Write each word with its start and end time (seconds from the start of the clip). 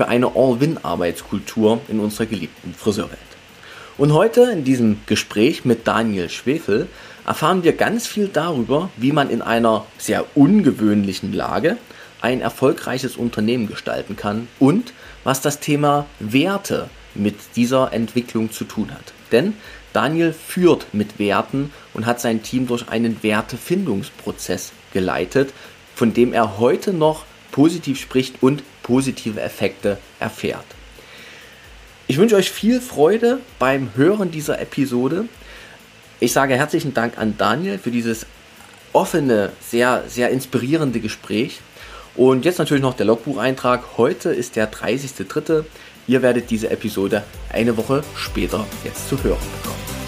für 0.00 0.08
eine 0.08 0.34
All-Win-Arbeitskultur 0.34 1.82
in 1.88 2.00
unserer 2.00 2.24
geliebten 2.24 2.72
Friseurwelt. 2.72 3.18
Und 3.98 4.14
heute 4.14 4.50
in 4.50 4.64
diesem 4.64 5.00
Gespräch 5.04 5.66
mit 5.66 5.86
Daniel 5.86 6.30
Schwefel 6.30 6.88
erfahren 7.26 7.64
wir 7.64 7.74
ganz 7.74 8.06
viel 8.06 8.28
darüber, 8.28 8.88
wie 8.96 9.12
man 9.12 9.28
in 9.28 9.42
einer 9.42 9.84
sehr 9.98 10.24
ungewöhnlichen 10.34 11.34
Lage 11.34 11.76
ein 12.22 12.40
erfolgreiches 12.40 13.18
Unternehmen 13.18 13.66
gestalten 13.66 14.16
kann 14.16 14.48
und 14.58 14.94
was 15.22 15.42
das 15.42 15.60
Thema 15.60 16.06
Werte 16.18 16.88
mit 17.14 17.36
dieser 17.56 17.92
Entwicklung 17.92 18.50
zu 18.50 18.64
tun 18.64 18.92
hat. 18.92 19.12
Denn 19.32 19.52
Daniel 19.92 20.32
führt 20.32 20.94
mit 20.94 21.18
Werten 21.18 21.74
und 21.92 22.06
hat 22.06 22.22
sein 22.22 22.42
Team 22.42 22.66
durch 22.66 22.88
einen 22.88 23.22
Wertefindungsprozess 23.22 24.72
geleitet, 24.94 25.52
von 25.94 26.14
dem 26.14 26.32
er 26.32 26.58
heute 26.58 26.94
noch 26.94 27.26
positiv 27.52 28.00
spricht 28.00 28.42
und 28.42 28.62
positive 28.90 29.40
Effekte 29.40 29.98
erfährt. 30.18 30.64
Ich 32.08 32.18
wünsche 32.18 32.34
euch 32.34 32.50
viel 32.50 32.80
Freude 32.80 33.38
beim 33.60 33.90
Hören 33.94 34.32
dieser 34.32 34.60
Episode. 34.60 35.26
Ich 36.18 36.32
sage 36.32 36.56
herzlichen 36.56 36.92
Dank 36.92 37.16
an 37.16 37.36
Daniel 37.38 37.78
für 37.78 37.92
dieses 37.92 38.26
offene, 38.92 39.52
sehr, 39.60 40.02
sehr 40.08 40.30
inspirierende 40.30 40.98
Gespräch. 40.98 41.60
Und 42.16 42.44
jetzt 42.44 42.58
natürlich 42.58 42.82
noch 42.82 42.94
der 42.94 43.06
Logbucheintrag. 43.06 43.96
Heute 43.96 44.30
ist 44.30 44.56
der 44.56 44.72
30.03. 44.72 45.64
Ihr 46.08 46.22
werdet 46.22 46.50
diese 46.50 46.68
Episode 46.70 47.22
eine 47.52 47.76
Woche 47.76 48.02
später 48.16 48.66
jetzt 48.84 49.08
zu 49.08 49.22
hören 49.22 49.38
bekommen. 49.62 49.99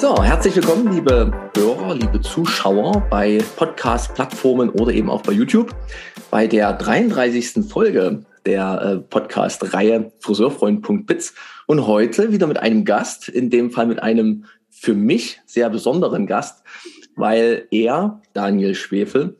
So, 0.00 0.24
herzlich 0.24 0.56
willkommen, 0.56 0.94
liebe 0.94 1.30
Hörer, 1.54 1.94
liebe 1.94 2.22
Zuschauer 2.22 3.06
bei 3.10 3.36
Podcast-Plattformen 3.56 4.70
oder 4.70 4.94
eben 4.94 5.10
auch 5.10 5.20
bei 5.20 5.32
YouTube 5.32 5.74
bei 6.30 6.46
der 6.46 6.72
33. 6.72 7.68
Folge 7.68 8.24
der 8.46 8.80
äh, 8.80 8.96
Podcast-Reihe 8.96 10.10
Friseurfreund.biz 10.20 11.34
und 11.66 11.86
heute 11.86 12.32
wieder 12.32 12.46
mit 12.46 12.56
einem 12.56 12.86
Gast, 12.86 13.28
in 13.28 13.50
dem 13.50 13.70
Fall 13.70 13.88
mit 13.88 14.02
einem 14.02 14.46
für 14.70 14.94
mich 14.94 15.42
sehr 15.44 15.68
besonderen 15.68 16.26
Gast, 16.26 16.62
weil 17.14 17.66
er, 17.70 18.22
Daniel 18.32 18.74
Schwefel, 18.74 19.36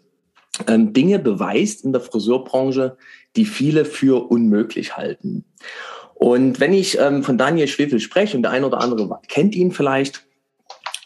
ähm, 0.67 0.93
Dinge 0.93 1.21
beweist 1.21 1.87
in 1.87 1.93
der 1.93 2.03
Friseurbranche, 2.03 2.99
die 3.35 3.47
viele 3.47 3.87
für 3.87 4.31
unmöglich 4.31 4.99
halten. 4.99 5.47
Und 6.13 6.61
wenn 6.61 6.75
ich 6.75 6.99
ähm, 6.99 7.23
von 7.23 7.39
Daniel 7.39 7.67
Schwefel 7.67 7.99
spreche 7.99 8.37
und 8.37 8.43
der 8.43 8.53
eine 8.53 8.67
oder 8.67 8.83
andere 8.83 9.09
kennt 9.27 9.55
ihn 9.55 9.73
vielleicht, 9.73 10.27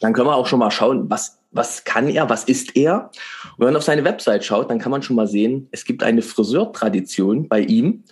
dann 0.05 0.13
können 0.13 0.29
wir 0.29 0.37
auch 0.37 0.47
schon 0.47 0.59
mal 0.59 0.71
schauen, 0.71 1.09
was, 1.09 1.39
was 1.51 1.85
kann 1.85 2.09
er, 2.09 2.29
was 2.29 2.45
ist 2.45 2.77
er. 2.77 3.11
Und 3.57 3.61
wenn 3.61 3.69
man 3.69 3.77
auf 3.77 3.85
seine 3.85 4.05
Website 4.05 4.45
schaut, 4.45 4.71
dann 4.71 4.79
kann 4.79 4.91
man 4.91 5.03
schon 5.03 5.17
mal 5.17 5.27
sehen, 5.27 5.67
es 5.71 5.87
gibt 5.87 6.03
eine 6.03 6.21
Friseurtradition 6.21 7.49
bei 7.49 7.61
ihm, 7.61 8.05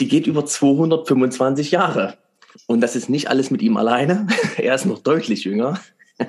die 0.00 0.08
geht 0.08 0.26
über 0.26 0.44
225 0.44 1.70
Jahre. 1.70 2.18
Und 2.66 2.80
das 2.80 2.96
ist 2.96 3.08
nicht 3.08 3.30
alles 3.30 3.52
mit 3.52 3.62
ihm 3.62 3.76
alleine. 3.76 4.26
er 4.56 4.74
ist 4.74 4.84
noch 4.84 4.98
deutlich 4.98 5.44
jünger. 5.44 5.78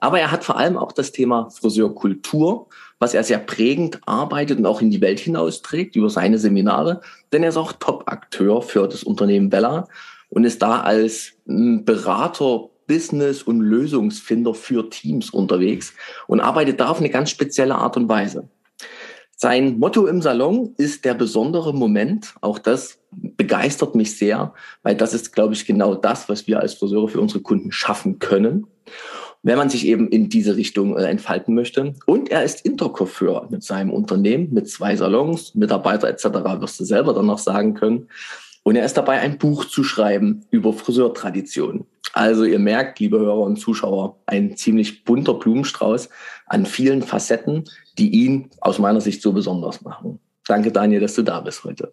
Aber 0.00 0.20
er 0.20 0.30
hat 0.30 0.44
vor 0.44 0.58
allem 0.58 0.76
auch 0.76 0.92
das 0.92 1.12
Thema 1.12 1.48
Friseurkultur, 1.48 2.68
was 2.98 3.14
er 3.14 3.24
sehr 3.24 3.38
prägend 3.38 4.00
arbeitet 4.04 4.58
und 4.58 4.66
auch 4.66 4.82
in 4.82 4.90
die 4.90 5.00
Welt 5.00 5.20
hinausträgt 5.20 5.96
über 5.96 6.10
seine 6.10 6.38
Seminare. 6.38 7.00
Denn 7.32 7.42
er 7.42 7.48
ist 7.48 7.56
auch 7.56 7.72
Top-Akteur 7.72 8.60
für 8.60 8.86
das 8.88 9.04
Unternehmen 9.04 9.48
Bella 9.48 9.88
und 10.28 10.44
ist 10.44 10.60
da 10.60 10.82
als 10.82 11.32
hm, 11.46 11.86
Berater 11.86 12.68
Business- 12.86 13.42
und 13.42 13.60
Lösungsfinder 13.60 14.54
für 14.54 14.88
Teams 14.90 15.30
unterwegs 15.30 15.94
und 16.26 16.40
arbeitet 16.40 16.80
da 16.80 16.88
auf 16.88 16.98
eine 16.98 17.10
ganz 17.10 17.30
spezielle 17.30 17.74
Art 17.74 17.96
und 17.96 18.08
Weise. 18.08 18.48
Sein 19.42 19.80
Motto 19.80 20.06
im 20.06 20.22
Salon 20.22 20.72
ist 20.78 21.04
der 21.04 21.14
besondere 21.14 21.74
Moment. 21.74 22.34
Auch 22.42 22.60
das 22.60 23.00
begeistert 23.10 23.96
mich 23.96 24.16
sehr, 24.16 24.54
weil 24.84 24.94
das 24.94 25.14
ist, 25.14 25.32
glaube 25.32 25.54
ich, 25.54 25.66
genau 25.66 25.96
das, 25.96 26.28
was 26.28 26.46
wir 26.46 26.60
als 26.60 26.74
Friseure 26.74 27.08
für 27.08 27.20
unsere 27.20 27.40
Kunden 27.40 27.72
schaffen 27.72 28.20
können, 28.20 28.68
wenn 29.42 29.58
man 29.58 29.68
sich 29.68 29.84
eben 29.88 30.06
in 30.08 30.28
diese 30.28 30.54
Richtung 30.54 30.96
äh, 30.96 31.06
entfalten 31.06 31.56
möchte. 31.56 31.94
Und 32.06 32.30
er 32.30 32.44
ist 32.44 32.64
Intercoiffeur 32.64 33.48
mit 33.50 33.64
seinem 33.64 33.90
Unternehmen, 33.90 34.52
mit 34.52 34.68
zwei 34.70 34.94
Salons, 34.94 35.56
Mitarbeiter 35.56 36.08
etc., 36.08 36.24
wirst 36.60 36.78
du 36.78 36.84
selber 36.84 37.12
dann 37.12 37.26
noch 37.26 37.40
sagen 37.40 37.74
können. 37.74 38.06
Und 38.62 38.76
er 38.76 38.84
ist 38.84 38.96
dabei, 38.96 39.18
ein 39.20 39.38
Buch 39.38 39.64
zu 39.64 39.82
schreiben 39.82 40.44
über 40.50 40.72
Friseurtradition. 40.72 41.86
Also 42.12 42.44
ihr 42.44 42.58
merkt, 42.58 43.00
liebe 43.00 43.18
Hörer 43.18 43.40
und 43.40 43.56
Zuschauer, 43.56 44.20
ein 44.26 44.56
ziemlich 44.56 45.04
bunter 45.04 45.34
Blumenstrauß 45.34 46.08
an 46.46 46.66
vielen 46.66 47.02
Facetten, 47.02 47.64
die 47.98 48.10
ihn 48.10 48.50
aus 48.60 48.78
meiner 48.78 49.00
Sicht 49.00 49.22
so 49.22 49.32
besonders 49.32 49.82
machen. 49.82 50.20
Danke, 50.46 50.70
Daniel, 50.70 51.00
dass 51.00 51.14
du 51.14 51.22
da 51.22 51.40
bist 51.40 51.64
heute. 51.64 51.92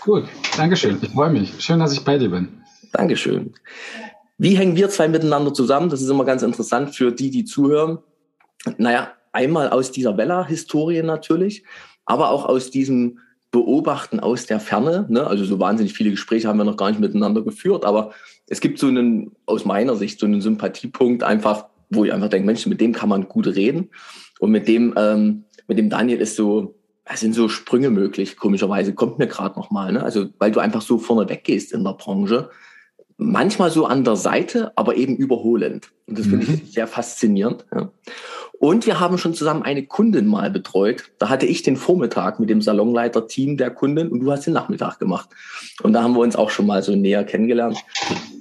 Gut, 0.00 0.24
Dankeschön. 0.56 0.98
Ich 1.00 1.10
freue 1.10 1.30
mich. 1.30 1.54
Schön, 1.60 1.80
dass 1.80 1.92
ich 1.92 2.04
bei 2.04 2.18
dir 2.18 2.28
bin. 2.28 2.62
Dankeschön. 2.92 3.54
Wie 4.36 4.56
hängen 4.56 4.76
wir 4.76 4.90
zwei 4.90 5.08
miteinander 5.08 5.54
zusammen? 5.54 5.88
Das 5.88 6.02
ist 6.02 6.08
immer 6.08 6.24
ganz 6.24 6.42
interessant 6.42 6.94
für 6.94 7.10
die, 7.12 7.30
die 7.30 7.44
zuhören. 7.44 7.98
Naja, 8.76 9.12
einmal 9.32 9.70
aus 9.70 9.90
dieser 9.90 10.16
Vella-Historie 10.16 11.02
natürlich, 11.02 11.64
aber 12.04 12.30
auch 12.30 12.44
aus 12.44 12.70
diesem 12.70 13.20
beobachten 13.50 14.20
aus 14.20 14.46
der 14.46 14.60
Ferne. 14.60 15.06
Ne? 15.08 15.26
Also 15.26 15.44
so 15.44 15.58
wahnsinnig 15.58 15.94
viele 15.94 16.10
Gespräche 16.10 16.48
haben 16.48 16.58
wir 16.58 16.64
noch 16.64 16.76
gar 16.76 16.90
nicht 16.90 17.00
miteinander 17.00 17.42
geführt, 17.42 17.84
aber 17.84 18.12
es 18.48 18.60
gibt 18.60 18.78
so 18.78 18.88
einen, 18.88 19.32
aus 19.46 19.64
meiner 19.64 19.96
Sicht, 19.96 20.20
so 20.20 20.26
einen 20.26 20.40
Sympathiepunkt 20.40 21.22
einfach, 21.22 21.66
wo 21.90 22.04
ich 22.04 22.12
einfach 22.12 22.28
denke, 22.28 22.46
Mensch, 22.46 22.66
mit 22.66 22.80
dem 22.80 22.92
kann 22.92 23.08
man 23.08 23.28
gut 23.28 23.46
reden. 23.46 23.90
Und 24.40 24.50
mit 24.50 24.68
dem, 24.68 24.94
ähm, 24.96 25.44
mit 25.66 25.78
dem 25.78 25.90
Daniel 25.90 26.20
ist 26.20 26.36
so, 26.36 26.74
es 27.04 27.20
sind 27.20 27.34
so 27.34 27.48
Sprünge 27.48 27.90
möglich, 27.90 28.36
komischerweise, 28.36 28.94
kommt 28.94 29.18
mir 29.18 29.26
gerade 29.26 29.58
nochmal. 29.58 29.92
Ne? 29.92 30.02
Also, 30.02 30.26
weil 30.38 30.50
du 30.50 30.60
einfach 30.60 30.82
so 30.82 30.98
vorne 30.98 31.28
weggehst 31.28 31.72
in 31.72 31.84
der 31.84 31.94
Branche. 31.94 32.50
Manchmal 33.16 33.70
so 33.70 33.86
an 33.86 34.04
der 34.04 34.16
Seite, 34.16 34.72
aber 34.76 34.96
eben 34.96 35.16
überholend. 35.16 35.90
Und 36.06 36.18
das 36.18 36.26
mhm. 36.26 36.42
finde 36.42 36.62
ich 36.62 36.72
sehr 36.72 36.86
faszinierend. 36.86 37.64
Ja. 37.74 37.90
Und 38.60 38.86
wir 38.86 38.98
haben 38.98 39.18
schon 39.18 39.34
zusammen 39.34 39.62
eine 39.62 39.86
Kundin 39.86 40.26
mal 40.26 40.50
betreut. 40.50 41.10
Da 41.18 41.28
hatte 41.28 41.46
ich 41.46 41.62
den 41.62 41.76
Vormittag 41.76 42.40
mit 42.40 42.50
dem 42.50 42.60
Salonleiter-Team 42.60 43.56
der 43.56 43.70
Kundin 43.70 44.08
und 44.08 44.20
du 44.20 44.32
hast 44.32 44.46
den 44.46 44.54
Nachmittag 44.54 44.98
gemacht. 44.98 45.28
Und 45.82 45.92
da 45.92 46.02
haben 46.02 46.14
wir 46.14 46.20
uns 46.20 46.34
auch 46.34 46.50
schon 46.50 46.66
mal 46.66 46.82
so 46.82 46.96
näher 46.96 47.22
kennengelernt. 47.22 47.78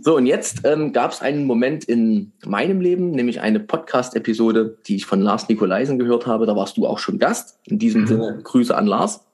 So, 0.01 0.17
und 0.17 0.25
jetzt 0.25 0.61
ähm, 0.63 0.91
gab 0.91 1.11
es 1.11 1.21
einen 1.21 1.45
Moment 1.45 1.83
in 1.83 2.31
meinem 2.45 2.81
Leben, 2.81 3.11
nämlich 3.11 3.41
eine 3.41 3.59
Podcast-Episode, 3.59 4.79
die 4.87 4.95
ich 4.95 5.05
von 5.05 5.21
Lars 5.21 5.49
Nikolaisen 5.49 5.99
gehört 5.99 6.25
habe. 6.25 6.47
Da 6.47 6.55
warst 6.55 6.77
du 6.77 6.87
auch 6.87 6.97
schon 6.97 7.19
Gast. 7.19 7.59
In 7.65 7.77
diesem 7.77 8.01
mhm. 8.01 8.07
Sinne, 8.07 8.39
Grüße 8.43 8.75
an 8.75 8.87
Lars. 8.87 9.25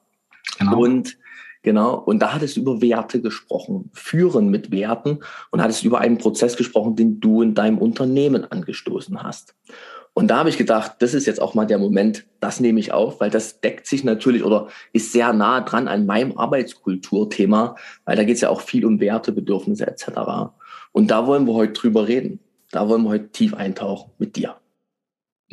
Genau. 0.59 0.79
Und 0.79 1.17
Genau. 1.63 1.95
Und 1.95 2.19
da 2.19 2.33
hattest 2.33 2.57
du 2.57 2.61
über 2.61 2.81
Werte 2.81 3.21
gesprochen, 3.21 3.89
führen 3.93 4.49
mit 4.49 4.69
Werten 4.71 5.19
und 5.49 5.61
hattest 5.61 5.85
über 5.85 6.01
einen 6.01 6.17
Prozess 6.17 6.57
gesprochen, 6.57 6.97
den 6.97 7.21
du 7.21 7.41
in 7.41 7.55
deinem 7.55 7.77
Unternehmen 7.77 8.43
angestoßen 8.43 9.23
hast. 9.23 9.55
Und 10.15 10.27
da 10.27 10.37
habe 10.37 10.49
ich 10.49 10.57
gedacht, 10.57 10.97
das 10.99 11.15
ist 11.15 11.25
jetzt 11.25 11.41
auch 11.41 11.55
mal 11.55 11.65
der 11.65 11.79
Moment, 11.79 12.25
das 12.39 12.59
nehme 12.59 12.79
ich 12.79 12.91
auf, 12.91 13.19
weil 13.19 13.31
das 13.31 13.61
deckt 13.61 13.87
sich 13.87 14.03
natürlich 14.03 14.43
oder 14.43 14.67
ist 14.91 15.11
sehr 15.11 15.33
nah 15.33 15.61
dran 15.61 15.87
an 15.87 16.05
meinem 16.05 16.37
Arbeitskulturthema, 16.37 17.75
weil 18.05 18.15
da 18.15 18.23
geht 18.23 18.35
es 18.35 18.41
ja 18.41 18.49
auch 18.49 18.61
viel 18.61 18.85
um 18.85 18.99
Werte, 18.99 19.31
Bedürfnisse 19.31 19.87
etc. 19.87 20.09
Und 20.91 21.09
da 21.09 21.25
wollen 21.25 21.47
wir 21.47 21.53
heute 21.53 21.73
drüber 21.73 22.07
reden. 22.07 22.39
Da 22.69 22.87
wollen 22.87 23.03
wir 23.03 23.09
heute 23.09 23.29
tief 23.29 23.55
eintauchen 23.55 24.11
mit 24.19 24.35
dir. 24.35 24.55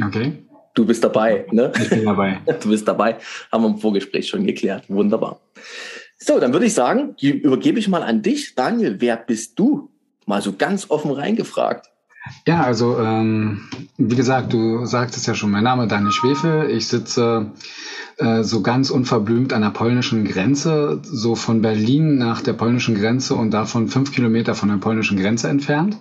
Okay. 0.03 0.45
Du 0.75 0.87
bist 0.87 1.03
dabei, 1.03 1.47
ne? 1.51 1.73
Ich 1.81 1.91
bin 1.91 2.05
dabei. 2.05 2.41
Du 2.61 2.69
bist 2.69 2.87
dabei. 2.87 3.17
Haben 3.51 3.65
wir 3.65 3.69
im 3.71 3.79
Vorgespräch 3.79 4.29
schon 4.29 4.47
geklärt. 4.47 4.85
Wunderbar. 4.89 5.41
So, 6.19 6.39
dann 6.39 6.53
würde 6.53 6.67
ich 6.67 6.75
sagen, 6.75 7.17
übergebe 7.21 7.79
ich 7.79 7.89
mal 7.89 8.03
an 8.03 8.23
dich. 8.23 8.55
Daniel, 8.55 9.01
wer 9.01 9.17
bist 9.17 9.59
du? 9.59 9.91
Mal 10.27 10.43
so 10.43 10.53
ganz 10.53 10.91
offen 10.91 11.11
reingefragt. 11.11 11.90
Ja, 12.47 12.63
also 12.63 12.99
ähm, 12.99 13.69
wie 13.97 14.17
gesagt, 14.17 14.53
du 14.53 14.85
sagtest 14.85 15.27
ja 15.27 15.35
schon, 15.35 15.51
mein 15.51 15.65
Name 15.65 15.85
ist 15.85 15.93
Daniel 15.93 16.13
Schwefel. 16.13 16.71
Ich 16.71 16.87
sitze 16.87 17.53
äh, 18.19 18.43
so 18.43 18.61
ganz 18.61 18.91
unverblümt 18.91 19.53
an 19.53 19.63
der 19.63 19.71
polnischen 19.71 20.25
Grenze, 20.25 21.01
so 21.03 21.35
von 21.35 21.63
Berlin 21.63 22.19
nach 22.19 22.43
der 22.43 22.53
polnischen 22.53 22.95
Grenze 22.95 23.35
und 23.35 23.53
davon 23.53 23.89
fünf 23.89 24.13
Kilometer 24.13 24.55
von 24.55 24.69
der 24.69 24.77
polnischen 24.77 25.19
Grenze 25.19 25.49
entfernt. 25.49 25.97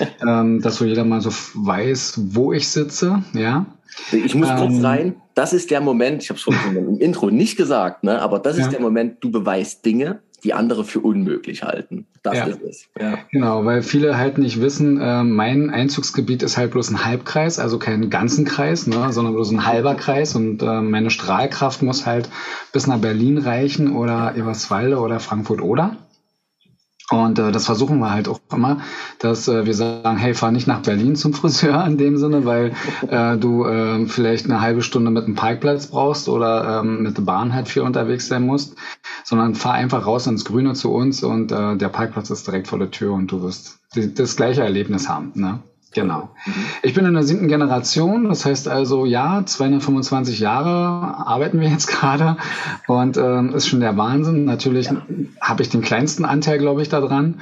ähm, 0.26 0.60
dass 0.62 0.76
so 0.76 0.84
jeder 0.84 1.04
mal 1.04 1.20
so 1.20 1.30
weiß, 1.30 2.20
wo 2.32 2.52
ich 2.52 2.68
sitze, 2.68 3.22
ja. 3.34 3.66
Ich 4.12 4.34
muss 4.34 4.48
kurz 4.48 4.74
ähm, 4.74 4.84
rein. 4.84 5.14
Das 5.34 5.52
ist 5.52 5.70
der 5.70 5.80
Moment, 5.80 6.22
ich 6.22 6.30
habe 6.30 6.38
es 6.38 6.44
vorhin 6.44 6.76
im 6.76 6.98
Intro 6.98 7.30
nicht 7.30 7.56
gesagt, 7.56 8.04
ne, 8.04 8.20
aber 8.20 8.38
das 8.38 8.56
ist 8.56 8.66
ja. 8.66 8.70
der 8.70 8.80
Moment, 8.80 9.16
du 9.20 9.30
beweist 9.30 9.84
Dinge, 9.84 10.20
die 10.44 10.54
andere 10.54 10.84
für 10.84 11.00
unmöglich 11.00 11.62
halten. 11.62 12.06
Das 12.22 12.36
ja. 12.36 12.44
ist 12.46 12.62
es. 12.62 12.88
Ja. 12.98 13.18
Genau, 13.30 13.64
weil 13.64 13.82
viele 13.82 14.18
halt 14.18 14.38
nicht 14.38 14.60
wissen, 14.60 15.00
äh, 15.00 15.22
mein 15.22 15.70
Einzugsgebiet 15.70 16.42
ist 16.42 16.56
halt 16.56 16.72
bloß 16.72 16.90
ein 16.90 17.04
Halbkreis, 17.04 17.58
also 17.58 17.78
kein 17.78 18.10
ganzen 18.10 18.44
Kreis, 18.44 18.86
ne, 18.86 19.12
sondern 19.12 19.34
bloß 19.34 19.50
ein 19.52 19.66
halber 19.66 19.94
Kreis 19.94 20.34
und 20.34 20.62
äh, 20.62 20.80
meine 20.80 21.10
Strahlkraft 21.10 21.82
muss 21.82 22.06
halt 22.06 22.28
bis 22.72 22.86
nach 22.86 22.98
Berlin 22.98 23.38
reichen 23.38 23.96
oder 23.96 24.34
Eberswalde 24.36 24.98
oder 24.98 25.20
Frankfurt 25.20 25.62
oder. 25.62 25.96
Und 27.10 27.40
äh, 27.40 27.50
das 27.50 27.66
versuchen 27.66 27.98
wir 27.98 28.12
halt 28.12 28.28
auch 28.28 28.38
immer, 28.52 28.78
dass 29.18 29.48
äh, 29.48 29.66
wir 29.66 29.74
sagen, 29.74 30.16
hey, 30.16 30.32
fahr 30.32 30.52
nicht 30.52 30.68
nach 30.68 30.80
Berlin 30.82 31.16
zum 31.16 31.32
Friseur 31.34 31.84
in 31.84 31.98
dem 31.98 32.16
Sinne, 32.16 32.44
weil 32.44 32.72
äh, 33.08 33.36
du 33.36 33.64
äh, 33.64 34.06
vielleicht 34.06 34.44
eine 34.44 34.60
halbe 34.60 34.82
Stunde 34.82 35.10
mit 35.10 35.24
einem 35.24 35.34
Parkplatz 35.34 35.88
brauchst 35.88 36.28
oder 36.28 36.80
ähm, 36.80 37.02
mit 37.02 37.16
der 37.16 37.22
Bahn 37.22 37.52
halt 37.52 37.68
viel 37.68 37.82
unterwegs 37.82 38.28
sein 38.28 38.46
musst, 38.46 38.76
sondern 39.24 39.56
fahr 39.56 39.74
einfach 39.74 40.06
raus 40.06 40.28
ins 40.28 40.44
Grüne 40.44 40.74
zu 40.74 40.92
uns 40.92 41.24
und 41.24 41.50
äh, 41.50 41.76
der 41.76 41.88
Parkplatz 41.88 42.30
ist 42.30 42.46
direkt 42.46 42.68
vor 42.68 42.78
der 42.78 42.92
Tür 42.92 43.12
und 43.12 43.32
du 43.32 43.42
wirst 43.42 43.80
das 43.94 44.36
gleiche 44.36 44.62
Erlebnis 44.62 45.08
haben. 45.08 45.32
Ne? 45.34 45.58
Genau. 45.92 46.30
Mhm. 46.46 46.52
Ich 46.82 46.94
bin 46.94 47.04
in 47.04 47.14
der 47.14 47.24
siebten 47.24 47.48
Generation, 47.48 48.28
das 48.28 48.44
heißt 48.44 48.68
also 48.68 49.06
ja, 49.06 49.44
225 49.44 50.38
Jahre 50.38 51.26
arbeiten 51.26 51.60
wir 51.60 51.68
jetzt 51.68 51.86
gerade 51.88 52.36
und 52.86 53.16
ähm, 53.16 53.54
ist 53.54 53.66
schon 53.66 53.80
der 53.80 53.96
Wahnsinn. 53.96 54.44
Natürlich 54.44 54.86
ja. 54.86 55.02
habe 55.40 55.62
ich 55.62 55.68
den 55.68 55.82
kleinsten 55.82 56.24
Anteil, 56.24 56.58
glaube 56.58 56.82
ich, 56.82 56.88
daran. 56.88 57.40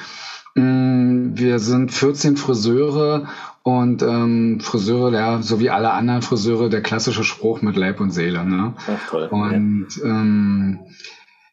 Mm, 0.55 1.33
wir 1.35 1.59
sind 1.59 1.93
14 1.93 2.37
Friseure 2.39 3.29
und 3.63 4.03
ähm, 4.03 4.61
Friseure, 4.61 5.13
ja, 5.13 5.43
so 5.43 5.61
wie 5.61 5.69
alle 5.69 5.93
anderen 5.93 6.23
Friseure, 6.23 6.71
der 6.71 6.81
klassische 6.81 7.25
Spruch 7.25 7.61
mit 7.61 7.77
Leib 7.77 8.01
und 8.01 8.13
Seele. 8.13 8.47
Ne? 8.47 8.75
Ach, 8.79 9.11
toll. 9.11 9.29
Und 9.31 9.89
ja. 9.97 10.05
Ähm, 10.05 10.79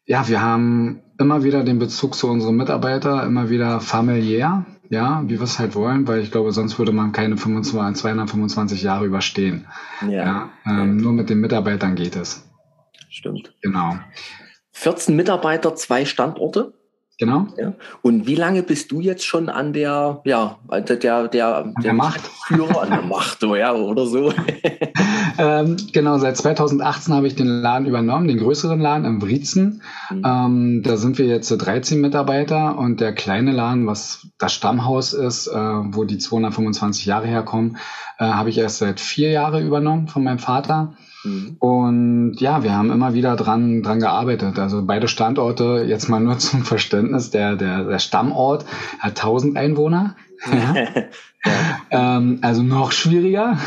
ja, 0.05 0.27
wir 0.27 0.41
haben 0.41 1.01
immer 1.17 1.43
wieder 1.43 1.63
den 1.63 1.79
Bezug 1.79 2.15
zu 2.15 2.29
unseren 2.29 2.55
Mitarbeitern, 2.55 3.27
immer 3.27 3.49
wieder 3.49 3.81
familiär 3.81 4.65
ja, 4.89 5.23
wie 5.25 5.39
wir 5.39 5.41
es 5.41 5.59
halt 5.59 5.75
wollen, 5.75 6.07
weil 6.07 6.21
ich 6.21 6.31
glaube, 6.31 6.51
sonst 6.51 6.77
würde 6.79 6.91
man 6.91 7.11
keine 7.11 7.37
25, 7.37 8.01
225 8.01 8.83
Jahre 8.83 9.05
überstehen. 9.05 9.67
Ja. 10.01 10.09
ja 10.09 10.49
ähm, 10.65 10.97
nur 10.97 11.13
mit 11.13 11.29
den 11.29 11.39
Mitarbeitern 11.39 11.95
geht 11.95 12.15
es. 12.15 12.47
Stimmt. 13.09 13.53
Genau. 13.61 13.97
14 14.71 15.15
Mitarbeiter, 15.15 15.75
zwei 15.75 16.05
Standorte. 16.05 16.73
Genau. 17.17 17.47
Ja. 17.57 17.73
Und 18.01 18.27
wie 18.27 18.35
lange 18.35 18.61
bist 18.61 18.91
du 18.91 18.99
jetzt 18.99 19.25
schon 19.25 19.47
an 19.47 19.71
der, 19.71 20.21
ja, 20.25 20.59
der, 20.69 20.97
der, 20.97 21.27
der, 21.29 21.73
der 21.81 21.93
Macht? 21.93 22.21
Führer 22.47 22.81
an 22.81 22.89
der 22.89 23.03
Macht, 23.03 23.41
ja, 23.41 23.73
oder 23.73 24.05
so? 24.05 24.33
ähm, 25.37 25.77
genau, 25.93 26.17
seit 26.17 26.35
2018 26.35 27.13
habe 27.13 27.27
ich 27.27 27.35
den 27.35 27.47
Laden 27.47 27.87
übernommen, 27.87 28.27
den 28.27 28.37
größeren 28.37 28.81
Laden 28.81 29.05
im 29.05 29.21
Wriezen. 29.21 29.81
Mhm. 30.11 30.23
Ähm, 30.25 30.83
da 30.83 30.97
sind 30.97 31.17
wir 31.17 31.25
jetzt 31.25 31.49
13 31.49 32.01
Mitarbeiter 32.01 32.77
und 32.77 32.99
der 32.99 33.13
kleine 33.13 33.53
Laden, 33.53 33.87
was 33.87 34.27
das 34.37 34.53
Stammhaus 34.53 35.13
ist, 35.13 35.47
äh, 35.47 35.53
wo 35.55 36.03
die 36.03 36.17
225 36.17 37.05
Jahre 37.05 37.27
herkommen, 37.27 37.77
äh, 38.17 38.25
habe 38.25 38.49
ich 38.49 38.57
erst 38.57 38.79
seit 38.79 38.99
vier 38.99 39.31
Jahren 39.31 39.65
übernommen 39.65 40.09
von 40.09 40.23
meinem 40.23 40.39
Vater. 40.39 40.95
Mhm. 41.25 41.57
Und 41.59 42.35
ja, 42.39 42.63
wir 42.63 42.73
haben 42.73 42.91
immer 42.91 43.13
wieder 43.13 43.35
dran, 43.35 43.83
dran 43.83 43.99
gearbeitet. 43.99 44.59
Also 44.59 44.85
beide 44.85 45.07
Standorte, 45.07 45.83
jetzt 45.87 46.07
mal 46.07 46.19
nur 46.19 46.37
zum 46.39 46.63
Verständnis, 46.63 47.31
der, 47.31 47.55
der, 47.55 47.83
der 47.83 47.99
Stammort 47.99 48.65
hat 48.99 49.11
1000 49.11 49.57
Einwohner. 49.57 50.15
Ja. 50.51 50.75
ja. 50.75 51.03
ähm, 52.17 52.39
also 52.41 52.61
noch 52.61 52.91
schwieriger. 52.91 53.57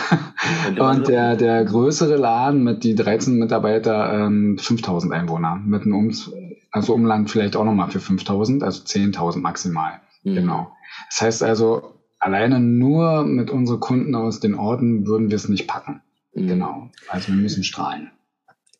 Und 0.78 1.08
der, 1.08 1.34
der 1.34 1.64
größere 1.64 2.16
Laden 2.16 2.62
mit 2.62 2.84
die 2.84 2.94
13 2.94 3.38
Mitarbeiter, 3.38 4.26
ähm, 4.26 4.58
5000 4.58 5.12
Einwohner. 5.12 5.60
Mit 5.64 5.82
einem 5.82 5.94
Ums 5.94 6.30
also 6.70 6.94
Umland 6.94 7.30
vielleicht 7.30 7.56
auch 7.56 7.64
nochmal 7.64 7.90
für 7.90 8.00
5000, 8.00 8.62
also 8.62 8.82
10.000 8.82 9.38
maximal. 9.38 10.00
Mhm. 10.22 10.34
Genau. 10.34 10.72
Das 11.08 11.22
heißt 11.22 11.42
also, 11.42 11.94
alleine 12.18 12.60
nur 12.60 13.24
mit 13.24 13.50
unseren 13.50 13.80
Kunden 13.80 14.14
aus 14.14 14.40
den 14.40 14.54
Orten 14.54 15.06
würden 15.06 15.30
wir 15.30 15.36
es 15.36 15.48
nicht 15.48 15.66
packen. 15.66 16.02
Mhm. 16.32 16.46
Genau. 16.48 16.90
Also 17.08 17.28
wir 17.28 17.36
müssen 17.36 17.64
strahlen. 17.64 18.10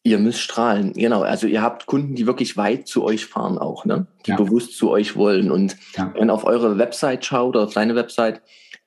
Ihr 0.04 0.18
müsst 0.18 0.40
strahlen, 0.40 0.92
genau. 0.94 1.22
Also 1.22 1.46
ihr 1.46 1.60
habt 1.60 1.86
Kunden, 1.86 2.14
die 2.14 2.26
wirklich 2.26 2.56
weit 2.56 2.86
zu 2.86 3.04
euch 3.04 3.26
fahren 3.26 3.58
auch, 3.58 3.84
ne? 3.84 4.06
Die 4.26 4.30
ja. 4.30 4.36
bewusst 4.36 4.76
zu 4.76 4.90
euch 4.90 5.16
wollen. 5.16 5.50
Und 5.50 5.76
ja. 5.96 6.14
wenn 6.16 6.30
auf 6.30 6.44
eure 6.44 6.78
Website 6.78 7.26
schaut 7.26 7.56
oder 7.56 7.64
auf 7.64 7.74
deine 7.74 7.94
Website, 7.94 8.40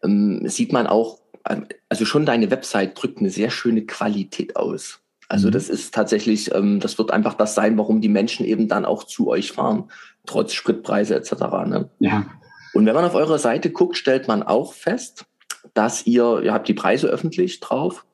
ähm, 0.04 0.42
sieht 0.46 0.74
man 0.74 0.88
auch, 0.88 1.20
ähm, 1.48 1.68
also 1.90 2.06
schon 2.06 2.26
deine 2.26 2.50
Website 2.50 3.00
drückt 3.00 3.20
eine 3.20 3.30
sehr 3.30 3.52
schöne 3.52 3.86
Qualität 3.86 4.56
aus. 4.56 5.02
Also 5.28 5.48
mhm. 5.48 5.52
das 5.52 5.70
ist 5.70 5.94
tatsächlich, 5.94 6.54
ähm, 6.56 6.80
das 6.80 6.98
wird 6.98 7.12
einfach 7.12 7.36
das 7.36 7.56
sein, 7.56 7.78
warum 7.78 8.02
die 8.02 8.10
Menschen 8.10 8.46
eben 8.46 8.68
dann 8.68 8.86
auch 8.86 9.04
zu 9.04 9.28
euch 9.30 9.52
fahren, 9.52 9.92
trotz 10.26 10.54
Spritpreise 10.54 11.16
etc. 11.16 11.32
Ne? 11.68 11.90
Ja. 12.00 12.26
Und 12.74 12.86
wenn 12.86 12.96
man 12.96 13.06
auf 13.06 13.16
eure 13.16 13.38
Seite 13.38 13.70
guckt, 13.70 13.98
stellt 13.98 14.28
man 14.28 14.44
auch 14.44 14.74
fest, 14.74 15.26
dass 15.74 16.06
ihr, 16.06 16.42
ihr 16.44 16.54
habt 16.54 16.68
die 16.68 16.74
Preise 16.74 17.08
öffentlich 17.08 17.60
drauf, 17.60 18.06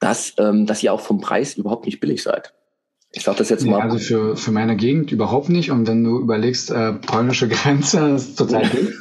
dass, 0.00 0.34
ähm, 0.38 0.66
dass 0.66 0.82
ihr 0.82 0.92
auch 0.92 1.00
vom 1.00 1.20
Preis 1.20 1.54
überhaupt 1.54 1.86
nicht 1.86 2.00
billig 2.00 2.22
seid. 2.22 2.52
Ich 3.12 3.24
sage 3.24 3.38
das 3.38 3.48
jetzt 3.48 3.64
mal. 3.64 3.80
also 3.80 3.98
für, 3.98 4.36
für 4.36 4.50
meine 4.50 4.76
Gegend 4.76 5.12
überhaupt 5.12 5.48
nicht. 5.48 5.70
Und 5.70 5.88
wenn 5.88 6.04
du 6.04 6.18
überlegst, 6.18 6.70
äh, 6.70 6.92
polnische 6.92 7.48
Grenze 7.48 8.10
ist 8.10 8.36
total 8.36 8.68
dick. 8.68 8.92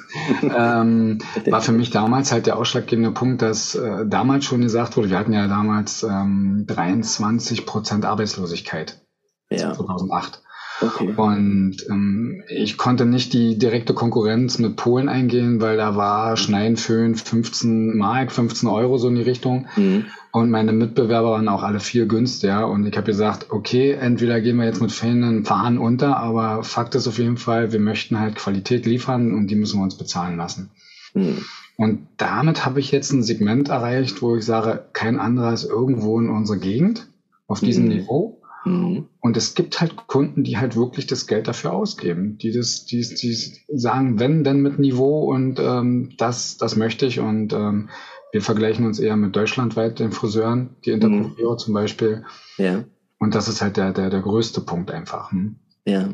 ähm, 0.43 1.19
war 1.47 1.61
für 1.61 1.73
mich 1.73 1.89
damals 1.89 2.31
halt 2.31 2.47
der 2.47 2.57
ausschlaggebende 2.57 3.11
Punkt, 3.11 3.41
dass 3.41 3.75
äh, 3.75 4.05
damals 4.05 4.45
schon 4.45 4.61
gesagt 4.61 4.95
wurde, 4.95 5.09
wir 5.09 5.19
hatten 5.19 5.33
ja 5.33 5.47
damals 5.47 6.03
ähm, 6.03 6.63
23 6.67 7.65
Prozent 7.65 8.05
Arbeitslosigkeit. 8.05 9.01
Ja. 9.49 9.73
2008. 9.73 10.41
Okay. 10.79 11.13
Und 11.15 11.77
ähm, 11.89 12.43
ich 12.49 12.77
konnte 12.77 13.05
nicht 13.05 13.33
die 13.33 13.57
direkte 13.57 13.93
Konkurrenz 13.93 14.59
mit 14.59 14.75
Polen 14.75 15.09
eingehen, 15.09 15.59
weil 15.59 15.77
da 15.77 15.95
war 15.95 16.37
Schneiden, 16.37 16.77
Föhn 16.77 17.15
15 17.15 17.97
Mark, 17.97 18.31
15 18.31 18.69
Euro 18.69 18.97
so 18.97 19.07
in 19.07 19.15
die 19.15 19.23
Richtung. 19.23 19.67
Mhm. 19.75 20.05
Und 20.31 20.51
meine 20.51 20.73
Mitbewerber 20.73 21.31
waren 21.31 21.47
auch 21.47 21.63
alle 21.63 21.79
viel 21.79 22.07
günstiger. 22.07 22.67
Und 22.67 22.85
ich 22.85 22.95
habe 22.95 23.07
gesagt, 23.07 23.47
okay, 23.49 23.93
entweder 23.93 24.39
gehen 24.39 24.57
wir 24.57 24.65
jetzt 24.65 24.81
mit 24.81 24.91
Fähnen 24.91 25.45
Fahren 25.45 25.79
unter, 25.79 26.17
aber 26.17 26.63
Fakt 26.63 26.93
ist 26.93 27.07
auf 27.07 27.17
jeden 27.17 27.37
Fall, 27.37 27.71
wir 27.71 27.79
möchten 27.79 28.19
halt 28.19 28.35
Qualität 28.35 28.85
liefern 28.85 29.33
und 29.33 29.47
die 29.47 29.55
müssen 29.55 29.79
wir 29.79 29.83
uns 29.83 29.97
bezahlen 29.97 30.37
lassen. 30.37 30.69
Mhm. 31.15 31.43
Und 31.75 32.07
damit 32.17 32.65
habe 32.65 32.79
ich 32.79 32.91
jetzt 32.91 33.11
ein 33.11 33.23
Segment 33.23 33.69
erreicht, 33.69 34.21
wo 34.21 34.35
ich 34.35 34.45
sage, 34.45 34.85
kein 34.93 35.19
anderer 35.19 35.53
ist 35.53 35.63
irgendwo 35.63 36.19
in 36.19 36.29
unserer 36.29 36.57
Gegend 36.57 37.07
auf 37.47 37.61
diesem 37.61 37.85
mhm. 37.85 37.89
Niveau. 37.89 38.36
Mhm. 38.67 39.05
Und 39.19 39.37
es 39.37 39.55
gibt 39.55 39.79
halt 39.81 40.07
Kunden, 40.07 40.43
die 40.43 40.57
halt 40.57 40.75
wirklich 40.75 41.07
das 41.07 41.27
Geld 41.27 41.47
dafür 41.47 41.73
ausgeben, 41.73 42.37
die 42.37 42.51
das, 42.51 42.85
die, 42.85 43.01
die 43.01 43.33
sagen, 43.77 44.19
wenn, 44.19 44.43
denn 44.43 44.61
mit 44.61 44.79
Niveau 44.79 45.31
und 45.31 45.59
ähm, 45.59 46.13
das, 46.17 46.57
das 46.57 46.75
möchte 46.75 47.05
ich. 47.05 47.19
Und 47.19 47.53
ähm, 47.53 47.89
wir 48.31 48.41
vergleichen 48.41 48.85
uns 48.85 48.99
eher 48.99 49.15
mit 49.15 49.35
deutschlandweit 49.35 49.99
den 49.99 50.11
Friseuren, 50.11 50.75
die 50.85 50.91
Interpretierer 50.91 51.53
mhm. 51.53 51.57
zum 51.57 51.73
Beispiel. 51.73 52.25
Ja. 52.57 52.83
Und 53.19 53.35
das 53.35 53.47
ist 53.47 53.61
halt 53.61 53.77
der, 53.77 53.93
der, 53.93 54.09
der 54.09 54.21
größte 54.21 54.61
Punkt 54.61 54.91
einfach. 54.91 55.31
Hm? 55.31 55.55
Ja. 55.85 56.13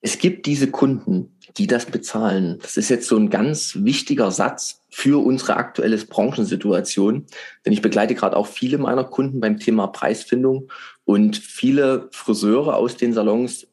Es 0.00 0.18
gibt 0.18 0.44
diese 0.44 0.70
Kunden, 0.70 1.38
die 1.56 1.66
das 1.66 1.86
bezahlen. 1.86 2.58
Das 2.60 2.76
ist 2.76 2.90
jetzt 2.90 3.08
so 3.08 3.16
ein 3.16 3.30
ganz 3.30 3.78
wichtiger 3.80 4.30
Satz 4.30 4.82
für 4.90 5.24
unsere 5.24 5.56
aktuelle 5.56 5.96
Branchensituation. 5.96 7.24
Denn 7.64 7.72
ich 7.72 7.80
begleite 7.80 8.14
gerade 8.14 8.36
auch 8.36 8.46
viele 8.46 8.76
meiner 8.76 9.04
Kunden 9.04 9.40
beim 9.40 9.58
Thema 9.58 9.86
Preisfindung 9.86 10.68
und 11.04 11.36
viele 11.36 12.08
Friseure 12.12 12.76
aus 12.76 12.96
den 12.96 13.12
Salons, 13.12 13.66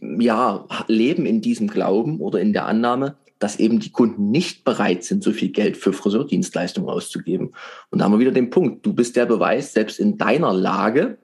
ja, 0.00 0.66
leben 0.88 1.26
in 1.26 1.40
diesem 1.40 1.68
Glauben 1.68 2.20
oder 2.20 2.40
in 2.40 2.52
der 2.52 2.66
Annahme, 2.66 3.16
dass 3.38 3.58
eben 3.58 3.80
die 3.80 3.90
Kunden 3.90 4.30
nicht 4.30 4.64
bereit 4.64 5.04
sind, 5.04 5.22
so 5.22 5.32
viel 5.32 5.50
Geld 5.50 5.76
für 5.76 5.92
Friseurdienstleistungen 5.92 6.88
auszugeben. 6.88 7.52
Und 7.90 7.98
da 7.98 8.04
haben 8.04 8.12
wir 8.12 8.18
wieder 8.18 8.32
den 8.32 8.50
Punkt. 8.50 8.84
Du 8.86 8.94
bist 8.94 9.14
der 9.16 9.26
Beweis, 9.26 9.72
selbst 9.72 10.00
in 10.00 10.16
deiner 10.16 10.52
Lage, 10.52 11.18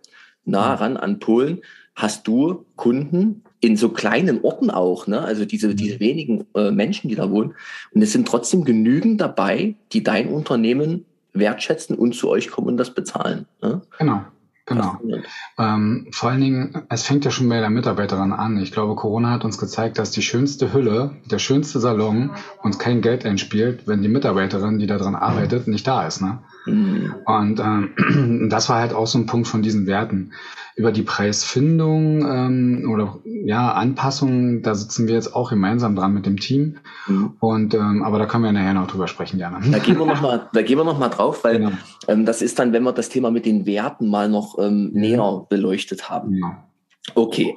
nah 0.44 0.74
ran 0.74 0.96
an 0.96 1.18
Polen, 1.20 1.62
hast 1.94 2.26
du 2.26 2.66
Kunden 2.76 3.44
in 3.60 3.76
so 3.76 3.90
kleinen 3.90 4.42
Orten 4.42 4.70
auch, 4.70 5.06
ne? 5.06 5.20
also 5.20 5.44
diese, 5.44 5.74
diese 5.74 6.00
wenigen 6.00 6.44
äh, 6.54 6.70
Menschen, 6.70 7.08
die 7.08 7.14
da 7.14 7.30
wohnen. 7.30 7.54
Und 7.92 8.02
es 8.02 8.12
sind 8.12 8.26
trotzdem 8.26 8.64
genügend 8.64 9.20
dabei, 9.20 9.76
die 9.92 10.02
dein 10.02 10.28
Unternehmen 10.28 11.04
wertschätzen 11.32 11.96
und 11.96 12.14
zu 12.14 12.28
euch 12.28 12.50
kommen 12.50 12.68
und 12.68 12.76
das 12.76 12.92
bezahlen. 12.92 13.46
Ne? 13.62 13.82
Genau. 13.98 14.22
Genau. 14.64 14.96
Ähm, 15.58 16.06
vor 16.12 16.30
allen 16.30 16.40
Dingen, 16.40 16.86
es 16.88 17.02
fängt 17.02 17.24
ja 17.24 17.32
schon 17.32 17.48
bei 17.48 17.58
der 17.58 17.70
Mitarbeiterin 17.70 18.32
an. 18.32 18.58
Ich 18.58 18.70
glaube, 18.70 18.94
Corona 18.94 19.30
hat 19.30 19.44
uns 19.44 19.58
gezeigt, 19.58 19.98
dass 19.98 20.12
die 20.12 20.22
schönste 20.22 20.72
Hülle, 20.72 21.16
der 21.24 21.40
schönste 21.40 21.80
Salon 21.80 22.30
uns 22.62 22.78
kein 22.78 23.02
Geld 23.02 23.26
einspielt, 23.26 23.88
wenn 23.88 24.02
die 24.02 24.08
Mitarbeiterin, 24.08 24.78
die 24.78 24.86
daran 24.86 25.16
arbeitet, 25.16 25.66
nicht 25.66 25.86
da 25.86 26.06
ist. 26.06 26.22
Ne? 26.22 26.38
Mhm. 26.66 27.14
Und 27.24 27.60
ähm, 27.60 28.48
das 28.50 28.68
war 28.68 28.80
halt 28.80 28.92
auch 28.92 29.06
so 29.06 29.18
ein 29.18 29.26
Punkt 29.26 29.48
von 29.48 29.62
diesen 29.62 29.86
Werten. 29.86 30.32
Über 30.74 30.90
die 30.90 31.02
Preisfindung 31.02 32.24
ähm, 32.26 32.90
oder 32.90 33.18
ja, 33.24 33.72
Anpassung, 33.72 34.62
da 34.62 34.74
sitzen 34.74 35.06
wir 35.06 35.14
jetzt 35.14 35.34
auch 35.34 35.50
gemeinsam 35.50 35.94
dran 35.96 36.14
mit 36.14 36.24
dem 36.24 36.38
Team. 36.38 36.78
Mhm. 37.06 37.36
Und 37.40 37.74
ähm, 37.74 38.02
aber 38.02 38.18
da 38.18 38.26
können 38.26 38.44
wir 38.44 38.52
nachher 38.52 38.74
noch 38.74 38.86
drüber 38.86 39.06
sprechen, 39.06 39.38
gerne. 39.38 39.58
Da 39.70 39.78
gehen 39.78 39.98
wir 39.98 40.06
noch 40.06 40.22
mal, 40.22 40.48
da 40.52 40.62
gehen 40.62 40.78
wir 40.78 40.84
noch 40.84 40.98
mal 40.98 41.10
drauf, 41.10 41.44
weil 41.44 41.58
genau. 41.58 41.72
ähm, 42.08 42.24
das 42.24 42.40
ist 42.40 42.58
dann, 42.58 42.72
wenn 42.72 42.84
wir 42.84 42.92
das 42.92 43.10
Thema 43.10 43.30
mit 43.30 43.44
den 43.44 43.66
Werten 43.66 44.08
mal 44.08 44.28
noch 44.28 44.58
ähm, 44.58 44.90
näher 44.92 45.46
beleuchtet 45.48 46.08
haben. 46.08 46.36
Ja. 46.36 46.64
Okay. 47.14 47.56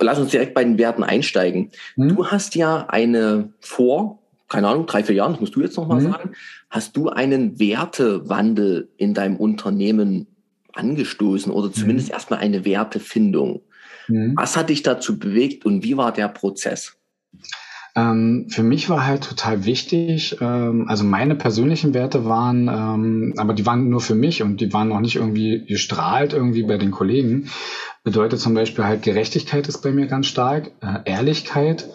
Lass 0.00 0.18
uns 0.18 0.30
direkt 0.30 0.54
bei 0.54 0.64
den 0.64 0.78
Werten 0.78 1.04
einsteigen. 1.04 1.70
Mhm. 1.96 2.16
Du 2.16 2.26
hast 2.26 2.54
ja 2.54 2.86
eine 2.88 3.52
vor, 3.60 4.20
keine 4.48 4.68
Ahnung, 4.68 4.86
drei, 4.86 5.04
vier 5.04 5.16
Jahren, 5.16 5.32
das 5.32 5.40
musst 5.40 5.54
du 5.54 5.60
jetzt 5.60 5.76
nochmal 5.76 6.00
mhm. 6.00 6.12
sagen, 6.12 6.32
hast 6.72 6.96
du 6.96 7.10
einen 7.10 7.60
Wertewandel 7.60 8.88
in 8.96 9.12
deinem 9.12 9.36
Unternehmen 9.36 10.26
angestoßen 10.72 11.52
oder 11.52 11.70
zumindest 11.70 12.08
mhm. 12.08 12.14
erstmal 12.14 12.40
eine 12.40 12.64
Wertefindung. 12.64 13.60
Mhm. 14.08 14.32
Was 14.36 14.56
hat 14.56 14.70
dich 14.70 14.82
dazu 14.82 15.18
bewegt 15.18 15.66
und 15.66 15.84
wie 15.84 15.98
war 15.98 16.12
der 16.12 16.28
Prozess? 16.28 16.96
Ähm, 17.94 18.46
für 18.48 18.62
mich 18.62 18.88
war 18.88 19.06
halt 19.06 19.22
total 19.24 19.66
wichtig, 19.66 20.38
ähm, 20.40 20.86
also 20.88 21.04
meine 21.04 21.34
persönlichen 21.34 21.92
Werte 21.92 22.24
waren, 22.24 22.68
ähm, 22.68 23.34
aber 23.36 23.52
die 23.52 23.66
waren 23.66 23.90
nur 23.90 24.00
für 24.00 24.14
mich 24.14 24.42
und 24.42 24.62
die 24.62 24.72
waren 24.72 24.88
noch 24.88 25.00
nicht 25.00 25.16
irgendwie 25.16 25.66
gestrahlt 25.66 26.32
irgendwie 26.32 26.62
bei 26.62 26.78
den 26.78 26.90
Kollegen. 26.90 27.50
Bedeutet 28.02 28.40
zum 28.40 28.54
Beispiel 28.54 28.84
halt 28.84 29.02
Gerechtigkeit 29.02 29.68
ist 29.68 29.82
bei 29.82 29.92
mir 29.92 30.06
ganz 30.06 30.26
stark, 30.26 30.70
äh, 30.80 31.00
Ehrlichkeit, 31.04 31.86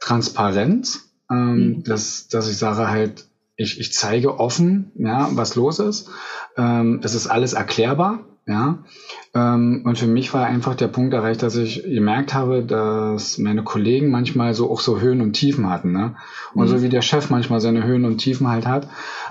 Transparenz, 0.00 1.14
ähm, 1.30 1.54
mhm. 1.54 1.84
dass, 1.84 2.26
dass 2.26 2.50
ich 2.50 2.56
sage 2.56 2.90
halt, 2.90 3.26
ich, 3.56 3.78
ich 3.78 3.92
zeige 3.92 4.38
offen, 4.38 4.92
ja, 4.96 5.28
was 5.32 5.54
los 5.54 5.78
ist. 5.78 6.10
Ähm, 6.56 7.00
es 7.02 7.14
ist 7.14 7.26
alles 7.26 7.52
erklärbar. 7.52 8.20
Ja, 8.46 8.80
ähm, 9.34 9.80
und 9.86 9.96
für 9.96 10.06
mich 10.06 10.34
war 10.34 10.44
einfach 10.44 10.74
der 10.74 10.88
Punkt 10.88 11.14
erreicht, 11.14 11.42
dass 11.42 11.56
ich 11.56 11.82
gemerkt 11.82 12.34
habe, 12.34 12.62
dass 12.62 13.38
meine 13.38 13.62
Kollegen 13.62 14.10
manchmal 14.10 14.52
so 14.52 14.70
auch 14.70 14.80
so 14.80 15.00
Höhen 15.00 15.22
und 15.22 15.32
Tiefen 15.32 15.70
hatten, 15.70 15.92
ne? 15.92 16.16
Und 16.52 16.66
mhm. 16.66 16.68
so 16.68 16.82
wie 16.82 16.90
der 16.90 17.00
Chef 17.00 17.30
manchmal 17.30 17.60
seine 17.60 17.84
Höhen 17.84 18.04
und 18.04 18.18
Tiefen 18.18 18.48
halt 18.48 18.66
hat 18.66 18.86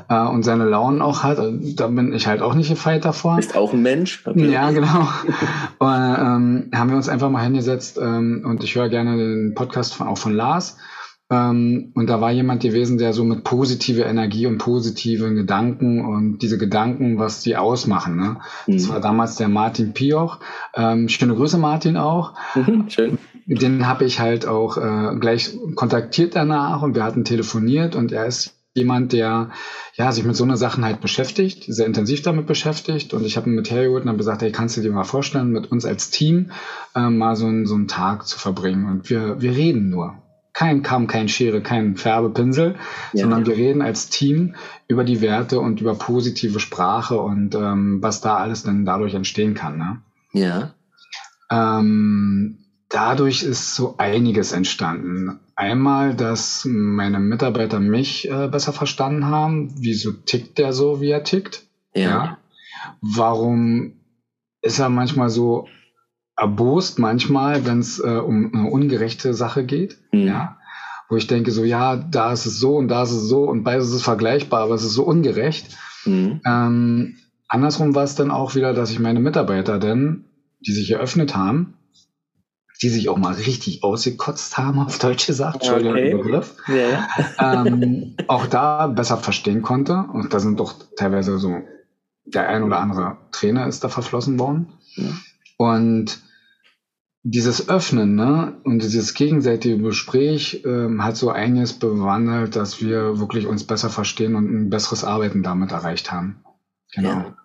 äh, 0.09 0.19
und 0.19 0.41
seine 0.41 0.65
Launen 0.65 1.03
auch 1.03 1.21
hat, 1.21 1.37
äh, 1.37 1.75
da 1.75 1.89
bin 1.89 2.11
ich 2.11 2.25
halt 2.25 2.41
auch 2.41 2.55
nicht 2.55 2.69
gefeit 2.69 3.05
davor. 3.05 3.37
Ist 3.37 3.55
auch 3.55 3.71
ein 3.71 3.83
Mensch. 3.83 4.25
Okay. 4.25 4.49
Ja, 4.49 4.71
genau. 4.71 5.07
und, 5.77 5.89
ähm, 5.89 6.71
haben 6.73 6.89
wir 6.89 6.97
uns 6.97 7.07
einfach 7.07 7.29
mal 7.29 7.43
hingesetzt 7.43 7.99
ähm, 8.01 8.43
und 8.47 8.63
ich 8.63 8.73
höre 8.73 8.89
gerne 8.89 9.15
den 9.15 9.53
Podcast 9.53 9.93
von, 9.93 10.07
auch 10.07 10.17
von 10.17 10.33
Lars. 10.33 10.77
Ähm, 11.29 11.91
und 11.95 12.09
da 12.09 12.21
war 12.21 12.31
jemand 12.31 12.61
gewesen, 12.61 12.97
der 12.97 13.13
so 13.13 13.23
mit 13.23 13.43
positive 13.43 14.03
Energie 14.03 14.45
und 14.45 14.57
positiven 14.57 15.35
Gedanken 15.35 16.03
und 16.05 16.39
diese 16.39 16.57
Gedanken, 16.57 17.17
was 17.17 17.41
die 17.41 17.55
ausmachen. 17.55 18.17
Ne? 18.17 18.37
Mhm. 18.67 18.73
Das 18.73 18.89
war 18.89 18.99
damals 18.99 19.35
der 19.35 19.47
Martin 19.47 19.93
Pioch. 19.93 20.39
Ähm, 20.75 21.09
schöne 21.09 21.35
Grüße, 21.35 21.57
Martin, 21.57 21.97
auch. 21.97 22.33
Mhm, 22.55 22.89
schön. 22.89 23.17
Den 23.45 23.87
habe 23.87 24.05
ich 24.05 24.19
halt 24.19 24.47
auch 24.47 24.77
äh, 24.77 25.15
gleich 25.19 25.57
kontaktiert 25.75 26.35
danach 26.35 26.81
und 26.81 26.95
wir 26.95 27.03
hatten 27.03 27.25
telefoniert 27.25 27.95
und 27.95 28.11
er 28.11 28.25
ist 28.25 28.55
jemand, 28.73 29.13
der 29.13 29.51
ja 29.95 30.11
sich 30.11 30.23
mit 30.23 30.35
so 30.35 30.43
einer 30.43 30.57
Sachen 30.57 30.83
halt 30.83 31.01
beschäftigt, 31.01 31.65
sehr 31.67 31.85
intensiv 31.85 32.21
damit 32.21 32.47
beschäftigt. 32.47 33.13
Und 33.13 33.25
ich 33.25 33.37
habe 33.37 33.49
ihn 33.49 33.55
mit 33.55 33.69
hergeholt 33.69 34.03
und 34.03 34.09
habe 34.09 34.17
gesagt, 34.17 34.41
hey, 34.41 34.51
kannst 34.51 34.77
du 34.77 34.81
dir 34.81 34.91
mal 34.91 35.03
vorstellen, 35.03 35.51
mit 35.51 35.71
uns 35.71 35.85
als 35.85 36.09
Team 36.09 36.51
äh, 36.95 37.09
mal 37.09 37.35
so, 37.35 37.47
ein, 37.47 37.65
so 37.65 37.75
einen 37.75 37.87
Tag 37.87 38.27
zu 38.27 38.39
verbringen. 38.39 38.89
Und 38.89 39.09
wir, 39.09 39.41
wir 39.41 39.51
reden 39.51 39.89
nur 39.89 40.22
kein 40.53 40.83
Kamm, 40.83 41.07
kein 41.07 41.27
Schere, 41.27 41.61
kein 41.61 41.95
Färbepinsel, 41.95 42.75
ja. 43.13 43.21
sondern 43.21 43.45
wir 43.45 43.55
reden 43.55 43.81
als 43.81 44.09
Team 44.09 44.55
über 44.87 45.03
die 45.03 45.21
Werte 45.21 45.59
und 45.59 45.81
über 45.81 45.95
positive 45.95 46.59
Sprache 46.59 47.19
und 47.19 47.55
ähm, 47.55 48.01
was 48.01 48.21
da 48.21 48.37
alles 48.37 48.63
dann 48.63 48.85
dadurch 48.85 49.15
entstehen 49.15 49.55
kann. 49.55 49.77
Ne? 49.77 50.01
Ja. 50.31 50.73
Ähm, 51.49 52.59
dadurch 52.89 53.43
ist 53.43 53.73
so 53.73 53.95
einiges 53.97 54.51
entstanden. 54.51 55.39
Einmal, 55.55 56.15
dass 56.15 56.65
meine 56.65 57.19
Mitarbeiter 57.19 57.79
mich 57.79 58.29
äh, 58.29 58.47
besser 58.47 58.73
verstanden 58.73 59.25
haben. 59.25 59.73
Wieso 59.77 60.11
tickt 60.11 60.57
der 60.59 60.73
so, 60.73 61.01
wie 61.01 61.09
er 61.09 61.23
tickt? 61.23 61.63
Ja. 61.93 62.01
ja. 62.01 62.37
Warum 63.01 63.93
ist 64.61 64.79
er 64.79 64.89
manchmal 64.89 65.29
so 65.29 65.67
erbost 66.35 66.99
manchmal, 66.99 67.65
wenn 67.65 67.79
es 67.79 67.99
äh, 67.99 68.17
um 68.17 68.53
eine 68.53 68.69
ungerechte 68.69 69.33
Sache 69.33 69.65
geht. 69.65 69.97
Mhm. 70.11 70.27
Ja. 70.27 70.57
Wo 71.09 71.17
ich 71.17 71.27
denke, 71.27 71.51
so, 71.51 71.63
ja, 71.63 71.95
da 71.95 72.31
ist 72.31 72.45
es 72.45 72.59
so 72.59 72.77
und 72.77 72.87
da 72.87 73.03
ist 73.03 73.11
es 73.11 73.23
so 73.23 73.43
und 73.43 73.63
beides 73.63 73.91
ist 73.91 74.03
vergleichbar, 74.03 74.63
aber 74.63 74.75
es 74.75 74.83
ist 74.83 74.93
so 74.93 75.03
ungerecht. 75.03 75.67
Mhm. 76.05 76.41
Ähm, 76.45 77.15
andersrum 77.47 77.93
war 77.93 78.03
es 78.03 78.15
dann 78.15 78.31
auch 78.31 78.55
wieder, 78.55 78.73
dass 78.73 78.89
ich 78.89 78.99
meine 78.99 79.19
Mitarbeiter 79.19 79.79
denn, 79.79 80.25
die 80.61 80.71
sich 80.71 80.91
eröffnet 80.91 81.35
haben, 81.35 81.75
die 82.81 82.89
sich 82.89 83.09
auch 83.09 83.17
mal 83.17 83.33
richtig 83.33 83.83
ausgekotzt 83.83 84.57
haben, 84.57 84.79
auf 84.79 84.97
Deutsch 84.97 85.27
gesagt, 85.27 85.55
Entschuldigung, 85.55 85.93
okay. 85.93 86.15
Begriff, 86.15 86.55
ja. 86.67 87.07
ähm, 87.65 88.15
auch 88.27 88.47
da 88.47 88.87
besser 88.87 89.17
verstehen 89.17 89.61
konnte. 89.61 90.05
Und 90.11 90.33
da 90.33 90.39
sind 90.39 90.59
doch 90.59 90.73
teilweise 90.97 91.37
so, 91.37 91.61
der 92.25 92.49
ein 92.49 92.63
oder 92.63 92.79
andere 92.79 93.17
Trainer 93.31 93.67
ist 93.67 93.83
da 93.83 93.89
verflossen 93.89 94.39
worden. 94.39 94.73
Ja. 94.95 95.11
Und 95.57 96.21
dieses 97.23 97.69
Öffnen 97.69 98.15
ne, 98.15 98.59
und 98.65 98.83
dieses 98.83 99.13
gegenseitige 99.13 99.77
Gespräch 99.77 100.61
ähm, 100.65 101.03
hat 101.03 101.15
so 101.15 101.29
einiges 101.29 101.73
bewandelt, 101.73 102.57
dass 102.57 102.81
wir 102.81 103.19
wirklich 103.19 103.47
uns 103.47 103.63
besser 103.63 103.89
verstehen 103.89 104.35
und 104.35 104.53
ein 104.53 104.69
besseres 104.69 105.05
Arbeiten 105.05 105.41
damit 105.41 105.71
erreicht 105.71 106.11
haben. 106.11 106.43
Genau. 106.93 107.09
Ja. 107.09 107.37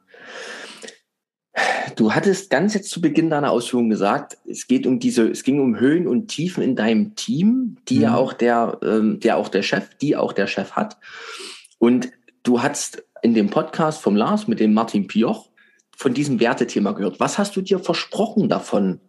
Du 1.94 2.12
hattest 2.12 2.50
ganz 2.50 2.74
jetzt 2.74 2.90
zu 2.90 3.00
Beginn 3.00 3.30
deiner 3.30 3.50
Ausführung 3.50 3.88
gesagt, 3.88 4.38
es 4.46 4.66
geht 4.66 4.86
um 4.86 4.98
diese, 4.98 5.28
es 5.28 5.42
ging 5.42 5.60
um 5.60 5.78
Höhen 5.78 6.06
und 6.06 6.28
Tiefen 6.28 6.62
in 6.62 6.76
deinem 6.76 7.14
Team, 7.14 7.76
die 7.88 7.96
mhm. 7.96 8.02
ja 8.02 8.16
auch 8.16 8.32
der, 8.32 8.78
ähm, 8.82 9.20
der 9.20 9.36
auch 9.36 9.48
der 9.48 9.62
Chef, 9.62 9.94
die 9.96 10.16
auch 10.16 10.32
der 10.32 10.46
Chef 10.46 10.72
hat. 10.72 10.98
Und 11.78 12.10
du 12.42 12.62
hast 12.62 13.04
in 13.22 13.34
dem 13.34 13.50
Podcast 13.50 14.00
vom 14.00 14.16
Lars 14.16 14.48
mit 14.48 14.60
dem 14.60 14.74
Martin 14.74 15.06
Pioch 15.06 15.47
von 15.98 16.14
diesem 16.14 16.38
Wertethema 16.38 16.92
gehört. 16.92 17.18
Was 17.18 17.38
hast 17.38 17.56
du 17.56 17.60
dir 17.60 17.80
versprochen 17.80 18.48
davon, 18.48 19.00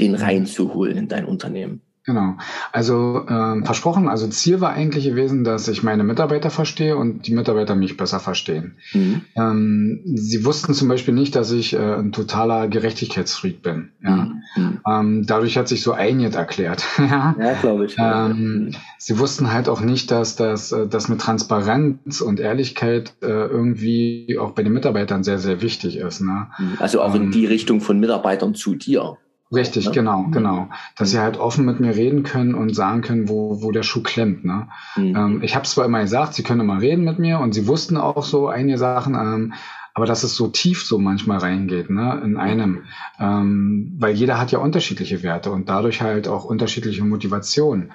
den 0.00 0.12
mhm. 0.12 0.18
reinzuholen 0.18 0.96
in 0.96 1.08
dein 1.08 1.26
Unternehmen? 1.26 1.82
Genau. 2.08 2.38
Also 2.72 3.26
ähm, 3.28 3.66
versprochen, 3.66 4.08
also 4.08 4.28
Ziel 4.28 4.62
war 4.62 4.70
eigentlich 4.70 5.04
gewesen, 5.04 5.44
dass 5.44 5.68
ich 5.68 5.82
meine 5.82 6.04
Mitarbeiter 6.04 6.48
verstehe 6.48 6.96
und 6.96 7.26
die 7.26 7.34
Mitarbeiter 7.34 7.74
mich 7.74 7.98
besser 7.98 8.18
verstehen. 8.18 8.78
Mhm. 8.94 9.20
Ähm, 9.36 10.00
sie 10.14 10.42
wussten 10.46 10.72
zum 10.72 10.88
Beispiel 10.88 11.12
nicht, 11.12 11.36
dass 11.36 11.52
ich 11.52 11.74
äh, 11.74 11.76
ein 11.76 12.12
totaler 12.12 12.66
Gerechtigkeitsfreak 12.68 13.60
bin. 13.60 13.90
Ja. 14.02 14.16
Mhm. 14.16 14.42
mhm. 14.56 14.80
Ähm, 14.88 15.26
dadurch 15.26 15.58
hat 15.58 15.68
sich 15.68 15.82
so 15.82 15.92
einiges 15.92 16.34
erklärt. 16.34 16.82
ja, 16.98 17.36
ja 17.38 17.52
glaube 17.60 17.84
ich. 17.84 17.96
Ähm, 17.98 18.70
sie 18.96 19.18
wussten 19.18 19.52
halt 19.52 19.68
auch 19.68 19.82
nicht, 19.82 20.10
dass 20.10 20.34
das 20.34 20.72
äh, 20.72 20.86
dass 20.86 21.10
mit 21.10 21.20
Transparenz 21.20 22.22
und 22.22 22.40
Ehrlichkeit 22.40 23.12
äh, 23.20 23.26
irgendwie 23.26 24.38
auch 24.40 24.52
bei 24.52 24.62
den 24.62 24.72
Mitarbeitern 24.72 25.24
sehr, 25.24 25.38
sehr 25.38 25.60
wichtig 25.60 25.98
ist. 25.98 26.22
Ne? 26.22 26.46
Mhm. 26.56 26.76
Also 26.78 27.02
auch 27.02 27.14
in 27.14 27.24
ähm, 27.24 27.30
die 27.32 27.44
Richtung 27.44 27.82
von 27.82 28.00
Mitarbeitern 28.00 28.54
zu 28.54 28.76
dir. 28.76 29.18
Richtig, 29.52 29.86
ne? 29.86 29.92
genau, 29.92 30.22
mhm. 30.22 30.32
genau. 30.32 30.68
Dass 30.96 31.10
sie 31.10 31.18
halt 31.18 31.38
offen 31.38 31.64
mit 31.64 31.80
mir 31.80 31.94
reden 31.96 32.22
können 32.22 32.54
und 32.54 32.74
sagen 32.74 33.00
können, 33.00 33.28
wo, 33.28 33.62
wo 33.62 33.70
der 33.70 33.82
Schuh 33.82 34.02
klemmt. 34.02 34.44
Ne? 34.44 34.68
Mhm. 34.96 35.16
Ähm, 35.16 35.42
ich 35.42 35.56
habe 35.56 35.66
zwar 35.66 35.86
immer 35.86 36.02
gesagt, 36.02 36.34
sie 36.34 36.42
können 36.42 36.60
immer 36.60 36.80
reden 36.80 37.04
mit 37.04 37.18
mir 37.18 37.38
und 37.38 37.54
sie 37.54 37.66
wussten 37.66 37.96
auch 37.96 38.24
so 38.24 38.48
einige 38.48 38.78
Sachen, 38.78 39.14
ähm, 39.14 39.54
aber 39.94 40.06
dass 40.06 40.22
es 40.22 40.36
so 40.36 40.46
tief 40.46 40.84
so 40.84 40.98
manchmal 40.98 41.38
reingeht, 41.38 41.90
ne, 41.90 42.20
in 42.24 42.36
einem. 42.36 42.84
Ähm, 43.18 43.96
weil 43.98 44.14
jeder 44.14 44.38
hat 44.38 44.52
ja 44.52 44.60
unterschiedliche 44.60 45.24
Werte 45.24 45.50
und 45.50 45.68
dadurch 45.68 46.02
halt 46.02 46.28
auch 46.28 46.44
unterschiedliche 46.44 47.02
Motivationen. 47.02 47.90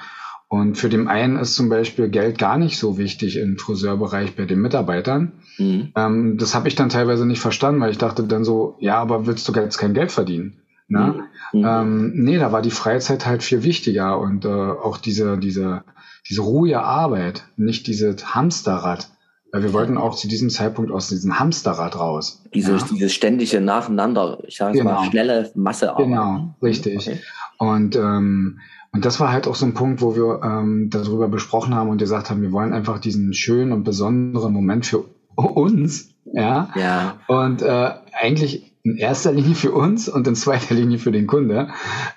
Und 0.49 0.77
für 0.77 0.89
den 0.89 1.07
einen 1.07 1.37
ist 1.37 1.55
zum 1.55 1.69
Beispiel 1.69 2.09
Geld 2.09 2.37
gar 2.37 2.57
nicht 2.57 2.77
so 2.77 2.97
wichtig 2.97 3.37
im 3.37 3.57
Friseurbereich 3.57 4.35
bei 4.35 4.43
den 4.43 4.59
Mitarbeitern. 4.59 5.31
Mhm. 5.57 5.93
Ähm, 5.95 6.37
das 6.37 6.53
habe 6.53 6.67
ich 6.67 6.75
dann 6.75 6.89
teilweise 6.89 7.25
nicht 7.25 7.39
verstanden, 7.39 7.79
weil 7.79 7.91
ich 7.91 7.97
dachte 7.99 8.23
dann 8.23 8.43
so, 8.43 8.75
ja, 8.79 8.97
aber 8.97 9.25
willst 9.25 9.47
du 9.47 9.53
jetzt 9.53 9.77
kein 9.77 9.93
Geld 9.93 10.11
verdienen? 10.11 10.62
Ne? 10.87 11.23
Mhm. 11.53 11.65
Ähm, 11.65 12.11
nee, 12.15 12.37
da 12.37 12.51
war 12.51 12.61
die 12.61 12.71
Freizeit 12.71 13.25
halt 13.25 13.43
viel 13.43 13.63
wichtiger 13.63 14.19
und 14.19 14.45
äh, 14.45 14.49
auch 14.49 14.97
diese, 14.97 15.37
diese, 15.37 15.83
diese 16.29 16.41
ruhige 16.41 16.81
Arbeit, 16.81 17.45
nicht 17.57 17.87
dieses 17.87 18.35
Hamsterrad. 18.35 19.09
Weil 19.51 19.61
wir 19.61 19.73
wollten 19.73 19.99
auch 19.99 20.15
zu 20.15 20.27
diesem 20.27 20.49
Zeitpunkt 20.49 20.89
aus 20.91 21.09
diesem 21.09 21.39
Hamsterrad 21.39 21.95
raus. 21.95 22.41
Dieses, 22.55 22.81
ja? 22.81 22.87
dieses 22.91 23.13
ständige 23.13 23.61
Nacheinander, 23.61 24.39
ich 24.47 24.57
sage 24.57 24.79
genau. 24.79 24.93
mal, 24.93 25.05
schnelle 25.05 25.51
Masse. 25.53 25.93
Genau, 25.95 26.55
richtig. 26.59 27.07
Okay. 27.07 27.19
Und, 27.59 27.95
ähm, 27.95 28.59
und 28.91 29.05
das 29.05 29.19
war 29.19 29.31
halt 29.31 29.47
auch 29.47 29.53
so 29.53 29.67
ein 29.67 29.75
Punkt, 29.75 30.01
wo 30.01 30.15
wir 30.15 30.41
ähm, 30.43 30.89
darüber 30.89 31.27
besprochen 31.27 31.75
haben 31.75 31.89
und 31.89 31.99
gesagt 31.99 32.31
haben, 32.31 32.41
wir 32.41 32.51
wollen 32.51 32.73
einfach 32.73 32.97
diesen 32.97 33.35
schönen 33.35 33.73
und 33.73 33.83
besonderen 33.83 34.53
Moment 34.53 34.87
für 34.87 35.05
uns. 35.35 36.09
Ja. 36.25 36.69
ja. 36.75 37.19
Und 37.27 37.61
äh, 37.61 37.91
eigentlich 38.11 38.72
in 38.85 38.97
erster 38.97 39.31
Linie 39.31 39.55
für 39.55 39.71
uns 39.71 40.09
und 40.09 40.27
in 40.27 40.35
zweiter 40.35 40.75
Linie 40.75 40.99
für 40.99 41.13
den 41.13 41.25
Kunde. 41.25 41.69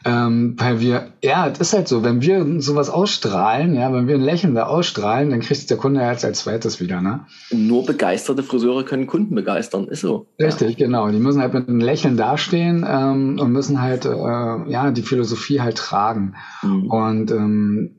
Ähm, 0.04 0.56
weil 0.58 0.80
wir, 0.80 1.12
ja, 1.22 1.48
das 1.48 1.60
ist 1.60 1.74
halt 1.74 1.86
so, 1.86 2.02
wenn 2.02 2.22
wir 2.22 2.60
sowas 2.60 2.90
ausstrahlen, 2.90 3.76
ja, 3.76 3.92
wenn 3.92 4.08
wir 4.08 4.16
ein 4.16 4.20
Lächeln 4.20 4.56
da 4.56 4.66
ausstrahlen, 4.66 5.30
dann 5.30 5.40
kriegt 5.40 5.70
der 5.70 5.76
Kunde 5.76 6.00
jetzt 6.00 6.24
als 6.24 6.40
zweites 6.40 6.80
wieder, 6.80 7.00
ne? 7.00 7.26
Nur 7.52 7.86
begeisterte 7.86 8.42
Friseure 8.42 8.84
können 8.84 9.06
Kunden 9.06 9.36
begeistern, 9.36 9.86
ist 9.86 10.00
so. 10.00 10.26
Richtig, 10.40 10.76
ja. 10.78 10.86
genau. 10.86 11.08
Die 11.08 11.20
müssen 11.20 11.40
halt 11.40 11.54
mit 11.54 11.68
einem 11.68 11.78
Lächeln 11.78 12.16
dastehen 12.16 12.84
ähm, 12.88 13.38
und 13.38 13.52
müssen 13.52 13.80
halt, 13.80 14.04
äh, 14.04 14.08
ja, 14.08 14.90
die 14.90 15.02
Philosophie 15.02 15.60
halt 15.60 15.78
tragen. 15.78 16.34
Mhm. 16.64 16.90
Und 16.90 17.30
ähm, 17.30 17.96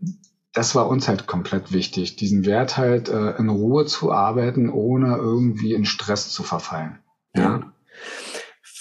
das 0.53 0.75
war 0.75 0.89
uns 0.89 1.07
halt 1.07 1.25
komplett 1.25 1.71
wichtig, 1.71 2.17
diesen 2.17 2.45
Wert 2.45 2.77
halt 2.77 3.07
äh, 3.07 3.37
in 3.37 3.47
Ruhe 3.47 3.85
zu 3.85 4.11
arbeiten, 4.11 4.69
ohne 4.69 5.15
irgendwie 5.15 5.73
in 5.73 5.85
Stress 5.85 6.29
zu 6.31 6.43
verfallen. 6.43 6.99
ja. 7.33 7.43
ja 7.43 7.73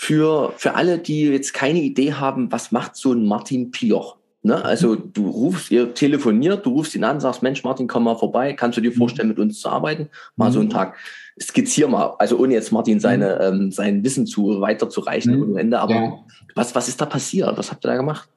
für, 0.07 0.53
für 0.57 0.77
alle, 0.77 0.99
die 0.99 1.23
jetzt 1.23 1.53
keine 1.53 1.81
Idee 1.81 2.13
haben, 2.13 2.53
was 2.53 2.71
macht 2.71 2.95
so 2.95 3.13
ein 3.13 3.27
Martin 3.27 3.73
Pioch? 3.73 4.17
Ne? 4.43 4.65
Also 4.65 4.91
mhm. 4.91 5.13
du 5.13 5.29
rufst, 5.29 5.73
ihr 5.73 5.95
telefoniert, 5.95 6.65
du 6.65 6.71
rufst 6.71 6.95
ihn 6.95 7.03
an, 7.03 7.19
sagst, 7.19 7.43
Mensch, 7.43 7.65
Martin, 7.65 7.89
komm 7.89 8.05
mal 8.05 8.15
vorbei, 8.15 8.53
kannst 8.53 8.79
du 8.79 8.81
dir 8.81 8.93
mhm. 8.93 8.99
vorstellen, 8.99 9.27
mit 9.27 9.41
uns 9.41 9.61
zu 9.61 9.69
arbeiten? 9.69 10.09
Mal 10.37 10.51
mhm. 10.51 10.53
so 10.53 10.61
einen 10.61 10.71
Tag. 10.71 10.95
Skizzier 11.43 11.89
mal, 11.89 12.15
also 12.21 12.39
ohne 12.39 12.55
jetzt 12.55 12.71
Martin 12.71 13.01
seine, 13.01 13.51
mhm. 13.53 13.63
ähm, 13.63 13.73
sein 13.73 14.05
Wissen 14.05 14.27
zu 14.27 14.61
weiterzureichen 14.61 15.35
mhm. 15.35 15.43
ohne 15.43 15.61
Ende, 15.61 15.81
aber 15.81 15.95
ja. 15.95 16.13
was, 16.55 16.77
was 16.77 16.87
ist 16.87 17.01
da 17.01 17.07
passiert? 17.07 17.59
Was 17.59 17.73
habt 17.73 17.85
ihr 17.85 17.89
da 17.89 17.97
gemacht? 17.97 18.29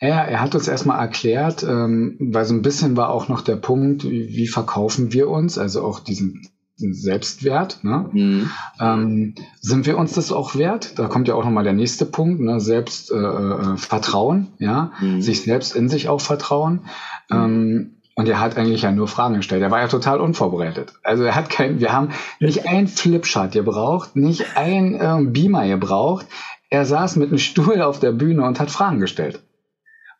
Ja, 0.00 0.22
er 0.22 0.40
hat 0.40 0.54
uns 0.54 0.68
erstmal 0.68 1.00
erklärt, 1.00 1.64
ähm, 1.64 2.18
weil 2.20 2.44
so 2.44 2.54
ein 2.54 2.62
bisschen 2.62 2.96
war 2.96 3.10
auch 3.10 3.26
noch 3.26 3.40
der 3.40 3.56
Punkt, 3.56 4.04
wie, 4.04 4.28
wie 4.28 4.46
verkaufen 4.46 5.12
wir 5.12 5.28
uns, 5.28 5.58
also 5.58 5.82
auch 5.82 5.98
diesen 5.98 6.48
Selbstwert. 6.80 7.84
Ne? 7.84 8.08
Mhm. 8.12 8.50
Ähm, 8.80 9.34
sind 9.60 9.86
wir 9.86 9.98
uns 9.98 10.12
das 10.14 10.32
auch 10.32 10.54
wert? 10.54 10.98
Da 10.98 11.06
kommt 11.08 11.28
ja 11.28 11.34
auch 11.34 11.44
nochmal 11.44 11.64
der 11.64 11.72
nächste 11.72 12.06
Punkt, 12.06 12.40
ne? 12.40 12.60
Selbstvertrauen, 12.60 14.48
äh, 14.58 14.64
äh 14.64 14.66
ja, 14.66 14.92
mhm. 15.00 15.20
sich 15.20 15.42
selbst 15.42 15.76
in 15.76 15.88
sich 15.88 16.08
auch 16.08 16.20
vertrauen. 16.20 16.82
Mhm. 17.28 17.36
Ähm, 17.36 17.96
und 18.16 18.28
er 18.28 18.40
hat 18.40 18.56
eigentlich 18.58 18.82
ja 18.82 18.90
nur 18.90 19.08
Fragen 19.08 19.36
gestellt. 19.36 19.62
Er 19.62 19.70
war 19.70 19.80
ja 19.80 19.88
total 19.88 20.20
unvorbereitet. 20.20 20.92
Also 21.02 21.24
er 21.24 21.34
hat 21.34 21.48
kein, 21.48 21.80
wir 21.80 21.92
haben 21.92 22.10
nicht 22.38 22.66
ein 22.66 22.86
Flipchart 22.86 23.52
gebraucht, 23.52 24.14
nicht 24.16 24.56
ein 24.56 24.98
ähm, 25.00 25.32
Beamer 25.32 25.66
gebraucht. 25.66 26.26
Er 26.68 26.84
saß 26.84 27.16
mit 27.16 27.28
einem 27.28 27.38
Stuhl 27.38 27.80
auf 27.80 27.98
der 27.98 28.12
Bühne 28.12 28.44
und 28.44 28.60
hat 28.60 28.70
Fragen 28.70 29.00
gestellt. 29.00 29.42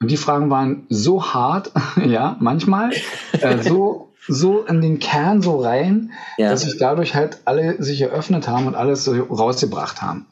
Und 0.01 0.11
die 0.11 0.17
Fragen 0.17 0.49
waren 0.49 0.87
so 0.89 1.23
hart, 1.35 1.73
ja, 2.05 2.37
manchmal, 2.41 2.93
äh, 3.33 3.59
so 3.59 4.09
so 4.31 4.65
in 4.65 4.81
den 4.81 4.99
Kern 5.01 5.43
so 5.43 5.61
rein, 5.61 6.13
ja. 6.39 6.51
dass 6.51 6.63
sich 6.63 6.79
dadurch 6.79 7.15
halt 7.15 7.41
alle 7.45 7.83
sich 7.83 8.01
eröffnet 8.01 8.49
haben 8.49 8.67
und 8.67 8.75
alles 8.75 9.05
so 9.05 9.13
rausgebracht 9.13 10.01
haben. 10.03 10.27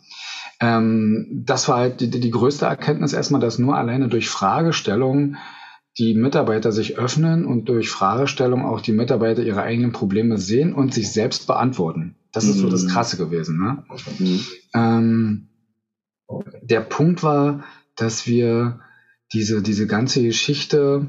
Ähm, 0.60 1.42
das 1.44 1.68
war 1.68 1.78
halt 1.78 2.00
die, 2.00 2.10
die 2.10 2.30
größte 2.30 2.66
Erkenntnis 2.66 3.12
erstmal, 3.12 3.40
dass 3.40 3.58
nur 3.58 3.76
alleine 3.76 4.08
durch 4.08 4.28
Fragestellungen 4.28 5.36
die 5.98 6.14
Mitarbeiter 6.14 6.70
sich 6.70 6.96
öffnen 6.96 7.44
und 7.44 7.68
durch 7.68 7.90
Fragestellung 7.90 8.64
auch 8.64 8.80
die 8.80 8.92
Mitarbeiter 8.92 9.42
ihre 9.42 9.62
eigenen 9.62 9.92
Probleme 9.92 10.38
sehen 10.38 10.72
und 10.72 10.94
sich 10.94 11.10
selbst 11.10 11.46
beantworten. 11.48 12.14
Das 12.32 12.44
ist 12.44 12.58
so 12.58 12.70
das 12.70 12.84
mhm. 12.84 12.88
Krasse 12.88 13.16
gewesen. 13.16 13.58
Ne? 13.58 13.82
Mhm. 14.18 14.40
Ähm, 14.74 15.48
der 16.62 16.80
Punkt 16.82 17.22
war, 17.22 17.64
dass 17.96 18.28
wir 18.28 18.80
diese, 19.32 19.60
diese 19.60 19.86
ganze 19.86 20.22
Geschichte 20.22 21.08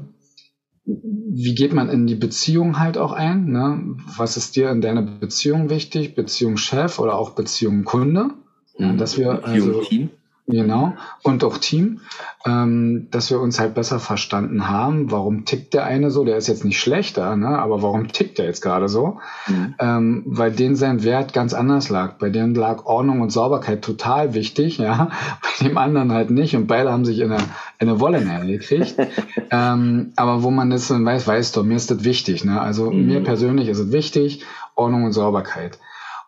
wie 1.02 1.54
geht 1.54 1.72
man 1.72 1.88
in 1.88 2.06
die 2.06 2.14
Beziehung 2.14 2.78
halt 2.78 2.98
auch 2.98 3.12
ein? 3.12 3.46
Ne? 3.46 3.96
Was 4.16 4.36
ist 4.36 4.56
dir 4.56 4.70
in 4.70 4.80
deiner 4.80 5.02
Beziehung 5.02 5.70
wichtig? 5.70 6.14
Beziehung 6.14 6.56
Chef 6.56 6.98
oder 6.98 7.14
auch 7.14 7.30
Beziehung 7.30 7.84
Kunde? 7.84 8.30
Ja, 8.78 8.92
dass 8.94 9.18
wir 9.18 9.34
Beziehung 9.34 9.68
also, 9.68 9.80
Team. 9.82 10.10
Genau. 10.50 10.94
Und 11.22 11.44
auch 11.44 11.58
Team, 11.58 12.00
ähm, 12.46 13.08
dass 13.10 13.30
wir 13.30 13.40
uns 13.40 13.60
halt 13.60 13.74
besser 13.74 13.98
verstanden 13.98 14.68
haben. 14.68 15.10
Warum 15.10 15.44
tickt 15.44 15.74
der 15.74 15.84
eine 15.84 16.10
so? 16.10 16.24
Der 16.24 16.36
ist 16.36 16.48
jetzt 16.48 16.64
nicht 16.64 16.80
schlechter, 16.80 17.36
ne? 17.36 17.58
aber 17.58 17.82
warum 17.82 18.08
tickt 18.08 18.38
der 18.38 18.46
jetzt 18.46 18.62
gerade 18.62 18.88
so? 18.88 19.18
Mhm. 19.46 19.74
Ähm, 19.78 20.22
weil 20.26 20.50
denen 20.52 20.76
sein 20.76 21.04
Wert 21.04 21.32
ganz 21.32 21.54
anders 21.54 21.88
lag. 21.88 22.18
Bei 22.18 22.30
denen 22.30 22.54
lag 22.54 22.84
Ordnung 22.86 23.20
und 23.20 23.30
Sauberkeit 23.30 23.82
total 23.82 24.34
wichtig, 24.34 24.78
ja. 24.78 25.10
Bei 25.42 25.68
dem 25.68 25.78
anderen 25.78 26.12
halt 26.12 26.30
nicht. 26.30 26.56
Und 26.56 26.66
beide 26.66 26.90
haben 26.92 27.04
sich 27.04 27.20
in 27.20 27.32
eine, 27.32 27.42
in 27.78 27.88
eine 27.88 28.00
Wolle 28.00 28.20
gekriegt. 28.46 28.96
ähm, 29.50 30.12
aber 30.16 30.42
wo 30.42 30.50
man 30.50 30.70
das 30.70 30.88
dann 30.88 31.04
weiß, 31.04 31.26
weißt 31.26 31.56
du, 31.56 31.62
mir 31.62 31.76
ist 31.76 31.90
das 31.90 32.04
wichtig. 32.04 32.44
Ne? 32.44 32.60
Also 32.60 32.90
mhm. 32.90 33.06
mir 33.06 33.22
persönlich 33.22 33.68
ist 33.68 33.78
es 33.78 33.92
wichtig, 33.92 34.44
Ordnung 34.74 35.04
und 35.04 35.12
Sauberkeit. 35.12 35.78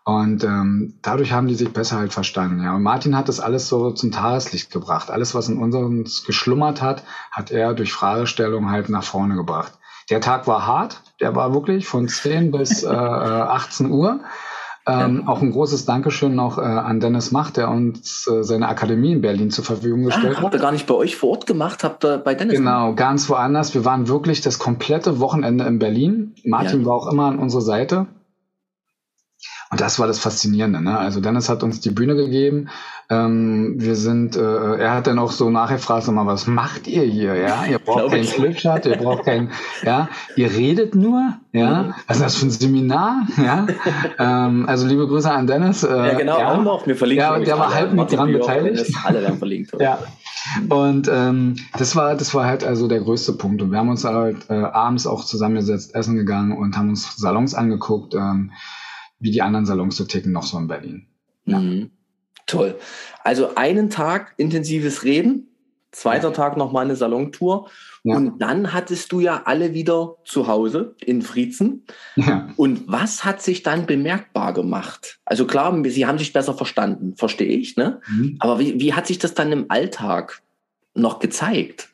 Und 0.04 0.42
ähm, 0.42 0.94
dadurch 1.02 1.32
haben 1.32 1.46
die 1.46 1.54
sich 1.54 1.72
besser 1.72 1.98
halt 1.98 2.12
verstanden. 2.12 2.62
Ja. 2.62 2.74
Und 2.74 2.82
Martin 2.82 3.16
hat 3.16 3.28
das 3.28 3.38
alles 3.38 3.68
so 3.68 3.92
zum 3.92 4.10
Tageslicht 4.10 4.72
gebracht. 4.72 5.10
Alles, 5.10 5.34
was 5.34 5.48
in 5.48 5.58
uns 5.58 6.24
geschlummert 6.24 6.82
hat, 6.82 7.04
hat 7.30 7.52
er 7.52 7.72
durch 7.74 7.92
Fragestellung 7.92 8.70
halt 8.70 8.88
nach 8.88 9.04
vorne 9.04 9.36
gebracht. 9.36 9.72
Der 10.10 10.20
Tag 10.20 10.48
war 10.48 10.66
hart, 10.66 11.02
der 11.20 11.36
war 11.36 11.54
wirklich 11.54 11.86
von 11.86 12.08
10 12.08 12.50
bis 12.50 12.82
äh, 12.82 12.88
18 12.88 13.90
Uhr. 13.90 14.20
Ähm, 14.84 15.28
auch 15.28 15.40
ein 15.40 15.52
großes 15.52 15.84
Dankeschön 15.84 16.34
noch 16.34 16.58
äh, 16.58 16.62
an 16.62 16.98
Dennis 16.98 17.30
Macht, 17.30 17.56
der 17.56 17.70
uns 17.70 18.26
äh, 18.26 18.42
seine 18.42 18.66
Akademie 18.66 19.12
in 19.12 19.20
Berlin 19.20 19.52
zur 19.52 19.64
Verfügung 19.64 20.02
ah, 20.02 20.06
gestellt 20.06 20.34
ah, 20.34 20.36
hat. 20.38 20.44
Habt 20.44 20.54
ihr 20.54 20.60
gar 20.60 20.72
nicht 20.72 20.88
bei 20.88 20.94
euch 20.94 21.14
vor 21.14 21.30
Ort 21.30 21.46
gemacht, 21.46 21.84
habt 21.84 22.04
ihr 22.04 22.18
bei 22.18 22.34
Dennis 22.34 22.56
Genau, 22.56 22.86
gemacht? 22.86 22.96
ganz 22.96 23.30
woanders. 23.30 23.74
Wir 23.74 23.84
waren 23.84 24.08
wirklich 24.08 24.40
das 24.40 24.58
komplette 24.58 25.20
Wochenende 25.20 25.64
in 25.66 25.78
Berlin. 25.78 26.34
Martin 26.44 26.80
ja. 26.80 26.86
war 26.86 26.94
auch 26.94 27.06
immer 27.06 27.26
an 27.26 27.38
unserer 27.38 27.62
Seite. 27.62 28.08
Und 29.72 29.80
das 29.80 29.98
war 29.98 30.06
das 30.06 30.18
Faszinierende. 30.18 30.82
Ne? 30.82 30.98
Also 30.98 31.22
Dennis 31.22 31.48
hat 31.48 31.62
uns 31.62 31.80
die 31.80 31.88
Bühne 31.88 32.14
gegeben. 32.14 32.68
Ähm, 33.08 33.76
wir 33.78 33.96
sind, 33.96 34.36
äh, 34.36 34.76
er 34.76 34.94
hat 34.94 35.06
dann 35.06 35.18
auch 35.18 35.32
so 35.32 35.48
nachgefragt, 35.48 36.04
sag 36.04 36.14
mal, 36.14 36.26
was 36.26 36.46
macht 36.46 36.86
ihr 36.86 37.04
hier? 37.04 37.36
Ja, 37.36 37.64
ihr 37.64 37.78
braucht 37.78 38.10
keinen 38.10 38.24
Flipchart, 38.24 38.84
ihr 38.84 38.98
braucht 38.98 39.24
kein, 39.24 39.50
ja, 39.82 40.10
ihr 40.36 40.50
redet 40.50 40.94
nur, 40.94 41.36
ja. 41.52 41.94
Was 42.06 42.18
ist 42.18 42.22
das 42.22 42.36
für 42.36 42.46
ein 42.46 42.50
Seminar? 42.50 43.26
Ja. 43.42 43.66
ähm, 44.18 44.68
also 44.68 44.86
liebe 44.86 45.08
Grüße 45.08 45.30
an 45.30 45.46
Dennis. 45.46 45.84
Äh, 45.84 45.88
ja, 45.88 46.14
genau, 46.18 46.38
ja. 46.38 46.52
auch 46.52 46.62
noch. 46.62 46.86
Wir 46.86 46.94
verlinken 46.94 47.24
Ja, 47.24 47.38
der 47.38 47.58
war 47.58 47.74
halb 47.74 47.94
mit 47.94 48.12
dran 48.12 48.30
beteiligt. 48.30 48.94
Alle 49.04 49.22
werden 49.22 49.38
verlinkt. 49.38 49.72
ja. 49.80 50.00
Und 50.68 51.08
ähm, 51.10 51.56
das 51.78 51.96
war, 51.96 52.14
das 52.14 52.34
war 52.34 52.44
halt 52.44 52.62
also 52.62 52.88
der 52.88 53.00
größte 53.00 53.32
Punkt. 53.32 53.62
Und 53.62 53.70
wir 53.70 53.78
haben 53.78 53.88
uns 53.88 54.04
halt 54.04 54.50
äh, 54.50 54.54
abends 54.54 55.06
auch 55.06 55.24
zusammengesetzt, 55.24 55.94
essen 55.94 56.16
gegangen 56.16 56.52
und 56.52 56.76
haben 56.76 56.90
uns 56.90 57.16
Salons 57.16 57.54
angeguckt. 57.54 58.14
Ähm, 58.14 58.52
wie 59.22 59.30
die 59.30 59.40
anderen 59.40 59.64
Salons 59.64 59.96
so 59.96 60.04
ticken, 60.04 60.32
noch 60.32 60.42
so 60.42 60.58
in 60.58 60.66
Berlin. 60.66 61.06
Ja. 61.46 61.58
Mhm. 61.58 61.90
Toll. 62.46 62.76
Also 63.22 63.54
einen 63.54 63.88
Tag 63.88 64.34
intensives 64.36 65.04
Reden, 65.04 65.48
zweiter 65.92 66.28
ja. 66.28 66.34
Tag 66.34 66.56
nochmal 66.56 66.84
eine 66.84 66.96
Salontour. 66.96 67.70
Ja. 68.02 68.16
Und 68.16 68.40
dann 68.40 68.72
hattest 68.72 69.12
du 69.12 69.20
ja 69.20 69.42
alle 69.44 69.74
wieder 69.74 70.16
zu 70.24 70.48
Hause 70.48 70.96
in 71.00 71.22
Friezen. 71.22 71.84
Ja. 72.16 72.48
Und 72.56 72.88
was 72.88 73.24
hat 73.24 73.40
sich 73.40 73.62
dann 73.62 73.86
bemerkbar 73.86 74.52
gemacht? 74.52 75.20
Also 75.24 75.46
klar, 75.46 75.72
sie 75.84 76.06
haben 76.06 76.18
sich 76.18 76.32
besser 76.32 76.54
verstanden, 76.54 77.14
verstehe 77.16 77.56
ich, 77.56 77.76
ne? 77.76 78.00
Mhm. 78.08 78.36
Aber 78.40 78.58
wie, 78.58 78.80
wie 78.80 78.92
hat 78.92 79.06
sich 79.06 79.18
das 79.18 79.34
dann 79.34 79.52
im 79.52 79.66
Alltag 79.68 80.42
noch 80.94 81.20
gezeigt? 81.20 81.90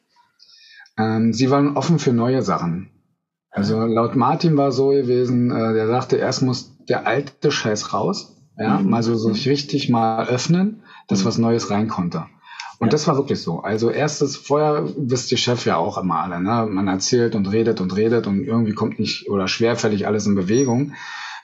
Ähm, 0.97 1.35
sie 1.35 1.51
waren 1.51 1.77
offen 1.77 1.99
für 1.99 2.13
neue 2.13 2.41
Sachen. 2.41 2.91
Also 3.51 3.81
laut 3.81 4.17
Martin 4.17 4.57
war 4.57 4.73
so 4.73 4.89
gewesen, 4.89 5.51
äh, 5.51 5.75
der 5.75 5.89
sagte, 5.89 6.17
erst 6.17 6.43
muss 6.43 6.78
der 6.89 7.07
alte 7.07 7.51
Scheiß 7.51 7.93
raus, 7.93 8.37
ja, 8.59 8.79
mhm. 8.79 8.91
mal 8.91 9.03
so, 9.03 9.15
so 9.15 9.31
richtig 9.31 9.89
mal 9.89 10.27
öffnen, 10.27 10.83
dass 11.07 11.23
mhm. 11.23 11.25
was 11.27 11.39
Neues 11.39 11.71
rein 11.71 11.89
konnte. 11.89 12.27
Und 12.81 12.89
ja. 12.89 12.91
das 12.91 13.07
war 13.09 13.17
wirklich 13.17 13.41
so. 13.41 13.61
Also 13.61 13.91
erstes, 13.91 14.37
vorher 14.37 14.89
wisst 14.97 15.33
ihr 15.33 15.39
Chef 15.39 15.67
ja 15.67 15.77
auch 15.77 15.99
immer 15.99 16.21
alle, 16.21 16.41
ne? 16.41 16.67
Man 16.71 16.87
erzählt 16.87 17.35
und 17.35 17.51
redet 17.51 17.81
und 17.81 17.97
redet 17.97 18.27
und 18.27 18.45
irgendwie 18.45 18.73
kommt 18.73 18.99
nicht 18.99 19.29
oder 19.29 19.49
schwerfällig 19.49 20.07
alles 20.07 20.27
in 20.27 20.37
Bewegung, 20.37 20.93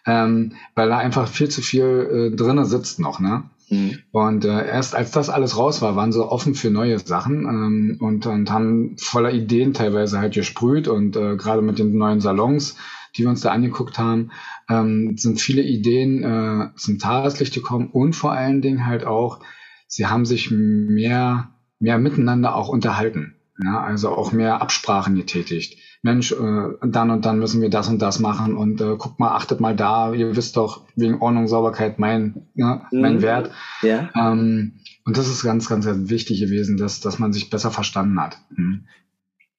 ähm, 0.06 0.52
weil 0.74 0.88
da 0.88 0.98
einfach 0.98 1.26
viel 1.26 1.48
zu 1.48 1.60
viel 1.60 2.30
äh, 2.32 2.36
drinnen 2.36 2.64
sitzt 2.64 3.00
noch, 3.00 3.18
ne? 3.18 3.44
Mhm. 3.68 3.98
Und 4.12 4.44
äh, 4.44 4.66
erst 4.66 4.94
als 4.94 5.10
das 5.10 5.28
alles 5.28 5.56
raus 5.56 5.82
war, 5.82 5.96
waren 5.96 6.12
sie 6.12 6.24
offen 6.24 6.54
für 6.54 6.70
neue 6.70 6.98
Sachen 6.98 7.46
ähm, 7.46 7.96
und, 8.00 8.26
und 8.26 8.50
haben 8.50 8.96
voller 8.98 9.32
Ideen 9.32 9.72
teilweise 9.74 10.18
halt 10.18 10.34
gesprüht 10.34 10.86
und 10.86 11.16
äh, 11.16 11.36
gerade 11.36 11.62
mit 11.62 11.78
den 11.78 11.96
neuen 11.96 12.20
Salons, 12.20 12.76
die 13.16 13.22
wir 13.22 13.30
uns 13.30 13.40
da 13.40 13.50
angeguckt 13.50 13.98
haben, 13.98 14.30
ähm, 14.68 15.16
sind 15.16 15.40
viele 15.40 15.62
Ideen 15.62 16.22
äh, 16.22 16.76
zum 16.76 16.98
Tageslicht 16.98 17.54
gekommen 17.54 17.88
und 17.90 18.14
vor 18.14 18.32
allen 18.32 18.62
Dingen 18.62 18.86
halt 18.86 19.04
auch, 19.04 19.40
sie 19.86 20.06
haben 20.06 20.24
sich 20.24 20.50
mehr, 20.50 21.50
mehr 21.78 21.98
miteinander 21.98 22.54
auch 22.54 22.68
unterhalten. 22.68 23.36
Ja, 23.62 23.80
also 23.80 24.10
auch 24.10 24.32
mehr 24.32 24.60
Absprachen 24.60 25.14
getätigt. 25.14 25.78
Mensch, 26.02 26.32
äh, 26.32 26.68
dann 26.82 27.10
und 27.10 27.24
dann 27.24 27.38
müssen 27.38 27.62
wir 27.62 27.70
das 27.70 27.88
und 27.88 28.02
das 28.02 28.18
machen 28.18 28.56
und 28.56 28.80
äh, 28.80 28.96
guck 28.98 29.20
mal, 29.20 29.30
achtet 29.30 29.60
mal 29.60 29.76
da, 29.76 30.12
ihr 30.12 30.34
wisst 30.36 30.56
doch, 30.56 30.84
wegen 30.96 31.20
Ordnung, 31.22 31.46
Sauberkeit 31.46 31.98
mein, 31.98 32.48
ja, 32.54 32.86
mein 32.90 33.16
mhm. 33.16 33.22
Wert. 33.22 33.50
Ja. 33.80 34.10
Ähm, 34.14 34.80
und 35.04 35.16
das 35.16 35.28
ist 35.28 35.44
ganz, 35.44 35.68
ganz 35.68 35.86
wichtig 35.86 36.40
gewesen, 36.40 36.76
dass, 36.76 37.00
dass 37.00 37.18
man 37.18 37.32
sich 37.32 37.48
besser 37.48 37.70
verstanden 37.70 38.20
hat. 38.20 38.38
Mhm. 38.50 38.86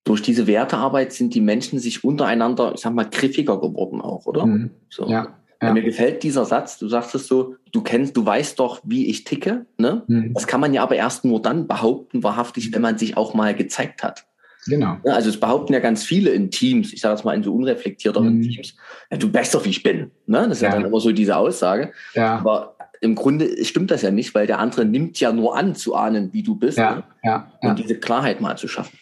Durch 0.05 0.21
diese 0.21 0.47
Wertearbeit 0.47 1.11
sind 1.11 1.35
die 1.35 1.41
Menschen 1.41 1.79
sich 1.79 2.03
untereinander, 2.03 2.71
ich 2.75 2.81
sag 2.81 2.93
mal, 2.93 3.09
griffiger 3.09 3.59
geworden 3.59 3.99
auch, 3.99 4.25
oder? 4.25 4.45
Mhm. 4.45 4.71
So. 4.89 5.07
Ja. 5.07 5.35
Ja. 5.61 5.73
Mir 5.73 5.83
gefällt 5.83 6.23
dieser 6.23 6.45
Satz, 6.45 6.77
du 6.77 6.87
sagst 6.87 7.15
es 7.15 7.27
so, 7.27 7.55
du 7.71 7.81
kennst, 7.81 8.15
du 8.15 8.25
weißt 8.25 8.59
doch, 8.59 8.81
wie 8.83 9.07
ich 9.07 9.23
ticke. 9.23 9.65
Ne? 9.77 10.03
Mhm. 10.07 10.33
Das 10.33 10.47
kann 10.47 10.61
man 10.61 10.73
ja 10.73 10.83
aber 10.83 10.95
erst 10.95 11.25
nur 11.25 11.41
dann 11.41 11.67
behaupten, 11.67 12.23
wahrhaftig, 12.23 12.73
wenn 12.73 12.81
man 12.81 12.97
sich 12.97 13.17
auch 13.17 13.33
mal 13.33 13.55
gezeigt 13.55 14.03
hat. 14.03 14.25
Genau. 14.67 14.97
Also 15.05 15.29
es 15.29 15.39
behaupten 15.39 15.73
ja 15.73 15.79
ganz 15.79 16.03
viele 16.03 16.31
in 16.31 16.49
Teams, 16.49 16.91
ich 16.91 17.01
sage 17.01 17.13
das 17.13 17.23
mal 17.23 17.35
in 17.35 17.43
so 17.43 17.53
unreflektierteren 17.53 18.37
mhm. 18.37 18.41
Teams, 18.41 18.75
ja, 19.11 19.17
du 19.17 19.31
weißt 19.31 19.53
doch, 19.53 19.63
wie 19.65 19.69
ich 19.69 19.83
bin. 19.83 20.11
Ne? 20.25 20.47
Das 20.47 20.57
ist 20.57 20.61
ja. 20.61 20.69
ja 20.69 20.75
dann 20.75 20.85
immer 20.85 20.99
so 20.99 21.11
diese 21.11 21.37
Aussage. 21.37 21.91
Ja. 22.13 22.37
Aber 22.37 22.74
im 23.01 23.15
Grunde 23.15 23.63
stimmt 23.65 23.91
das 23.91 24.01
ja 24.01 24.11
nicht, 24.11 24.35
weil 24.35 24.47
der 24.47 24.59
andere 24.59 24.85
nimmt 24.85 25.19
ja 25.19 25.31
nur 25.31 25.57
an 25.57 25.75
zu 25.75 25.95
ahnen, 25.95 26.33
wie 26.33 26.43
du 26.43 26.55
bist. 26.55 26.77
Ja. 26.77 26.95
Ne? 26.95 27.03
Ja. 27.23 27.51
Und 27.61 27.79
diese 27.79 27.95
Klarheit 27.99 28.41
mal 28.41 28.57
zu 28.57 28.67
schaffen. 28.67 28.97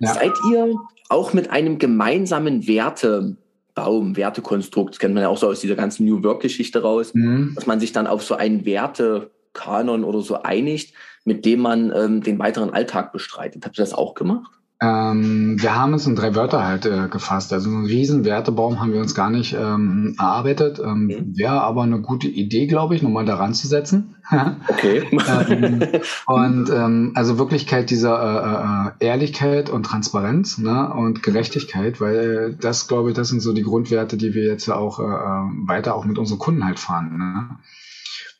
Seid 0.00 0.32
ihr 0.50 0.76
auch 1.08 1.32
mit 1.32 1.50
einem 1.50 1.78
gemeinsamen 1.78 2.66
Wertebaum, 2.66 4.16
Wertekonstrukt, 4.16 4.94
das 4.94 4.98
kennt 4.98 5.14
man 5.14 5.22
ja 5.22 5.28
auch 5.28 5.38
so 5.38 5.48
aus 5.48 5.60
dieser 5.60 5.76
ganzen 5.76 6.06
New 6.06 6.22
Work-Geschichte 6.22 6.82
raus, 6.82 7.14
mhm. 7.14 7.52
dass 7.54 7.66
man 7.66 7.80
sich 7.80 7.92
dann 7.92 8.06
auf 8.06 8.22
so 8.22 8.34
einen 8.34 8.64
Wertekanon 8.64 10.04
oder 10.04 10.20
so 10.20 10.42
einigt, 10.42 10.94
mit 11.24 11.44
dem 11.44 11.60
man 11.60 11.92
ähm, 11.94 12.22
den 12.22 12.38
weiteren 12.38 12.70
Alltag 12.70 13.12
bestreitet. 13.12 13.64
Habt 13.64 13.78
ihr 13.78 13.82
das 13.82 13.94
auch 13.94 14.14
gemacht? 14.14 14.50
Ähm, 14.78 15.56
wir 15.58 15.74
haben 15.74 15.94
es 15.94 16.06
in 16.06 16.16
drei 16.16 16.34
Wörter 16.34 16.62
halt 16.62 16.84
äh, 16.84 17.08
gefasst. 17.08 17.50
Also 17.54 17.70
einen 17.70 17.86
riesen 17.86 18.26
Wertebaum 18.26 18.78
haben 18.78 18.92
wir 18.92 19.00
uns 19.00 19.14
gar 19.14 19.30
nicht 19.30 19.54
ähm, 19.54 20.14
erarbeitet. 20.18 20.78
Ähm, 20.78 21.06
mhm. 21.06 21.38
Wäre 21.38 21.62
aber 21.62 21.82
eine 21.82 22.02
gute 22.02 22.28
Idee, 22.28 22.66
glaube 22.66 22.94
ich, 22.94 23.02
nochmal 23.02 23.24
daran 23.24 23.54
zu 23.54 23.68
setzen. 23.68 24.16
okay. 24.68 25.04
ähm, 25.48 25.80
und 26.26 26.70
ähm, 26.70 27.12
also 27.14 27.38
Wirklichkeit 27.38 27.88
dieser 27.88 28.92
äh, 29.00 29.06
äh, 29.06 29.06
Ehrlichkeit 29.06 29.70
und 29.70 29.84
Transparenz 29.84 30.58
ne, 30.58 30.92
und 30.92 31.22
Gerechtigkeit, 31.22 32.00
weil 32.00 32.54
das, 32.60 32.86
glaube 32.86 33.10
ich, 33.10 33.16
das 33.16 33.28
sind 33.28 33.40
so 33.40 33.54
die 33.54 33.62
Grundwerte, 33.62 34.18
die 34.18 34.34
wir 34.34 34.44
jetzt 34.44 34.66
ja 34.66 34.74
auch 34.74 34.98
äh, 34.98 35.04
äh 35.04 35.68
weiter 35.68 35.94
auch 35.94 36.04
mit 36.04 36.18
unseren 36.18 36.38
Kunden 36.38 36.66
halt 36.66 36.78
fahren. 36.78 37.16
Ne? 37.16 37.58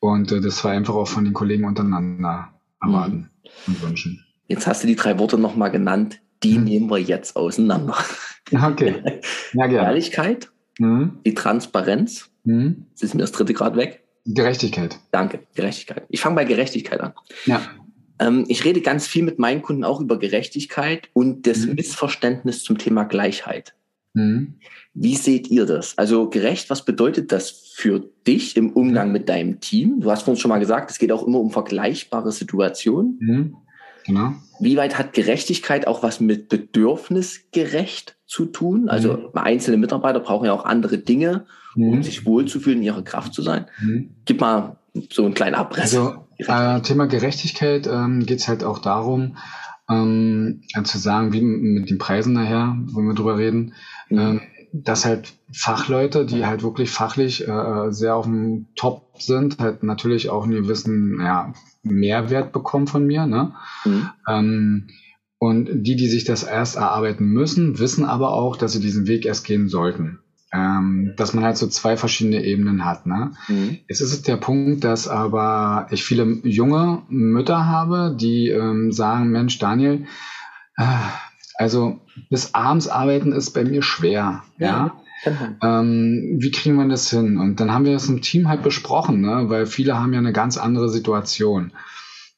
Und 0.00 0.32
äh, 0.32 0.42
das 0.42 0.62
war 0.64 0.72
einfach 0.72 0.94
auch 0.94 1.08
von 1.08 1.24
den 1.24 1.32
Kollegen 1.32 1.64
untereinander 1.64 2.48
erwarten 2.82 3.30
mhm. 3.42 3.72
und 3.72 3.82
wünschen. 3.82 4.22
Jetzt 4.48 4.66
hast 4.66 4.82
du 4.82 4.86
die 4.86 4.96
drei 4.96 5.18
Worte 5.18 5.38
nochmal 5.38 5.70
genannt 5.70 6.20
die 6.42 6.58
mhm. 6.58 6.64
nehmen 6.64 6.90
wir 6.90 6.98
jetzt 6.98 7.36
auseinander. 7.36 7.96
Okay. 8.52 9.02
Ja, 9.54 9.66
gerne. 9.66 9.88
Ehrlichkeit, 9.88 10.50
mhm. 10.78 11.18
die 11.26 11.34
Transparenz. 11.34 12.30
Mhm. 12.44 12.86
Jetzt 12.90 13.02
ist 13.02 13.14
mir 13.14 13.22
das 13.22 13.32
dritte 13.32 13.54
Grad 13.54 13.76
weg. 13.76 14.04
Gerechtigkeit. 14.24 14.98
Danke, 15.10 15.40
Gerechtigkeit. 15.54 16.04
Ich 16.10 16.20
fange 16.20 16.36
bei 16.36 16.44
Gerechtigkeit 16.44 17.00
an. 17.00 17.12
Ja. 17.46 17.60
Ähm, 18.18 18.44
ich 18.48 18.64
rede 18.64 18.80
ganz 18.80 19.06
viel 19.06 19.24
mit 19.24 19.38
meinen 19.38 19.62
Kunden 19.62 19.84
auch 19.84 20.00
über 20.00 20.18
Gerechtigkeit 20.18 21.08
und 21.12 21.46
das 21.46 21.66
mhm. 21.66 21.74
Missverständnis 21.74 22.62
zum 22.62 22.78
Thema 22.78 23.04
Gleichheit. 23.04 23.74
Mhm. 24.14 24.54
Wie 24.94 25.14
seht 25.14 25.48
ihr 25.48 25.66
das? 25.66 25.98
Also 25.98 26.30
gerecht, 26.30 26.70
was 26.70 26.84
bedeutet 26.84 27.32
das 27.32 27.50
für 27.50 28.08
dich 28.26 28.56
im 28.56 28.72
Umgang 28.72 29.08
mhm. 29.08 29.12
mit 29.12 29.28
deinem 29.28 29.60
Team? 29.60 30.00
Du 30.00 30.10
hast 30.10 30.22
vorhin 30.22 30.40
schon 30.40 30.48
mal 30.48 30.58
gesagt, 30.58 30.90
es 30.90 30.98
geht 30.98 31.12
auch 31.12 31.26
immer 31.26 31.38
um 31.38 31.50
vergleichbare 31.50 32.32
Situationen. 32.32 33.56
Genau. 34.06 34.34
Wie 34.60 34.76
weit 34.76 34.98
hat 34.98 35.12
Gerechtigkeit 35.12 35.86
auch 35.86 36.02
was 36.02 36.20
mit 36.20 36.48
bedürfnisgerecht 36.48 38.16
zu 38.26 38.46
tun? 38.46 38.88
Also 38.88 39.14
mhm. 39.14 39.28
einzelne 39.34 39.76
Mitarbeiter 39.76 40.20
brauchen 40.20 40.46
ja 40.46 40.52
auch 40.52 40.64
andere 40.64 40.98
Dinge, 40.98 41.46
um 41.74 41.96
mhm. 41.96 42.02
sich 42.02 42.24
wohlzufühlen, 42.24 42.78
in 42.78 42.84
ihrer 42.84 43.02
Kraft 43.02 43.34
zu 43.34 43.42
sein. 43.42 43.66
Mhm. 43.80 44.10
Gib 44.24 44.40
mal 44.40 44.76
so 45.12 45.24
einen 45.24 45.34
kleinen 45.34 45.54
Abriss. 45.54 45.94
Also 45.94 46.24
äh, 46.38 46.80
Thema 46.80 47.06
Gerechtigkeit 47.06 47.86
ähm, 47.86 48.24
geht 48.24 48.38
es 48.38 48.48
halt 48.48 48.64
auch 48.64 48.78
darum, 48.78 49.36
ähm, 49.88 50.62
zu 50.84 50.98
sagen, 50.98 51.32
wie 51.32 51.42
mit 51.42 51.90
den 51.90 51.98
Preisen 51.98 52.32
nachher, 52.32 52.76
wo 52.86 53.00
wir 53.00 53.14
drüber 53.14 53.38
reden, 53.38 53.74
mhm. 54.08 54.18
ähm, 54.18 54.40
dass 54.84 55.04
halt 55.04 55.34
Fachleute, 55.52 56.26
die 56.26 56.44
halt 56.44 56.62
wirklich 56.62 56.90
fachlich 56.90 57.46
äh, 57.46 57.90
sehr 57.90 58.16
auf 58.16 58.24
dem 58.24 58.66
Top 58.76 59.02
sind, 59.18 59.58
halt 59.58 59.82
natürlich 59.82 60.28
auch 60.28 60.44
einen 60.44 60.62
gewissen 60.62 61.20
ja, 61.20 61.52
Mehrwert 61.82 62.52
bekommen 62.52 62.86
von 62.86 63.06
mir. 63.06 63.26
Ne? 63.26 63.52
Mhm. 63.84 64.10
Ähm, 64.28 64.86
und 65.38 65.68
die, 65.84 65.96
die 65.96 66.08
sich 66.08 66.24
das 66.24 66.42
erst 66.42 66.76
erarbeiten 66.76 67.26
müssen, 67.26 67.78
wissen 67.78 68.04
aber 68.04 68.32
auch, 68.32 68.56
dass 68.56 68.72
sie 68.72 68.80
diesen 68.80 69.06
Weg 69.06 69.26
erst 69.26 69.44
gehen 69.44 69.68
sollten. 69.68 70.20
Ähm, 70.52 71.12
dass 71.16 71.34
man 71.34 71.44
halt 71.44 71.56
so 71.56 71.66
zwei 71.66 71.96
verschiedene 71.96 72.44
Ebenen 72.44 72.84
hat. 72.84 73.04
Ne? 73.04 73.32
Mhm. 73.48 73.78
Es 73.88 74.00
ist 74.00 74.28
der 74.28 74.36
Punkt, 74.36 74.84
dass 74.84 75.08
aber 75.08 75.88
ich 75.90 76.04
viele 76.04 76.24
junge 76.44 77.02
Mütter 77.08 77.66
habe, 77.66 78.16
die 78.18 78.48
ähm, 78.48 78.92
sagen, 78.92 79.30
Mensch, 79.30 79.58
Daniel, 79.58 80.06
äh, 80.76 80.84
also 81.56 82.00
bis 82.30 82.54
abends 82.54 82.88
arbeiten 82.88 83.32
ist 83.32 83.50
bei 83.50 83.64
mir 83.64 83.82
schwer. 83.82 84.42
Ja. 84.58 84.66
ja? 84.66 85.02
Ähm, 85.62 86.36
wie 86.38 86.50
kriegen 86.50 86.76
wir 86.76 86.86
das 86.88 87.10
hin? 87.10 87.38
Und 87.38 87.58
dann 87.58 87.72
haben 87.72 87.84
wir 87.84 87.92
das 87.92 88.08
im 88.08 88.22
Team 88.22 88.48
halt 88.48 88.62
besprochen, 88.62 89.22
ne? 89.22 89.44
weil 89.48 89.66
viele 89.66 89.98
haben 89.98 90.12
ja 90.12 90.18
eine 90.18 90.32
ganz 90.32 90.58
andere 90.58 90.88
Situation. 90.88 91.72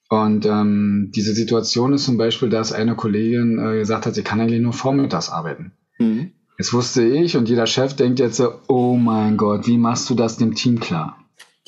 Und 0.09 0.47
ähm, 0.47 1.11
diese 1.15 1.35
Situation 1.35 1.93
ist 1.93 2.05
zum 2.05 2.17
Beispiel, 2.17 2.49
dass 2.49 2.73
eine 2.73 2.95
Kollegin 2.95 3.59
äh, 3.59 3.79
gesagt 3.79 4.07
hat, 4.07 4.15
sie 4.15 4.23
kann 4.23 4.41
eigentlich 4.41 4.63
nur 4.63 4.73
vormittags 4.73 5.29
arbeiten. 5.29 5.73
Mhm. 5.99 6.33
Jetzt 6.59 6.73
wusste 6.73 7.05
ich 7.05 7.37
und 7.37 7.49
jeder 7.49 7.67
Chef 7.67 7.95
denkt 7.95 8.19
jetzt 8.19 8.37
so, 8.37 8.53
oh 8.69 8.97
mein 8.97 9.37
Gott, 9.37 9.67
wie 9.67 9.79
machst 9.79 10.09
du 10.09 10.15
das 10.15 10.39
dem 10.39 10.55
Team 10.55 10.81
klar? 10.81 11.18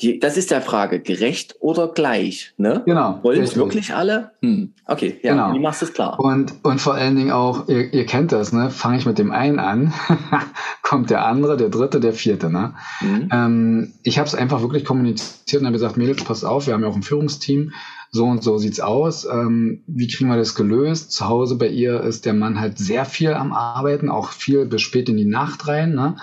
Die, 0.01 0.19
das 0.19 0.35
ist 0.35 0.49
der 0.49 0.61
Frage, 0.61 0.99
gerecht 0.99 1.55
oder 1.59 1.87
gleich, 1.87 2.53
ne? 2.57 2.81
Genau. 2.85 3.19
Wollen 3.21 3.43
es 3.43 3.55
wirklich 3.55 3.93
alle? 3.93 4.31
Hm. 4.41 4.73
Okay, 4.87 5.19
ja, 5.21 5.33
genau. 5.33 5.53
wie 5.53 5.59
machst 5.59 5.81
du 5.81 5.85
es 5.85 5.93
klar? 5.93 6.19
Und, 6.19 6.55
und 6.63 6.81
vor 6.81 6.95
allen 6.95 7.15
Dingen 7.15 7.31
auch, 7.31 7.67
ihr, 7.67 7.93
ihr 7.93 8.05
kennt 8.05 8.31
das, 8.31 8.51
ne? 8.51 8.71
Fange 8.71 8.97
ich 8.97 9.05
mit 9.05 9.19
dem 9.19 9.31
einen 9.31 9.59
an, 9.59 9.93
kommt 10.81 11.11
der 11.11 11.25
andere, 11.25 11.55
der 11.55 11.69
dritte, 11.69 11.99
der 11.99 12.13
vierte, 12.13 12.49
ne? 12.49 12.73
Mhm. 13.01 13.29
Ähm, 13.31 13.93
ich 14.03 14.17
habe 14.17 14.27
es 14.27 14.33
einfach 14.33 14.61
wirklich 14.61 14.85
kommuniziert 14.85 15.61
und 15.61 15.67
habe 15.67 15.73
gesagt, 15.73 15.97
Mädels, 15.97 16.23
passt 16.23 16.45
auf, 16.45 16.65
wir 16.65 16.73
haben 16.73 16.81
ja 16.81 16.89
auch 16.89 16.95
ein 16.95 17.03
Führungsteam, 17.03 17.71
so 18.09 18.25
und 18.25 18.43
so 18.43 18.57
sieht's 18.57 18.79
aus. 18.79 19.25
Ähm, 19.25 19.83
wie 19.85 20.07
kriegen 20.07 20.29
wir 20.29 20.37
das 20.37 20.55
gelöst? 20.55 21.11
Zu 21.11 21.27
Hause 21.27 21.57
bei 21.57 21.67
ihr 21.67 22.01
ist 22.01 22.25
der 22.25 22.33
Mann 22.33 22.59
halt 22.59 22.79
sehr 22.79 23.05
viel 23.05 23.33
am 23.33 23.53
Arbeiten, 23.53 24.09
auch 24.09 24.29
viel 24.29 24.65
bis 24.65 24.81
spät 24.81 25.09
in 25.09 25.17
die 25.17 25.25
Nacht 25.25 25.67
rein, 25.67 25.93
ne? 25.93 26.17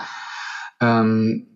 Ähm, 0.81 1.47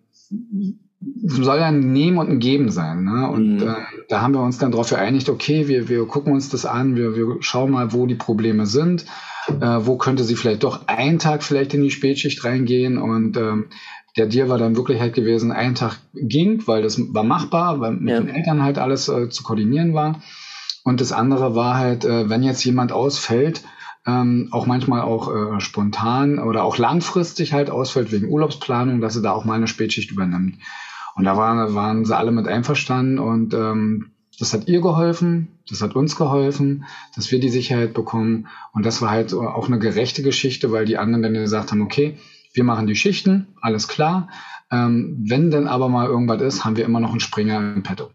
soll 1.25 1.59
ja 1.59 1.67
ein 1.67 1.91
Nehmen 1.91 2.17
und 2.17 2.29
ein 2.29 2.39
Geben 2.39 2.69
sein. 2.69 3.03
Ne? 3.03 3.29
Und 3.29 3.57
mhm. 3.57 3.67
äh, 3.67 3.75
da 4.09 4.21
haben 4.21 4.33
wir 4.33 4.41
uns 4.41 4.57
dann 4.57 4.71
darauf 4.71 4.89
geeinigt, 4.89 5.29
okay, 5.29 5.67
wir, 5.67 5.89
wir 5.89 6.05
gucken 6.05 6.33
uns 6.33 6.49
das 6.49 6.65
an, 6.65 6.95
wir, 6.95 7.15
wir 7.15 7.37
schauen 7.39 7.71
mal, 7.71 7.93
wo 7.93 8.05
die 8.05 8.15
Probleme 8.15 8.65
sind, 8.65 9.05
äh, 9.47 9.79
wo 9.81 9.97
könnte 9.97 10.23
sie 10.23 10.35
vielleicht 10.35 10.63
doch 10.63 10.87
einen 10.87 11.19
Tag 11.19 11.43
vielleicht 11.43 11.73
in 11.73 11.81
die 11.81 11.91
Spätschicht 11.91 12.43
reingehen 12.43 12.97
und 12.97 13.37
ähm, 13.37 13.65
der 14.15 14.27
Deal 14.27 14.49
war 14.49 14.57
dann 14.57 14.75
wirklich 14.75 14.99
halt 14.99 15.15
gewesen, 15.15 15.51
ein 15.51 15.75
Tag 15.75 15.97
ging, 16.13 16.61
weil 16.67 16.83
das 16.83 16.99
war 17.13 17.23
machbar, 17.23 17.79
weil 17.79 17.93
mit 17.93 18.13
ja. 18.13 18.19
den 18.19 18.29
Eltern 18.29 18.61
halt 18.61 18.77
alles 18.77 19.09
äh, 19.09 19.29
zu 19.29 19.43
koordinieren 19.43 19.93
war. 19.93 20.21
Und 20.83 21.01
das 21.01 21.11
andere 21.11 21.55
war 21.55 21.77
halt, 21.77 22.05
äh, 22.05 22.29
wenn 22.29 22.43
jetzt 22.43 22.63
jemand 22.63 22.91
ausfällt, 22.91 23.63
ähm, 24.05 24.49
auch 24.51 24.65
manchmal 24.65 25.01
auch 25.01 25.33
äh, 25.33 25.59
spontan 25.61 26.37
oder 26.37 26.63
auch 26.63 26.77
langfristig 26.77 27.53
halt 27.53 27.69
ausfällt 27.69 28.11
wegen 28.11 28.29
Urlaubsplanung, 28.29 29.01
dass 29.01 29.15
er 29.15 29.21
da 29.21 29.31
auch 29.31 29.45
mal 29.45 29.55
eine 29.55 29.67
Spätschicht 29.67 30.11
übernimmt. 30.11 30.57
Und 31.15 31.25
da 31.25 31.37
waren, 31.37 31.75
waren 31.75 32.05
sie 32.05 32.15
alle 32.15 32.31
mit 32.31 32.47
einverstanden 32.47 33.19
und 33.19 33.53
ähm, 33.53 34.11
das 34.39 34.53
hat 34.53 34.67
ihr 34.67 34.81
geholfen, 34.81 35.59
das 35.69 35.81
hat 35.81 35.95
uns 35.95 36.15
geholfen, 36.15 36.85
dass 37.15 37.31
wir 37.31 37.39
die 37.39 37.49
Sicherheit 37.49 37.93
bekommen. 37.93 38.47
Und 38.73 38.85
das 38.85 39.01
war 39.01 39.11
halt 39.11 39.33
auch 39.33 39.67
eine 39.67 39.79
gerechte 39.79 40.23
Geschichte, 40.23 40.71
weil 40.71 40.85
die 40.85 40.97
anderen 40.97 41.21
dann 41.21 41.33
gesagt 41.33 41.71
haben, 41.71 41.81
okay, 41.81 42.17
wir 42.53 42.63
machen 42.63 42.87
die 42.87 42.95
Schichten, 42.95 43.47
alles 43.61 43.87
klar. 43.87 44.29
Ähm, 44.71 45.23
wenn 45.27 45.51
denn 45.51 45.67
aber 45.67 45.87
mal 45.89 46.07
irgendwas 46.07 46.41
ist, 46.41 46.65
haben 46.65 46.77
wir 46.77 46.85
immer 46.85 46.99
noch 46.99 47.11
einen 47.11 47.19
Springer 47.19 47.57
im 47.57 47.83
Petto. 47.83 48.11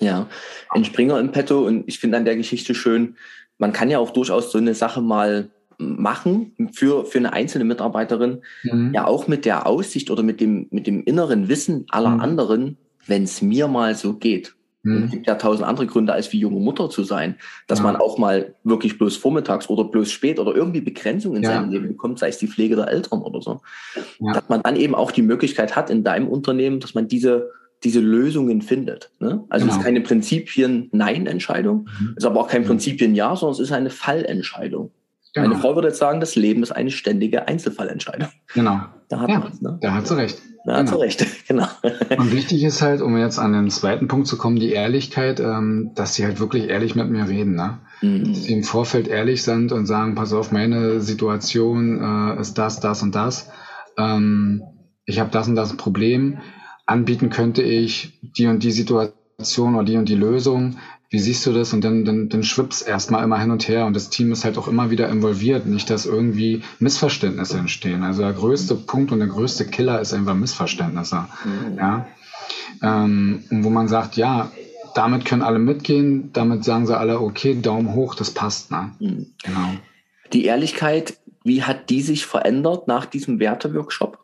Ja, 0.00 0.28
einen 0.70 0.84
Springer 0.84 1.20
im 1.20 1.30
Petto. 1.30 1.64
Und 1.64 1.84
ich 1.86 2.00
finde 2.00 2.16
an 2.16 2.24
der 2.24 2.36
Geschichte 2.36 2.74
schön, 2.74 3.16
man 3.58 3.72
kann 3.72 3.90
ja 3.90 3.98
auch 3.98 4.10
durchaus 4.10 4.50
so 4.50 4.58
eine 4.58 4.74
Sache 4.74 5.00
mal 5.00 5.50
machen 5.78 6.52
für, 6.72 7.04
für 7.04 7.18
eine 7.18 7.32
einzelne 7.32 7.64
Mitarbeiterin, 7.64 8.42
mhm. 8.62 8.92
ja 8.94 9.06
auch 9.06 9.28
mit 9.28 9.44
der 9.44 9.66
Aussicht 9.66 10.10
oder 10.10 10.22
mit 10.22 10.40
dem, 10.40 10.66
mit 10.70 10.86
dem 10.86 11.04
inneren 11.04 11.48
Wissen 11.48 11.86
aller 11.90 12.10
mhm. 12.10 12.20
anderen, 12.20 12.76
wenn 13.06 13.24
es 13.24 13.42
mir 13.42 13.68
mal 13.68 13.94
so 13.94 14.14
geht. 14.14 14.54
Mhm. 14.82 15.04
Es 15.04 15.10
gibt 15.10 15.26
ja 15.26 15.34
tausend 15.34 15.66
andere 15.66 15.86
Gründe, 15.86 16.12
als 16.12 16.32
wie 16.32 16.38
junge 16.38 16.60
Mutter 16.60 16.90
zu 16.90 17.04
sein, 17.04 17.36
dass 17.66 17.78
ja. 17.78 17.84
man 17.84 17.96
auch 17.96 18.18
mal 18.18 18.54
wirklich 18.64 18.98
bloß 18.98 19.16
vormittags 19.16 19.68
oder 19.68 19.84
bloß 19.84 20.10
spät 20.10 20.38
oder 20.38 20.54
irgendwie 20.54 20.80
Begrenzungen 20.80 21.38
in 21.38 21.42
ja. 21.42 21.50
seinem 21.50 21.70
Leben 21.70 21.88
bekommt, 21.88 22.18
sei 22.18 22.28
es 22.28 22.38
die 22.38 22.48
Pflege 22.48 22.76
der 22.76 22.88
Eltern 22.88 23.22
oder 23.22 23.40
so. 23.40 23.60
Ja. 24.20 24.32
Dass 24.34 24.48
man 24.48 24.62
dann 24.62 24.76
eben 24.76 24.94
auch 24.94 25.10
die 25.10 25.22
Möglichkeit 25.22 25.74
hat 25.74 25.90
in 25.90 26.04
deinem 26.04 26.28
Unternehmen, 26.28 26.80
dass 26.80 26.94
man 26.94 27.08
diese 27.08 27.50
diese 27.84 28.00
Lösungen 28.00 28.62
findet. 28.62 29.10
Ne? 29.20 29.44
Also 29.50 29.66
genau. 29.66 29.74
es 29.74 29.78
ist 29.78 29.84
keine 29.84 30.00
Prinzipien-Nein-Entscheidung, 30.00 31.88
mhm. 32.00 32.14
ist 32.16 32.24
aber 32.24 32.40
auch 32.40 32.48
kein 32.48 32.64
Prinzipien-Ja, 32.64 33.36
sondern 33.36 33.52
es 33.52 33.60
ist 33.60 33.72
eine 33.72 33.90
Fallentscheidung. 33.90 34.90
Genau. 35.34 35.48
Meine 35.48 35.60
Frau 35.60 35.74
würde 35.74 35.88
jetzt 35.88 35.98
sagen, 35.98 36.20
das 36.20 36.36
Leben 36.36 36.62
ist 36.62 36.70
eine 36.70 36.90
ständige 36.90 37.48
Einzelfallentscheidung. 37.48 38.28
Genau. 38.54 38.82
Da 39.08 39.20
hat 39.20 39.30
ja, 39.30 39.38
man 39.40 39.52
ne? 39.60 39.78
Da 39.80 39.92
hat 39.92 40.06
sie 40.06 40.16
recht. 40.16 40.40
Da 40.64 40.76
hat 40.76 40.88
sie 40.88 40.92
genau. 40.92 41.02
recht, 41.02 41.26
genau. 41.48 41.66
Und 42.16 42.32
wichtig 42.32 42.62
ist 42.62 42.82
halt, 42.82 43.02
um 43.02 43.18
jetzt 43.18 43.38
an 43.40 43.52
den 43.52 43.68
zweiten 43.68 44.06
Punkt 44.06 44.28
zu 44.28 44.38
kommen, 44.38 44.60
die 44.60 44.70
Ehrlichkeit, 44.70 45.40
ähm, 45.40 45.90
dass 45.96 46.14
sie 46.14 46.24
halt 46.24 46.38
wirklich 46.38 46.68
ehrlich 46.68 46.94
mit 46.94 47.10
mir 47.10 47.28
reden. 47.28 47.56
Ne? 47.56 47.80
Mhm. 48.00 48.28
Dass 48.28 48.44
sie 48.44 48.52
im 48.52 48.62
Vorfeld 48.62 49.08
ehrlich 49.08 49.42
sind 49.42 49.72
und 49.72 49.86
sagen, 49.86 50.14
pass 50.14 50.32
auf, 50.32 50.52
meine 50.52 51.00
Situation 51.00 52.00
äh, 52.00 52.40
ist 52.40 52.56
das, 52.56 52.78
das 52.78 53.02
und 53.02 53.16
das. 53.16 53.50
Ähm, 53.98 54.62
ich 55.04 55.18
habe 55.18 55.30
das 55.30 55.48
und 55.48 55.56
das 55.56 55.76
Problem. 55.76 56.38
anbieten 56.86 57.28
könnte 57.28 57.62
ich 57.62 58.20
die 58.22 58.46
und 58.46 58.62
die 58.62 58.70
Situation 58.70 59.74
oder 59.74 59.84
die 59.84 59.96
und 59.96 60.08
die 60.08 60.14
Lösung. 60.14 60.76
Wie 61.14 61.20
siehst 61.20 61.46
du 61.46 61.52
das? 61.52 61.72
Und 61.72 61.84
dann, 61.84 62.04
dann, 62.04 62.28
dann 62.28 62.42
schwippst 62.42 62.88
erstmal 62.88 63.22
immer 63.22 63.38
hin 63.38 63.52
und 63.52 63.68
her 63.68 63.86
und 63.86 63.94
das 63.94 64.10
Team 64.10 64.32
ist 64.32 64.44
halt 64.44 64.58
auch 64.58 64.66
immer 64.66 64.90
wieder 64.90 65.08
involviert. 65.08 65.64
Nicht, 65.64 65.88
dass 65.88 66.06
irgendwie 66.06 66.62
Missverständnisse 66.80 67.56
entstehen. 67.56 68.02
Also 68.02 68.22
der 68.22 68.32
größte 68.32 68.74
Punkt 68.74 69.12
und 69.12 69.20
der 69.20 69.28
größte 69.28 69.64
Killer 69.64 70.00
ist 70.00 70.12
einfach 70.12 70.34
Missverständnisse. 70.34 71.28
Mhm. 71.44 71.78
Ja. 71.78 72.06
Ähm, 72.82 73.44
wo 73.48 73.70
man 73.70 73.86
sagt, 73.86 74.16
ja, 74.16 74.50
damit 74.96 75.24
können 75.24 75.42
alle 75.42 75.60
mitgehen, 75.60 76.32
damit 76.32 76.64
sagen 76.64 76.88
sie 76.88 76.98
alle, 76.98 77.20
okay, 77.20 77.60
Daumen 77.62 77.94
hoch, 77.94 78.16
das 78.16 78.32
passt. 78.32 78.72
Ne? 78.72 78.90
Mhm. 78.98 79.26
Genau. 79.44 79.68
Die 80.32 80.46
Ehrlichkeit, 80.46 81.16
wie 81.44 81.62
hat 81.62 81.90
die 81.90 82.02
sich 82.02 82.26
verändert 82.26 82.88
nach 82.88 83.06
diesem 83.06 83.38
Werteworkshop? 83.38 84.18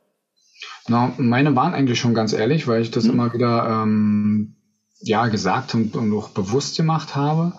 Na, 0.88 1.12
meine 1.18 1.54
waren 1.54 1.72
eigentlich 1.72 2.00
schon 2.00 2.14
ganz 2.14 2.32
ehrlich, 2.32 2.66
weil 2.66 2.82
ich 2.82 2.90
das 2.90 3.04
mhm. 3.04 3.10
immer 3.12 3.32
wieder 3.32 3.84
ähm, 3.84 4.56
ja, 5.00 5.26
gesagt 5.28 5.74
und, 5.74 5.96
und 5.96 6.12
auch 6.14 6.28
bewusst 6.30 6.76
gemacht 6.76 7.16
habe. 7.16 7.52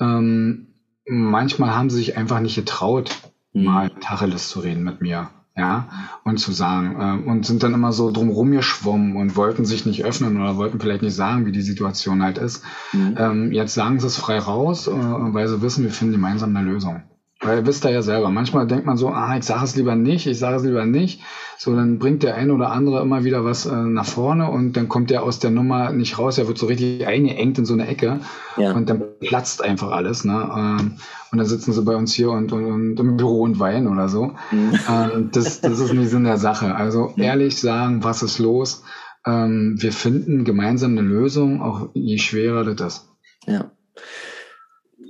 Ähm, 0.00 0.68
manchmal 1.06 1.74
haben 1.74 1.90
sie 1.90 1.96
sich 1.96 2.16
einfach 2.16 2.40
nicht 2.40 2.56
getraut, 2.56 3.10
mhm. 3.52 3.64
mal 3.64 3.90
Tacheles 4.00 4.48
zu 4.48 4.60
reden 4.60 4.82
mit 4.84 5.00
mir 5.00 5.30
ja, 5.56 5.88
und 6.24 6.38
zu 6.38 6.52
sagen, 6.52 7.00
äh, 7.00 7.30
und 7.30 7.46
sind 7.46 7.62
dann 7.62 7.72
immer 7.72 7.90
so 7.90 8.10
drumrum 8.10 8.50
geschwommen 8.50 9.16
und 9.16 9.36
wollten 9.36 9.64
sich 9.64 9.86
nicht 9.86 10.04
öffnen 10.04 10.38
oder 10.38 10.56
wollten 10.56 10.78
vielleicht 10.78 11.00
nicht 11.00 11.14
sagen, 11.14 11.46
wie 11.46 11.52
die 11.52 11.62
Situation 11.62 12.22
halt 12.22 12.36
ist. 12.36 12.62
Mhm. 12.92 13.14
Ähm, 13.18 13.52
jetzt 13.52 13.72
sagen 13.72 13.98
sie 13.98 14.06
es 14.06 14.18
frei 14.18 14.38
raus, 14.38 14.86
äh, 14.86 14.92
weil 14.92 15.48
sie 15.48 15.62
wissen, 15.62 15.84
wir 15.84 15.92
finden 15.92 16.12
gemeinsam 16.12 16.54
eine 16.54 16.70
Lösung. 16.70 17.02
Weil 17.40 17.58
ihr 17.58 17.66
wisst 17.66 17.84
da 17.84 17.90
ja 17.90 18.00
selber, 18.00 18.30
manchmal 18.30 18.66
denkt 18.66 18.86
man 18.86 18.96
so, 18.96 19.08
ah, 19.08 19.36
ich 19.36 19.44
sage 19.44 19.64
es 19.64 19.76
lieber 19.76 19.94
nicht, 19.94 20.26
ich 20.26 20.38
sage 20.38 20.56
es 20.56 20.64
lieber 20.64 20.86
nicht. 20.86 21.20
So, 21.58 21.76
dann 21.76 21.98
bringt 21.98 22.22
der 22.22 22.34
ein 22.34 22.50
oder 22.50 22.70
andere 22.70 23.02
immer 23.02 23.24
wieder 23.24 23.44
was 23.44 23.66
äh, 23.66 23.74
nach 23.74 24.06
vorne 24.06 24.50
und 24.50 24.72
dann 24.74 24.88
kommt 24.88 25.10
der 25.10 25.22
aus 25.22 25.38
der 25.38 25.50
Nummer 25.50 25.92
nicht 25.92 26.18
raus, 26.18 26.38
er 26.38 26.48
wird 26.48 26.56
so 26.56 26.66
richtig 26.66 27.06
eingeengt 27.06 27.58
in 27.58 27.66
so 27.66 27.74
eine 27.74 27.88
Ecke 27.88 28.20
ja. 28.56 28.72
und 28.72 28.88
dann 28.88 29.02
platzt 29.20 29.62
einfach 29.62 29.90
alles. 29.90 30.24
Ne? 30.24 30.50
Ähm, 30.56 30.96
und 31.30 31.38
dann 31.38 31.46
sitzen 31.46 31.74
sie 31.74 31.82
bei 31.82 31.94
uns 31.94 32.14
hier 32.14 32.30
und, 32.30 32.52
und, 32.52 32.64
und 32.64 33.00
im 33.00 33.16
Büro 33.18 33.42
und 33.42 33.58
weinen 33.58 33.88
oder 33.88 34.08
so. 34.08 34.32
Mhm. 34.50 34.78
Ähm, 34.88 35.28
das, 35.32 35.60
das 35.60 35.78
ist 35.78 35.92
nicht 35.92 36.08
Sinn 36.08 36.24
der 36.24 36.38
Sache. 36.38 36.74
Also 36.74 37.12
ehrlich 37.16 37.60
sagen, 37.60 38.02
was 38.02 38.22
ist 38.22 38.38
los? 38.38 38.82
Ähm, 39.26 39.76
wir 39.78 39.92
finden 39.92 40.44
gemeinsam 40.44 40.92
eine 40.92 41.06
Lösung, 41.06 41.60
auch 41.60 41.90
je 41.92 42.16
schwerer 42.16 42.64
das 42.74 42.96
ist. 42.96 43.08
Ja. 43.46 43.70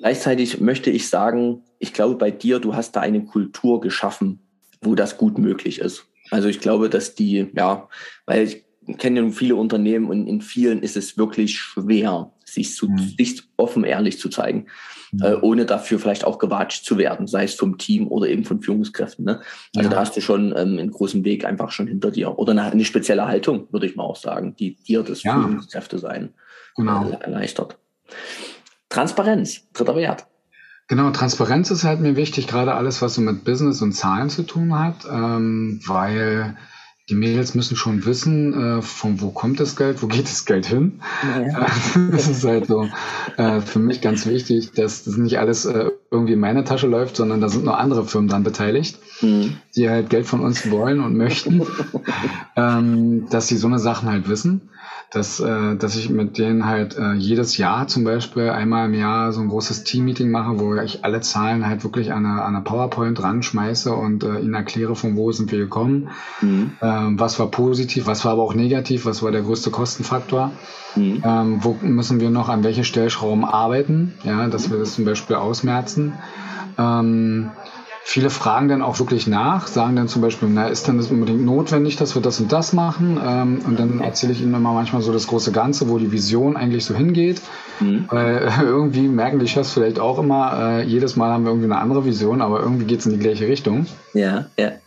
Gleichzeitig 0.01 0.61
möchte 0.61 0.91
ich 0.91 1.09
sagen, 1.09 1.63
ich 1.79 1.93
glaube 1.93 2.17
bei 2.17 2.31
dir, 2.31 2.59
du 2.59 2.75
hast 2.75 2.93
da 2.93 3.01
eine 3.01 3.25
Kultur 3.25 3.81
geschaffen, 3.81 4.41
wo 4.81 4.95
das 4.95 5.17
gut 5.17 5.39
möglich 5.39 5.81
ist. 5.81 6.07
Also 6.31 6.49
ich 6.49 6.61
glaube, 6.61 6.91
dass 6.91 7.15
die, 7.15 7.49
ja, 7.55 7.89
weil 8.25 8.43
ich 8.43 8.65
kenne 8.99 9.21
ja 9.21 9.31
viele 9.31 9.57
Unternehmen 9.57 10.09
und 10.09 10.27
in 10.27 10.41
vielen 10.41 10.83
ist 10.83 10.97
es 10.97 11.19
wirklich 11.19 11.59
schwer, 11.59 12.33
sich, 12.45 12.75
zu, 12.75 12.89
mhm. 12.89 13.15
sich 13.19 13.43
offen 13.57 13.85
ehrlich 13.85 14.19
zu 14.19 14.29
zeigen, 14.29 14.67
mhm. 15.13 15.23
äh, 15.23 15.35
ohne 15.35 15.67
dafür 15.67 15.99
vielleicht 15.99 16.25
auch 16.25 16.39
gewatscht 16.39 16.85
zu 16.85 16.97
werden, 16.97 17.27
sei 17.27 17.45
es 17.45 17.55
vom 17.55 17.79
Team 17.79 18.07
oder 18.09 18.29
eben 18.29 18.45
von 18.45 18.61
Führungskräften. 18.61 19.25
Ne? 19.25 19.41
Also 19.75 19.89
ja. 19.89 19.95
da 19.95 20.01
hast 20.01 20.17
du 20.17 20.21
schon 20.21 20.55
ähm, 20.57 20.79
einen 20.79 20.91
großen 20.91 21.25
Weg 21.25 21.45
einfach 21.45 21.71
schon 21.71 21.89
hinter 21.89 22.11
dir. 22.11 22.39
Oder 22.39 22.53
eine, 22.53 22.63
eine 22.63 22.85
spezielle 22.85 23.27
Haltung, 23.27 23.67
würde 23.73 23.87
ich 23.87 23.97
mal 23.97 24.05
auch 24.05 24.17
sagen, 24.17 24.55
die 24.57 24.77
dir 24.77 25.03
das 25.03 25.23
ja. 25.23 25.35
Führungskräfte 25.35 25.99
sein 25.99 26.35
genau. 26.77 27.09
äh, 27.09 27.25
erleichtert. 27.25 27.79
Transparenz, 28.89 29.69
dritter 29.73 29.97
Wert. 29.97 30.27
Genau, 30.89 31.11
Transparenz 31.11 31.71
ist 31.71 31.85
halt 31.85 32.01
mir 32.01 32.15
wichtig, 32.15 32.47
gerade 32.47 32.75
alles, 32.75 33.03
was 33.03 33.15
so 33.15 33.21
mit 33.21 33.45
Business 33.45 33.83
und 33.83 33.93
Zahlen 33.93 34.31
zu 34.31 34.45
tun 34.45 34.79
hat, 34.79 35.05
ähm, 35.11 35.81
weil 35.85 36.57
die 37.09 37.15
Mädels 37.15 37.55
müssen 37.55 37.77
schon 37.77 38.05
wissen, 38.05 38.79
äh, 38.79 38.83
von 38.83 39.21
wo 39.21 39.31
kommt 39.31 39.61
das 39.61 39.77
Geld, 39.77 40.03
wo 40.03 40.09
geht 40.09 40.25
das 40.25 40.45
Geld 40.45 40.67
hin. 40.67 41.01
Ja. 41.25 41.67
das 42.11 42.29
ist 42.29 42.45
halt 42.45 42.67
so 42.67 42.89
äh, 43.37 43.61
für 43.61 43.79
mich 43.79 44.01
ganz 44.01 44.27
wichtig, 44.27 44.73
dass 44.73 45.05
das 45.05 45.17
nicht 45.17 45.39
alles 45.39 45.67
äh, 45.67 45.91
irgendwie 46.11 46.33
in 46.33 46.41
meine 46.41 46.65
Tasche 46.65 46.89
läuft, 46.89 47.17
sondern 47.17 47.41
da 47.41 47.49
sind 47.49 47.65
noch 47.65 47.79
andere 47.79 48.05
Firmen 48.05 48.29
dran 48.29 48.43
beteiligt, 48.43 48.99
mhm. 49.23 49.57
die 49.77 49.89
halt 49.89 50.11
Geld 50.11 50.27
von 50.27 50.41
uns 50.41 50.69
wollen 50.71 51.01
und 51.01 51.17
möchten, 51.17 51.63
ähm, 52.57 53.29
dass 53.31 53.49
sie 53.49 53.57
so 53.57 53.69
eine 53.69 53.79
Sachen 53.79 54.09
halt 54.09 54.29
wissen 54.29 54.71
dass, 55.11 55.39
äh, 55.41 55.77
dass 55.77 55.97
ich 55.97 56.11
mit 56.11 56.37
denen 56.37 56.67
halt 56.67 56.97
äh, 56.99 57.13
jedes 57.13 57.57
Jahr 57.57 57.87
zum 57.87 58.05
Beispiel 58.05 58.51
einmal 58.51 58.87
im 58.87 58.95
Jahr 58.95 59.33
so 59.33 59.41
ein 59.41 59.49
großes 59.49 59.85
Team-Meeting 59.85 60.31
mache, 60.31 60.59
wo 60.59 60.75
ich 60.75 61.05
alle 61.05 61.21
Zahlen 61.21 61.67
halt 61.67 61.85
wirklich 61.85 62.13
an 62.13 62.27
eine, 62.27 62.43
an 62.43 62.55
eine 62.57 62.65
PowerPoint 62.65 63.23
ranschmeiße 63.23 63.93
und 63.95 64.25
äh, 64.25 64.41
ihnen 64.41 64.55
erkläre, 64.55 64.97
von 64.97 65.17
wo 65.17 65.31
sind 65.31 65.53
wir 65.53 65.59
gekommen, 65.59 66.09
mhm. 66.41 66.73
ähm, 66.83 67.21
was 67.21 67.39
war 67.39 67.51
positiv, 67.51 68.07
was 68.07 68.25
war 68.25 68.33
aber 68.33 68.43
auch 68.43 68.55
negativ, 68.55 69.07
was 69.07 69.23
war 69.23 69.31
der 69.31 69.43
größte 69.43 69.71
Kostenfaktor, 69.71 70.53
mhm. 70.97 71.23
ähm, 71.25 71.59
wo 71.63 71.77
müssen 71.83 72.21
wir 72.21 72.31
noch 72.31 72.49
an 72.49 72.65
welche 72.65 72.85
Stellschrauben 72.85 73.45
arbeiten, 73.45 74.15
ja, 74.25 74.49
dass 74.49 74.71
wir 74.71 74.79
das 74.79 74.95
zum 74.95 75.05
Beispiel 75.05 75.37
ausmerzen. 75.37 76.15
Ähm, 76.79 77.51
Viele 78.09 78.31
fragen 78.31 78.69
dann 78.69 78.83
auch 78.83 79.01
wirklich 79.01 79.27
nach, 79.27 79.67
sagen 79.67 79.97
dann 79.97 80.07
zum 80.07 80.23
Beispiel, 80.23 80.49
na, 80.49 80.69
ist 80.69 80.87
denn 80.87 80.97
das 80.97 81.11
unbedingt 81.11 81.45
notwendig, 81.45 81.97
dass 81.97 82.15
wir 82.15 82.23
das 82.23 82.39
und 82.39 82.53
das 82.53 82.73
machen? 82.73 83.21
Ähm, 83.21 83.63
und 83.67 83.81
dann 83.81 83.99
erzähle 83.99 84.33
ich 84.33 84.41
ihnen 84.41 84.55
immer 84.55 84.73
manchmal 84.73 85.03
so 85.03 85.13
das 85.13 85.27
große 85.27 85.51
Ganze, 85.51 85.89
wo 85.89 85.99
die 85.99 86.13
Vision 86.13 86.57
eigentlich 86.57 86.85
so 86.85 86.95
hingeht. 86.95 87.43
Mhm. 87.81 88.05
Weil 88.09 88.49
irgendwie 88.63 89.09
merken 89.09 89.41
die 89.41 89.49
Chefs 89.49 89.73
vielleicht 89.73 89.99
auch 89.99 90.21
immer, 90.21 90.57
äh, 90.57 90.83
jedes 90.85 91.17
Mal 91.17 91.33
haben 91.33 91.43
wir 91.43 91.51
irgendwie 91.51 91.67
eine 91.67 91.81
andere 91.81 92.05
Vision, 92.05 92.43
aber 92.43 92.61
irgendwie 92.61 92.85
geht 92.85 93.01
es 93.01 93.07
in 93.07 93.13
die 93.13 93.19
gleiche 93.19 93.49
Richtung. 93.49 93.87
Ja, 94.15 94.47
ja. 94.57 94.71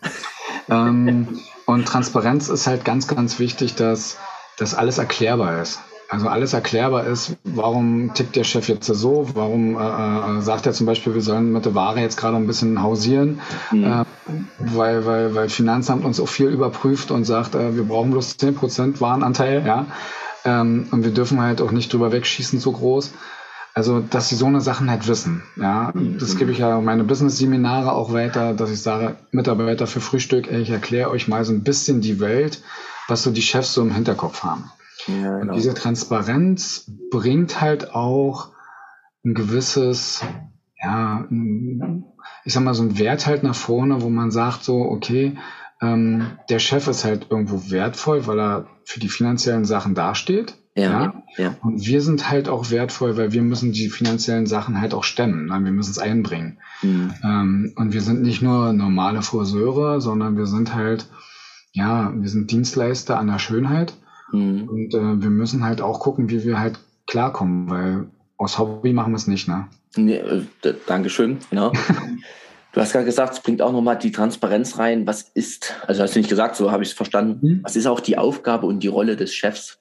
Ähm, 0.71 1.39
und 1.65 1.87
Transparenz 1.87 2.47
ist 2.47 2.67
halt 2.67 2.85
ganz, 2.85 3.07
ganz 3.07 3.39
wichtig, 3.39 3.73
dass 3.73 4.17
das 4.57 4.75
alles 4.75 4.99
erklärbar 4.99 5.59
ist. 5.63 5.79
Also 6.09 6.27
alles 6.27 6.53
erklärbar 6.53 7.05
ist, 7.05 7.37
warum 7.43 8.15
tickt 8.15 8.35
der 8.35 8.43
Chef 8.43 8.67
jetzt 8.67 8.87
so, 8.87 9.29
warum 9.35 9.77
äh, 9.77 10.39
äh, 10.39 10.41
sagt 10.41 10.65
er 10.65 10.73
zum 10.73 10.87
Beispiel, 10.87 11.13
wir 11.13 11.21
sollen 11.21 11.51
mit 11.51 11.65
der 11.65 11.75
Ware 11.75 11.99
jetzt 11.99 12.17
gerade 12.17 12.35
ein 12.35 12.47
bisschen 12.47 12.81
hausieren, 12.81 13.39
mhm. 13.71 13.83
äh, 13.83 14.05
weil, 14.57 15.05
weil, 15.05 15.35
weil 15.35 15.49
Finanzamt 15.49 16.03
uns 16.05 16.19
auch 16.19 16.27
viel 16.27 16.47
überprüft 16.47 17.11
und 17.11 17.25
sagt, 17.25 17.53
äh, 17.53 17.75
wir 17.75 17.83
brauchen 17.83 18.09
bloß 18.09 18.37
10% 18.39 18.99
Warenanteil, 19.01 19.63
ja. 19.65 19.85
Ähm, 20.45 20.87
und 20.89 21.03
wir 21.03 21.11
dürfen 21.11 21.41
halt 21.41 21.61
auch 21.61 21.71
nicht 21.71 21.93
drüber 21.93 22.11
wegschießen 22.11 22.59
so 22.59 22.71
groß. 22.71 23.11
Also, 23.75 23.99
dass 23.99 24.29
sie 24.29 24.35
so 24.35 24.47
eine 24.47 24.61
Sachen 24.61 24.89
halt 24.89 25.07
wissen. 25.07 25.43
Ja, 25.55 25.93
das 25.93 26.37
gebe 26.37 26.51
ich 26.51 26.57
ja 26.57 26.81
meine 26.81 27.03
Business-Seminare 27.03 27.91
auch 27.91 28.11
weiter, 28.11 28.53
dass 28.53 28.71
ich 28.71 28.81
sage, 28.81 29.15
Mitarbeiter 29.31 29.85
für 29.85 30.01
Frühstück, 30.01 30.51
ich 30.51 30.71
erkläre 30.71 31.11
euch 31.11 31.27
mal 31.27 31.45
so 31.45 31.53
ein 31.53 31.63
bisschen 31.63 32.01
die 32.01 32.19
Welt, 32.19 32.61
was 33.07 33.21
so 33.23 33.31
die 33.31 33.43
Chefs 33.43 33.73
so 33.73 33.81
im 33.81 33.93
Hinterkopf 33.93 34.43
haben. 34.43 34.71
Ja, 35.21 35.39
genau. 35.39 35.51
Und 35.51 35.55
diese 35.55 35.73
Transparenz 35.73 36.91
bringt 37.11 37.61
halt 37.61 37.93
auch 37.93 38.49
ein 39.25 39.33
gewisses, 39.33 40.23
ja, 40.81 41.27
ich 42.45 42.53
sag 42.53 42.63
mal, 42.63 42.73
so 42.73 42.83
ein 42.83 42.97
Wert 42.97 43.27
halt 43.27 43.43
nach 43.43 43.55
vorne, 43.55 44.01
wo 44.01 44.09
man 44.09 44.31
sagt 44.31 44.63
so, 44.63 44.81
okay, 44.81 45.37
ähm, 45.81 46.31
der 46.49 46.59
Chef 46.59 46.87
ist 46.87 47.05
halt 47.05 47.27
irgendwo 47.29 47.69
wertvoll, 47.71 48.27
weil 48.27 48.39
er 48.39 48.67
für 48.83 48.99
die 48.99 49.09
finanziellen 49.09 49.65
Sachen 49.65 49.95
dasteht. 49.95 50.55
Ja, 50.75 50.83
ja? 50.83 51.23
ja. 51.37 51.55
Und 51.61 51.85
wir 51.85 52.01
sind 52.01 52.29
halt 52.29 52.47
auch 52.47 52.69
wertvoll, 52.69 53.17
weil 53.17 53.31
wir 53.31 53.41
müssen 53.41 53.71
die 53.71 53.89
finanziellen 53.89 54.45
Sachen 54.45 54.79
halt 54.79 54.93
auch 54.93 55.03
stemmen. 55.03 55.47
Ne? 55.47 55.59
Wir 55.63 55.71
müssen 55.71 55.91
es 55.91 55.99
einbringen. 55.99 56.59
Mhm. 56.81 57.13
Ähm, 57.23 57.73
und 57.75 57.93
wir 57.93 58.01
sind 58.01 58.21
nicht 58.21 58.41
nur 58.41 58.73
normale 58.73 59.21
Friseure, 59.21 59.99
sondern 60.01 60.37
wir 60.37 60.45
sind 60.45 60.73
halt, 60.73 61.07
ja, 61.71 62.13
wir 62.15 62.29
sind 62.29 62.51
Dienstleister 62.51 63.17
an 63.17 63.27
der 63.27 63.39
Schönheit. 63.39 63.93
Mhm. 64.31 64.69
Und 64.69 64.93
äh, 64.93 65.21
wir 65.21 65.29
müssen 65.29 65.63
halt 65.63 65.81
auch 65.81 65.99
gucken, 65.99 66.29
wie 66.29 66.43
wir 66.43 66.59
halt 66.59 66.79
klarkommen, 67.07 67.69
weil 67.69 68.07
aus 68.37 68.57
Hobby 68.57 68.93
machen 68.93 69.11
wir 69.11 69.17
es 69.17 69.27
nicht, 69.27 69.47
ne? 69.47 69.67
Nee, 69.95 70.17
äh, 70.17 70.73
Dankeschön, 70.85 71.39
genau. 71.49 71.71
du 72.73 72.81
hast 72.81 72.93
gerade 72.93 73.05
gesagt, 73.05 73.33
es 73.33 73.39
bringt 73.41 73.61
auch 73.61 73.71
nochmal 73.71 73.97
die 73.97 74.11
Transparenz 74.11 74.77
rein. 74.77 75.07
Was 75.07 75.23
ist, 75.23 75.75
also 75.87 76.03
hast 76.03 76.15
du 76.15 76.19
nicht 76.19 76.29
gesagt, 76.29 76.55
so 76.55 76.71
habe 76.71 76.83
ich 76.83 76.89
es 76.89 76.95
verstanden, 76.95 77.45
mhm. 77.45 77.59
was 77.63 77.75
ist 77.75 77.87
auch 77.87 77.99
die 77.99 78.17
Aufgabe 78.17 78.67
und 78.67 78.81
die 78.81 78.87
Rolle 78.87 79.15
des 79.15 79.33
Chefs? 79.33 79.79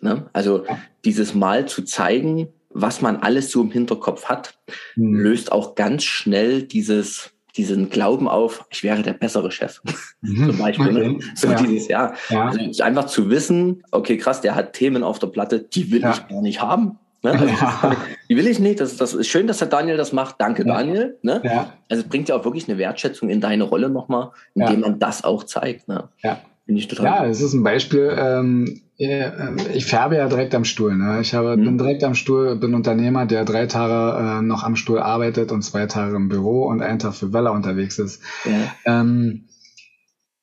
Ne? 0.00 0.28
Also 0.32 0.64
ja. 0.64 0.78
dieses 1.04 1.34
Mal 1.34 1.66
zu 1.66 1.82
zeigen, 1.82 2.48
was 2.70 3.00
man 3.00 3.16
alles 3.16 3.50
so 3.50 3.62
im 3.62 3.70
Hinterkopf 3.70 4.26
hat, 4.26 4.58
mhm. 4.94 5.16
löst 5.16 5.50
auch 5.50 5.74
ganz 5.74 6.04
schnell 6.04 6.62
dieses 6.62 7.32
diesen 7.58 7.90
Glauben 7.90 8.28
auf, 8.28 8.64
ich 8.70 8.82
wäre 8.82 9.02
der 9.02 9.12
bessere 9.12 9.50
Chef. 9.50 9.82
Mhm. 10.20 10.46
Zum 10.46 10.58
Beispiel. 10.58 10.92
Ne? 10.92 11.00
Okay. 11.00 11.12
Ne? 11.12 11.18
So 11.36 11.48
ja. 11.48 11.62
dieses, 11.62 11.86
ja. 11.86 12.12
ja. 12.28 12.46
Also 12.46 12.82
einfach 12.82 13.04
zu 13.04 13.30
wissen, 13.30 13.84
okay, 13.92 14.16
krass, 14.16 14.40
der 14.40 14.56
hat 14.56 14.72
Themen 14.72 15.04
auf 15.04 15.20
der 15.20 15.28
Platte, 15.28 15.60
die 15.60 15.92
will 15.92 16.00
ja. 16.00 16.10
ich 16.10 16.26
gar 16.26 16.42
nicht 16.42 16.60
haben. 16.60 16.98
Ne? 17.22 17.30
Also. 17.30 17.96
Die 18.28 18.36
will 18.36 18.48
ich 18.48 18.58
nicht. 18.58 18.80
Das, 18.80 18.96
das 18.96 19.14
ist 19.14 19.28
schön, 19.28 19.46
dass 19.46 19.58
der 19.58 19.68
Daniel 19.68 19.96
das 19.96 20.12
macht. 20.12 20.40
Danke, 20.40 20.64
Daniel. 20.64 21.18
Ne? 21.22 21.40
Also 21.88 22.02
es 22.02 22.08
bringt 22.08 22.28
ja 22.28 22.34
auch 22.34 22.44
wirklich 22.44 22.68
eine 22.68 22.78
Wertschätzung 22.78 23.28
in 23.28 23.40
deine 23.40 23.62
Rolle 23.62 23.90
nochmal, 23.90 24.32
indem 24.54 24.80
man 24.80 24.98
das 24.98 25.22
auch 25.22 25.44
zeigt. 25.44 25.86
Ne? 25.86 26.08
Ja. 26.24 26.40
Finde 26.68 26.82
ich 26.82 26.88
total 26.88 27.06
ja, 27.06 27.24
es 27.24 27.40
ist 27.40 27.54
ein 27.54 27.62
Beispiel. 27.62 28.14
Ähm, 28.14 28.82
ich 28.98 29.86
färbe 29.86 30.16
ja 30.16 30.28
direkt 30.28 30.54
am 30.54 30.64
Stuhl. 30.64 30.94
Ne? 30.94 31.18
Ich 31.22 31.32
habe, 31.32 31.56
mhm. 31.56 31.64
bin 31.64 31.78
direkt 31.78 32.04
am 32.04 32.14
Stuhl, 32.14 32.56
bin 32.56 32.74
Unternehmer, 32.74 33.24
der 33.24 33.46
drei 33.46 33.64
Tage 33.64 34.18
äh, 34.18 34.42
noch 34.42 34.64
am 34.64 34.76
Stuhl 34.76 34.98
arbeitet 34.98 35.50
und 35.50 35.62
zwei 35.62 35.86
Tage 35.86 36.14
im 36.16 36.28
Büro 36.28 36.66
und 36.66 36.82
einen 36.82 36.98
Tag 36.98 37.14
für 37.14 37.32
Weller 37.32 37.52
unterwegs 37.52 37.98
ist. 37.98 38.20
Ja. 38.44 38.74
Ähm, 38.84 39.48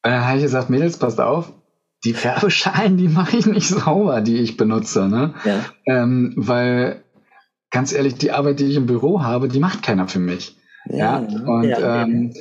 dann 0.01 0.25
habe 0.25 0.37
ich 0.37 0.43
gesagt, 0.45 0.71
Mädels, 0.71 0.97
passt 0.97 1.21
auf, 1.21 1.53
die 2.03 2.13
Färbeschalen, 2.13 2.97
die 2.97 3.07
mache 3.07 3.37
ich 3.37 3.45
nicht 3.45 3.67
sauber, 3.67 4.21
die 4.21 4.37
ich 4.37 4.57
benutze, 4.57 5.07
ne? 5.07 5.35
Ja. 5.43 5.63
Ähm, 5.85 6.33
weil 6.37 7.03
ganz 7.69 7.93
ehrlich, 7.93 8.15
die 8.15 8.31
Arbeit, 8.31 8.59
die 8.59 8.65
ich 8.65 8.77
im 8.77 8.87
Büro 8.87 9.21
habe, 9.21 9.47
die 9.47 9.59
macht 9.59 9.83
keiner 9.83 10.07
für 10.07 10.17
mich. 10.17 10.57
Ja. 10.87 11.21
ja? 11.21 11.39
Und 11.45 11.65
ja, 11.65 12.01
ähm, 12.01 12.33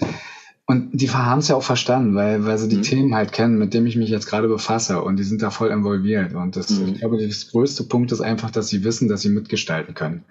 und 0.67 0.91
die 0.93 1.11
haben 1.11 1.41
es 1.41 1.49
ja 1.49 1.57
auch 1.57 1.63
verstanden, 1.63 2.15
weil, 2.15 2.47
weil 2.47 2.57
sie 2.57 2.69
die 2.69 2.77
mhm. 2.77 2.83
Themen 2.83 3.15
halt 3.15 3.33
kennen, 3.33 3.59
mit 3.59 3.75
denen 3.75 3.87
ich 3.87 3.97
mich 3.97 4.09
jetzt 4.09 4.27
gerade 4.27 4.49
befasse 4.49 5.03
und 5.03 5.17
die 5.19 5.25
sind 5.25 5.43
da 5.43 5.51
voll 5.51 5.69
involviert. 5.69 6.35
Und 6.35 6.57
das, 6.57 6.71
mhm. 6.71 6.89
ich 6.89 7.01
glaube, 7.01 7.19
das 7.25 7.51
größte 7.51 7.85
Punkt 7.85 8.13
ist 8.13 8.23
einfach, 8.23 8.51
dass 8.51 8.69
sie 8.69 8.83
wissen, 8.83 9.09
dass 9.09 9.21
sie 9.21 9.29
mitgestalten 9.29 9.95
können. 9.95 10.25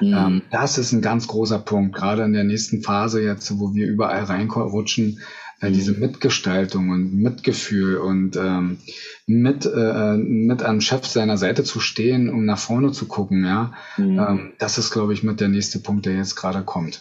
Mhm. 0.00 0.14
Ähm, 0.14 0.42
das 0.50 0.76
ist 0.76 0.92
ein 0.92 1.00
ganz 1.00 1.28
großer 1.28 1.58
Punkt, 1.58 1.96
gerade 1.96 2.24
in 2.24 2.34
der 2.34 2.44
nächsten 2.44 2.82
Phase 2.82 3.22
jetzt, 3.22 3.58
wo 3.58 3.74
wir 3.74 3.86
überall 3.86 4.24
reinrutschen, 4.24 5.20
äh, 5.62 5.70
diese 5.70 5.92
Mitgestaltung 5.92 6.90
und 6.90 7.14
Mitgefühl 7.14 7.96
und 7.96 8.36
ähm, 8.36 8.78
mit, 9.26 9.64
äh, 9.64 10.16
mit 10.16 10.62
am 10.62 10.82
Chef 10.82 11.06
seiner 11.06 11.38
Seite 11.38 11.64
zu 11.64 11.80
stehen, 11.80 12.28
um 12.28 12.44
nach 12.44 12.58
vorne 12.58 12.92
zu 12.92 13.06
gucken, 13.06 13.44
ja. 13.44 13.72
Mhm. 13.96 14.18
Ähm, 14.18 14.52
das 14.58 14.76
ist, 14.76 14.90
glaube 14.90 15.14
ich, 15.14 15.22
mit 15.22 15.40
der 15.40 15.48
nächste 15.48 15.78
Punkt, 15.78 16.04
der 16.04 16.16
jetzt 16.16 16.36
gerade 16.36 16.62
kommt. 16.62 17.00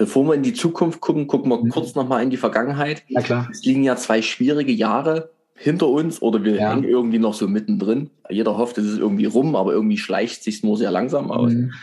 Bevor 0.00 0.26
wir 0.28 0.34
in 0.34 0.42
die 0.42 0.54
Zukunft 0.54 1.02
gucken, 1.02 1.26
gucken 1.26 1.50
wir 1.50 1.58
mhm. 1.58 1.68
kurz 1.68 1.94
nochmal 1.94 2.22
in 2.22 2.30
die 2.30 2.38
Vergangenheit. 2.38 3.02
Na 3.10 3.20
klar. 3.20 3.48
Es 3.52 3.62
liegen 3.66 3.84
ja 3.84 3.96
zwei 3.96 4.22
schwierige 4.22 4.72
Jahre 4.72 5.32
hinter 5.54 5.88
uns 5.88 6.22
oder 6.22 6.42
wir 6.42 6.54
ja. 6.54 6.70
hängen 6.70 6.84
irgendwie 6.84 7.18
noch 7.18 7.34
so 7.34 7.46
mittendrin. 7.46 8.08
Jeder 8.30 8.56
hofft, 8.56 8.78
es 8.78 8.86
ist 8.86 8.98
irgendwie 8.98 9.26
rum, 9.26 9.54
aber 9.54 9.74
irgendwie 9.74 9.98
schleicht 9.98 10.42
sich 10.42 10.64
nur 10.64 10.78
sehr 10.78 10.90
langsam 10.90 11.30
aus. 11.30 11.52
Mhm. 11.52 11.74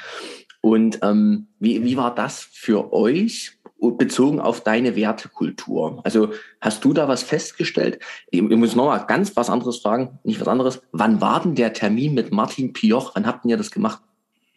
Und 0.62 0.98
ähm, 1.04 1.50
wie, 1.60 1.84
wie 1.84 1.96
war 1.96 2.16
das 2.16 2.42
für 2.52 2.92
euch 2.92 3.60
bezogen 3.80 4.40
auf 4.40 4.62
deine 4.62 4.96
Wertekultur? 4.96 6.02
Also 6.04 6.30
hast 6.60 6.84
du 6.84 6.94
da 6.94 7.08
was 7.08 7.22
festgestellt? 7.22 8.00
Ich, 8.32 8.42
ich 8.42 8.58
muss 8.58 8.76
nochmal 8.76 9.06
ganz 9.08 9.36
was 9.36 9.52
anderes 9.52 9.78
fragen, 9.78 10.18
nicht 10.24 10.42
was 10.42 10.48
anderes. 10.48 10.82
Wann 10.92 11.22
war 11.22 11.44
denn 11.44 11.54
der 11.54 11.74
Termin 11.74 12.16
mit 12.16 12.32
Martin 12.32 12.74
Pioch? 12.74 13.12
Wann 13.14 13.28
habt 13.28 13.46
ihr 13.46 13.58
das 13.58 13.70
gemacht? 13.70 14.02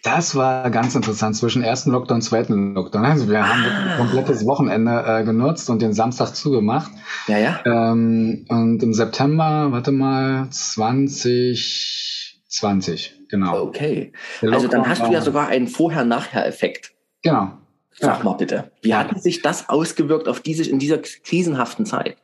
Das 0.03 0.35
war 0.35 0.71
ganz 0.71 0.95
interessant 0.95 1.37
zwischen 1.37 1.63
ersten 1.63 1.91
Lockdown 1.91 2.17
und 2.17 2.23
zweiten 2.23 2.73
Lockdown. 2.75 3.05
Also 3.05 3.29
wir 3.29 3.47
haben 3.47 3.63
ein 3.65 3.99
komplettes 3.99 4.47
Wochenende 4.47 5.05
äh, 5.07 5.25
genutzt 5.25 5.69
und 5.69 5.83
den 5.83 5.93
Samstag 5.93 6.35
zugemacht. 6.35 6.91
Ja, 7.27 7.37
ja. 7.37 7.61
Ähm, 7.67 8.47
und 8.49 8.83
im 8.83 8.95
September, 8.95 9.73
warte 9.73 9.93
mal, 9.93 10.49
2020, 10.51 13.27
genau. 13.29 13.65
Okay. 13.65 14.15
Also 14.41 14.69
dann 14.69 14.89
hast 14.89 15.03
du 15.03 15.13
ja 15.13 15.21
sogar 15.21 15.49
einen 15.49 15.69
Vorher-Nachher-Effekt. 15.69 16.93
Genau. 17.23 17.59
Sag 17.93 18.19
ja. 18.19 18.25
mal 18.25 18.35
bitte, 18.35 18.71
wie 18.81 18.95
hat 18.95 19.21
sich 19.21 19.43
das 19.43 19.69
ausgewirkt 19.69 20.29
auf 20.29 20.41
diese, 20.41 20.71
in 20.71 20.79
dieser 20.79 20.99
krisenhaften 20.99 21.85
Zeit? 21.85 22.17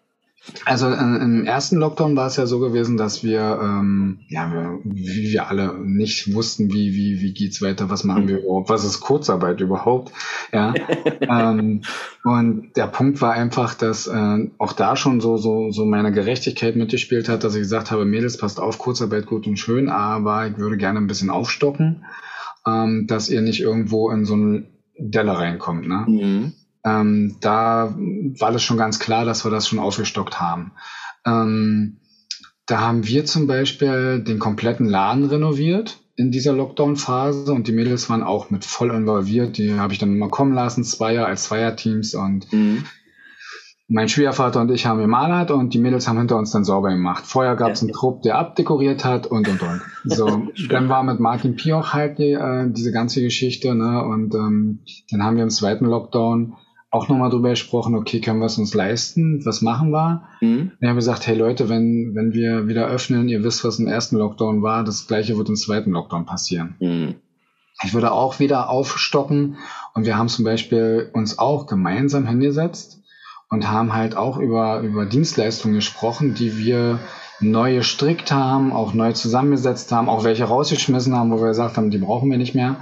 Also 0.65 0.89
äh, 0.89 0.99
im 0.99 1.45
ersten 1.45 1.77
Lockdown 1.77 2.17
war 2.17 2.27
es 2.27 2.37
ja 2.37 2.47
so 2.47 2.59
gewesen, 2.61 2.97
dass 2.97 3.23
wir, 3.23 3.59
ähm, 3.63 4.21
ja, 4.29 4.53
wir, 4.53 4.79
wie 4.85 5.33
wir 5.33 5.49
alle 5.49 5.77
nicht 5.79 6.35
wussten, 6.35 6.73
wie, 6.73 6.95
wie, 6.95 7.21
wie 7.21 7.33
geht's 7.33 7.63
weiter, 7.63 7.91
was 7.91 8.05
machen 8.05 8.29
wir 8.29 8.41
überhaupt, 8.41 8.69
was 8.69 8.85
ist 8.85 9.01
Kurzarbeit 9.01 9.61
überhaupt, 9.61 10.13
ja. 10.53 10.75
ähm, 11.21 11.83
und 12.25 12.77
der 12.77 12.87
Punkt 12.87 13.21
war 13.21 13.33
einfach, 13.33 13.75
dass 13.75 14.07
äh, 14.07 14.49
auch 14.59 14.73
da 14.73 14.97
schon 14.97 15.21
so, 15.21 15.37
so, 15.37 15.71
so 15.71 15.85
meine 15.85 16.13
Gerechtigkeit 16.13 16.77
mitgespielt 16.77 17.29
hat, 17.29 17.45
dass 17.45 17.55
ich 17.55 17.63
gesagt 17.63 17.91
habe, 17.91 18.05
Mädels, 18.05 18.37
passt 18.37 18.61
auf, 18.61 18.79
Kurzarbeit 18.79 19.27
gut 19.27 19.47
und 19.47 19.59
schön, 19.59 19.89
aber 19.89 20.47
ich 20.47 20.59
würde 20.59 20.77
gerne 20.77 21.01
ein 21.01 21.09
bisschen 21.09 21.31
aufstocken, 21.31 22.05
ähm, 22.67 23.07
dass 23.07 23.29
ihr 23.29 23.43
nicht 23.43 23.61
irgendwo 23.61 24.11
in 24.11 24.25
so 24.25 24.35
eine 24.35 24.65
Delle 24.99 25.37
reinkommt, 25.37 25.87
ne? 25.87 26.05
Mhm. 26.07 26.53
Ähm, 26.87 27.37
da 27.41 27.95
war 28.39 28.53
das 28.53 28.63
schon 28.63 28.77
ganz 28.79 29.01
klar, 29.01 29.25
dass 29.25 29.45
wir 29.45 29.51
das 29.51 29.67
schon 29.67 29.81
aufgestockt 29.81 30.41
haben. 30.41 30.73
Ähm, 31.27 31.99
da 32.67 32.81
haben 32.81 33.07
wir 33.07 33.25
zum 33.25 33.49
Beispiel 33.49 34.23
den 34.23 34.39
kompletten 34.39 34.87
Laden 34.87 35.25
renoviert 35.25 35.99
in 36.15 36.31
dieser 36.31 36.53
Lockdown-Phase 36.53 37.53
und 37.53 37.67
die 37.67 37.73
Mädels 37.73 38.09
waren 38.09 38.23
auch 38.23 38.51
mit 38.51 38.65
voll 38.65 38.91
involviert. 38.91 39.59
Die 39.59 39.75
habe 39.75 39.93
ich 39.93 39.99
dann 39.99 40.15
immer 40.15 40.29
kommen 40.29 40.55
lassen, 40.55 40.85
Zweier 40.85 41.27
als 41.27 41.45
Zweierteams 41.45 42.15
und 42.15 42.53
mhm. 42.53 42.85
mein 43.89 44.09
Schwiegervater 44.09 44.61
und 44.61 44.71
ich 44.71 44.87
haben 44.87 45.01
gemalert 45.01 45.51
und 45.51 45.75
die 45.75 45.79
Mädels 45.79 46.07
haben 46.07 46.19
hinter 46.19 46.37
uns 46.37 46.53
dann 46.53 46.65
sauber 46.65 46.91
gemacht. 46.91 47.25
Vorher 47.27 47.57
gab 47.57 47.73
es 47.73 47.83
einen 47.83 47.93
Trupp, 47.93 48.23
der 48.23 48.39
abdekoriert 48.39 49.05
hat 49.05 49.27
und 49.27 49.49
und 49.49 49.61
und. 49.61 49.83
So, 50.05 50.49
dann 50.71 50.89
war 50.89 51.03
mit 51.03 51.19
Martin 51.19 51.57
Pioch 51.57 51.93
halt 51.93 52.19
die, 52.19 52.33
äh, 52.33 52.71
diese 52.71 52.93
ganze 52.93 53.21
Geschichte, 53.23 53.75
ne? 53.75 54.03
Und 54.05 54.35
ähm, 54.35 54.85
dann 55.11 55.25
haben 55.25 55.37
wir 55.37 55.43
im 55.43 55.51
zweiten 55.51 55.85
Lockdown 55.85 56.55
auch 56.91 57.09
nochmal 57.09 57.31
drüber 57.31 57.51
gesprochen, 57.51 57.95
okay, 57.95 58.21
können 58.21 58.39
wir 58.39 58.47
es 58.47 58.59
uns 58.59 58.75
leisten? 58.75 59.45
Was 59.45 59.61
machen 59.61 59.91
wir? 59.91 60.23
Mhm. 60.41 60.73
Wir 60.79 60.89
haben 60.89 60.97
gesagt, 60.97 61.27
hey 61.27 61.37
Leute, 61.37 61.69
wenn, 61.69 62.13
wenn 62.15 62.33
wir 62.33 62.69
wieder 62.69 62.87
öffnen, 62.87 63.29
ihr 63.29 63.43
wisst, 63.43 63.65
was 63.65 63.79
im 63.79 63.89
ersten 63.89 64.17
Lockdown 64.17 64.63
war, 64.63 64.85
das 64.85 65.07
gleiche 65.07 65.37
wird 65.37 65.49
im 65.49 65.57
zweiten 65.57 65.91
Lockdown 65.91 66.27
passieren. 66.27 66.77
Mhm. 66.81 67.15
Ich 67.85 67.93
würde 67.93 68.13
auch 68.13 68.39
wieder 68.39 68.71
aufstocken 68.71 69.59
und 69.95 70.07
wir 70.07 70.17
haben 70.17 70.29
zum 70.29 70.45
Beispiel 70.45 71.11
uns 71.13 71.39
auch 71.39 71.67
gemeinsam 71.67 72.27
hingesetzt 72.27 73.03
und 73.51 73.71
haben 73.71 73.93
halt 73.93 74.17
auch 74.17 74.39
über, 74.39 74.81
über 74.81 75.05
Dienstleistungen 75.05 75.75
gesprochen, 75.75 76.35
die 76.35 76.57
wir 76.57 76.99
neu 77.41 77.75
gestrickt 77.75 78.33
haben, 78.33 78.73
auch 78.73 78.95
neu 78.95 79.13
zusammengesetzt 79.13 79.93
haben, 79.93 80.09
auch 80.09 80.25
welche 80.25 80.45
rausgeschmissen 80.45 81.15
haben, 81.15 81.31
wo 81.31 81.41
wir 81.41 81.49
gesagt 81.49 81.77
haben, 81.77 81.91
die 81.91 81.99
brauchen 81.99 82.31
wir 82.31 82.39
nicht 82.39 82.55
mehr. 82.55 82.77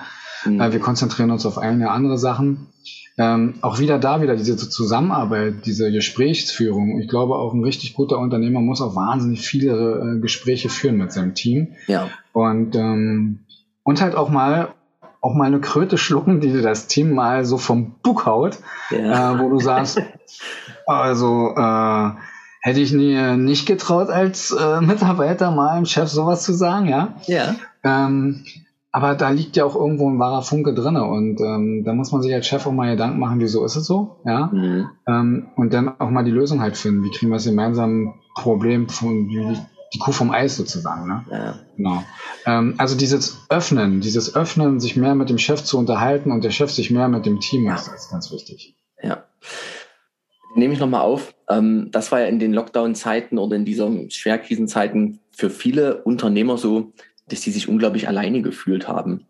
Mhm. 0.44 0.60
Wir 0.60 0.80
konzentrieren 0.80 1.32
uns 1.32 1.44
auf 1.44 1.58
eine 1.58 1.90
andere 1.90 2.18
Sachen. 2.18 2.68
Ähm, 3.16 3.54
auch 3.60 3.78
wieder 3.78 3.98
da 3.98 4.22
wieder 4.22 4.34
diese 4.34 4.56
Zusammenarbeit, 4.56 5.66
diese 5.66 5.92
Gesprächsführung. 5.92 7.00
Ich 7.00 7.08
glaube, 7.08 7.36
auch 7.36 7.54
ein 7.54 7.62
richtig 7.62 7.94
guter 7.94 8.18
Unternehmer 8.18 8.60
muss 8.60 8.80
auch 8.80 8.96
wahnsinnig 8.96 9.46
viele 9.46 10.16
äh, 10.16 10.20
Gespräche 10.20 10.68
führen 10.68 10.96
mit 10.96 11.12
seinem 11.12 11.34
Team. 11.34 11.74
Ja. 11.86 12.08
Und, 12.32 12.74
ähm, 12.74 13.40
und 13.84 14.00
halt 14.00 14.16
auch 14.16 14.30
mal 14.30 14.74
auch 15.20 15.32
mal 15.32 15.46
eine 15.46 15.60
Kröte 15.60 15.96
schlucken, 15.96 16.40
die 16.40 16.52
dir 16.52 16.60
das 16.60 16.86
Team 16.86 17.14
mal 17.14 17.46
so 17.46 17.56
vom 17.56 17.94
Bug 18.02 18.26
haut, 18.26 18.58
ja. 18.90 19.32
äh, 19.32 19.38
wo 19.38 19.48
du 19.48 19.58
sagst, 19.58 20.02
also 20.86 21.54
äh, 21.56 22.10
hätte 22.60 22.80
ich 22.80 22.92
nie, 22.92 23.36
nicht 23.38 23.64
getraut, 23.64 24.10
als 24.10 24.50
äh, 24.52 24.82
Mitarbeiter 24.82 25.50
mal 25.50 25.76
dem 25.76 25.86
Chef 25.86 26.10
sowas 26.10 26.42
zu 26.42 26.52
sagen, 26.52 26.88
ja. 26.88 27.14
Ja. 27.26 27.54
Ähm, 27.82 28.44
aber 28.94 29.16
da 29.16 29.30
liegt 29.30 29.56
ja 29.56 29.64
auch 29.64 29.74
irgendwo 29.74 30.08
ein 30.08 30.20
wahrer 30.20 30.42
Funke 30.42 30.72
drinne 30.72 31.02
und 31.02 31.40
ähm, 31.40 31.82
da 31.84 31.92
muss 31.94 32.12
man 32.12 32.22
sich 32.22 32.32
als 32.32 32.46
Chef 32.46 32.64
auch 32.64 32.70
mal 32.70 32.92
Gedanken 32.92 33.18
machen, 33.18 33.40
wieso 33.40 33.64
ist 33.64 33.74
es 33.74 33.86
so, 33.86 34.20
ja? 34.24 34.46
Mhm. 34.52 34.88
Ähm, 35.08 35.48
und 35.56 35.74
dann 35.74 36.00
auch 36.00 36.10
mal 36.10 36.22
die 36.22 36.30
Lösung 36.30 36.60
halt 36.60 36.76
finden. 36.76 37.02
Wie 37.02 37.10
kriegen 37.10 37.32
wir 37.32 37.38
das 37.38 37.44
gemeinsam 37.44 38.14
Problem 38.36 38.88
von 38.88 39.26
die, 39.26 39.58
die 39.92 39.98
Kuh 39.98 40.12
vom 40.12 40.30
Eis 40.30 40.56
sozusagen, 40.56 41.08
ne? 41.08 41.24
Ja. 41.28 41.58
Genau. 41.76 42.04
Ähm, 42.46 42.74
also 42.78 42.96
dieses 42.96 43.44
Öffnen, 43.48 44.00
dieses 44.00 44.36
Öffnen, 44.36 44.78
sich 44.78 44.94
mehr 44.94 45.16
mit 45.16 45.28
dem 45.28 45.38
Chef 45.38 45.64
zu 45.64 45.76
unterhalten 45.76 46.30
und 46.30 46.44
der 46.44 46.52
Chef 46.52 46.70
sich 46.70 46.92
mehr 46.92 47.08
mit 47.08 47.26
dem 47.26 47.40
Team, 47.40 47.64
ja. 47.64 47.74
ist 47.74 48.10
ganz 48.12 48.30
wichtig. 48.30 48.76
Ja. 49.02 49.24
Nehme 50.54 50.72
ich 50.72 50.78
nochmal 50.78 51.00
auf. 51.00 51.34
Ähm, 51.50 51.88
das 51.90 52.12
war 52.12 52.20
ja 52.20 52.26
in 52.26 52.38
den 52.38 52.52
Lockdown-Zeiten 52.52 53.38
oder 53.38 53.56
in 53.56 53.64
diesen 53.64 54.12
Schwerkrisenzeiten 54.12 55.18
für 55.32 55.50
viele 55.50 56.04
Unternehmer 56.04 56.58
so, 56.58 56.92
dass 57.28 57.40
die 57.40 57.50
sich 57.50 57.68
unglaublich 57.68 58.08
alleine 58.08 58.40
gefühlt 58.42 58.88
haben. 58.88 59.24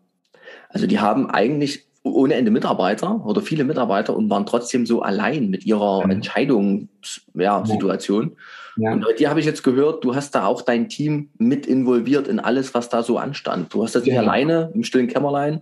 Also 0.69 0.87
die 0.87 0.99
haben 0.99 1.29
eigentlich 1.29 1.85
ohne 2.03 2.33
Ende 2.35 2.51
Mitarbeiter 2.51 3.25
oder 3.25 3.41
viele 3.41 3.63
Mitarbeiter 3.63 4.13
und 4.15 4.29
waren 4.29 4.45
trotzdem 4.45 4.85
so 4.85 5.01
allein 5.01 5.49
mit 5.49 5.65
ihrer 5.65 6.01
ja. 6.01 6.09
Entscheidungssituation. 6.09 8.35
Ja. 8.77 8.91
Und 8.91 9.03
bei 9.03 9.13
dir 9.13 9.29
habe 9.29 9.39
ich 9.39 9.45
jetzt 9.45 9.63
gehört, 9.63 10.03
du 10.03 10.13
hast 10.13 10.35
da 10.35 10.45
auch 10.45 10.61
dein 10.61 10.89
Team 10.89 11.29
mit 11.37 11.65
involviert 11.65 12.27
in 12.27 12.39
alles, 12.39 12.75
was 12.75 12.89
da 12.89 13.01
so 13.01 13.17
anstand. 13.17 13.73
Du 13.73 13.83
hast 13.83 13.95
das 13.95 14.03
nicht 14.03 14.13
ja. 14.13 14.21
alleine 14.21 14.71
im 14.73 14.83
stillen 14.83 15.07
Kämmerlein. 15.07 15.61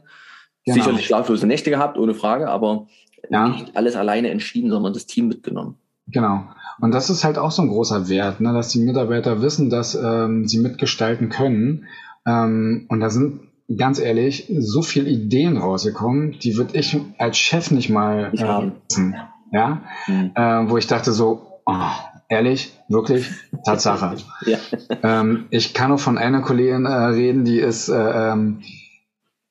Genau. 0.65 0.75
Sicherlich 0.75 1.05
schlaflose 1.05 1.47
Nächte 1.47 1.69
gehabt, 1.69 1.97
ohne 1.97 2.13
Frage, 2.13 2.49
aber 2.49 2.87
nicht 3.29 3.75
alles 3.75 3.95
alleine 3.95 4.29
entschieden, 4.29 4.69
sondern 4.69 4.91
das 4.93 5.05
Team 5.05 5.29
mitgenommen. 5.29 5.77
Genau. 6.07 6.43
Und 6.81 6.93
das 6.93 7.09
ist 7.09 7.23
halt 7.23 7.37
auch 7.37 7.51
so 7.51 7.61
ein 7.61 7.69
großer 7.69 8.09
Wert, 8.09 8.41
ne, 8.41 8.53
dass 8.53 8.69
die 8.69 8.79
Mitarbeiter 8.79 9.41
wissen, 9.41 9.69
dass 9.69 9.95
ähm, 9.95 10.47
sie 10.47 10.59
mitgestalten 10.59 11.29
können 11.29 11.85
ähm, 12.25 12.85
und 12.89 12.99
da 12.99 13.09
sind 13.09 13.41
ganz 13.77 13.99
ehrlich 13.99 14.51
so 14.57 14.81
viele 14.81 15.09
Ideen 15.09 15.57
rausgekommen, 15.57 16.37
die 16.39 16.57
würde 16.57 16.77
ich 16.77 16.97
als 17.17 17.37
Chef 17.37 17.71
nicht 17.71 17.89
mal 17.89 18.31
äh, 18.33 18.43
haben. 18.43 18.73
Wissen, 18.89 19.15
ja, 19.51 19.81
mhm. 20.07 20.31
äh, 20.35 20.69
wo 20.69 20.77
ich 20.77 20.87
dachte 20.87 21.11
so, 21.11 21.61
oh, 21.65 21.91
ehrlich, 22.29 22.73
wirklich, 22.89 23.29
Tatsache. 23.65 24.17
ja. 24.45 24.57
ähm, 25.03 25.45
ich 25.49 25.73
kann 25.73 25.91
auch 25.91 25.99
von 25.99 26.17
einer 26.17 26.41
Kollegin 26.41 26.85
äh, 26.85 26.93
reden, 26.93 27.45
die 27.45 27.59
ist 27.59 27.89
äh, 27.89 28.31
ähm, 28.31 28.63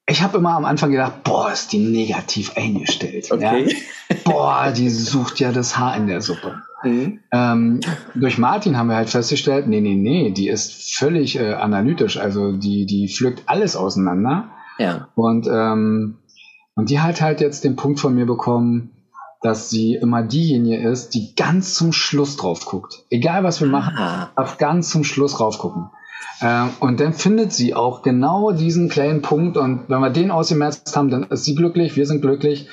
ich 0.06 0.22
habe 0.22 0.38
immer 0.38 0.56
am 0.56 0.64
Anfang 0.64 0.90
gedacht, 0.90 1.22
boah, 1.22 1.52
ist 1.52 1.73
die 1.73 1.79
negativ 1.79 2.56
eingestellt. 2.56 3.31
Okay. 3.31 3.68
Ja? 4.10 4.16
Boah, 4.25 4.73
die 4.77 4.90
sucht 4.90 5.38
ja 5.38 5.52
das 5.52 5.79
Haar 5.79 5.96
in 5.96 6.06
der 6.06 6.20
Suppe. 6.20 6.62
Mhm. 6.85 7.20
Ähm, 7.33 7.80
durch 8.14 8.38
Martin 8.38 8.76
haben 8.76 8.88
wir 8.88 8.96
halt 8.96 9.10
festgestellt, 9.10 9.66
nee, 9.68 9.80
nee, 9.80 9.94
nee, 9.94 10.30
die 10.30 10.48
ist 10.48 10.94
völlig 10.94 11.38
äh, 11.38 11.54
analytisch, 11.54 12.18
also 12.18 12.52
die, 12.52 12.87
die 12.87 13.08
pflückt 13.08 13.42
alles 13.46 13.76
auseinander. 13.76 14.50
Ja. 14.78 15.08
Und, 15.14 15.46
ähm, 15.46 16.18
und 16.74 16.90
die 16.90 17.00
hat 17.00 17.20
halt 17.20 17.40
jetzt 17.40 17.64
den 17.64 17.76
Punkt 17.76 18.00
von 18.00 18.14
mir 18.14 18.26
bekommen, 18.26 18.90
dass 19.42 19.70
sie 19.70 19.94
immer 19.96 20.22
diejenige 20.22 20.88
ist, 20.88 21.14
die 21.14 21.35
ganz 21.35 21.74
zum 21.74 21.92
Schluss 21.92 22.37
drauf 22.37 22.64
guckt. 22.64 23.04
Egal 23.10 23.42
was 23.42 23.60
wir 23.60 23.68
machen, 23.68 23.96
Ah. 23.98 24.30
auf 24.37 24.56
ganz 24.58 24.90
zum 24.90 25.02
Schluss 25.04 25.40
raufgucken. 25.40 25.90
Ähm, 26.40 26.70
und 26.80 27.00
dann 27.00 27.12
findet 27.12 27.52
sie 27.52 27.74
auch 27.74 28.02
genau 28.02 28.52
diesen 28.52 28.88
kleinen 28.88 29.20
Punkt 29.22 29.56
und 29.56 29.88
wenn 29.88 30.00
wir 30.00 30.10
den 30.10 30.30
ausgemerzt 30.30 30.96
haben, 30.96 31.10
dann 31.10 31.24
ist 31.24 31.44
sie 31.44 31.54
glücklich, 31.54 31.96
wir 31.96 32.06
sind 32.06 32.20
glücklich. 32.22 32.68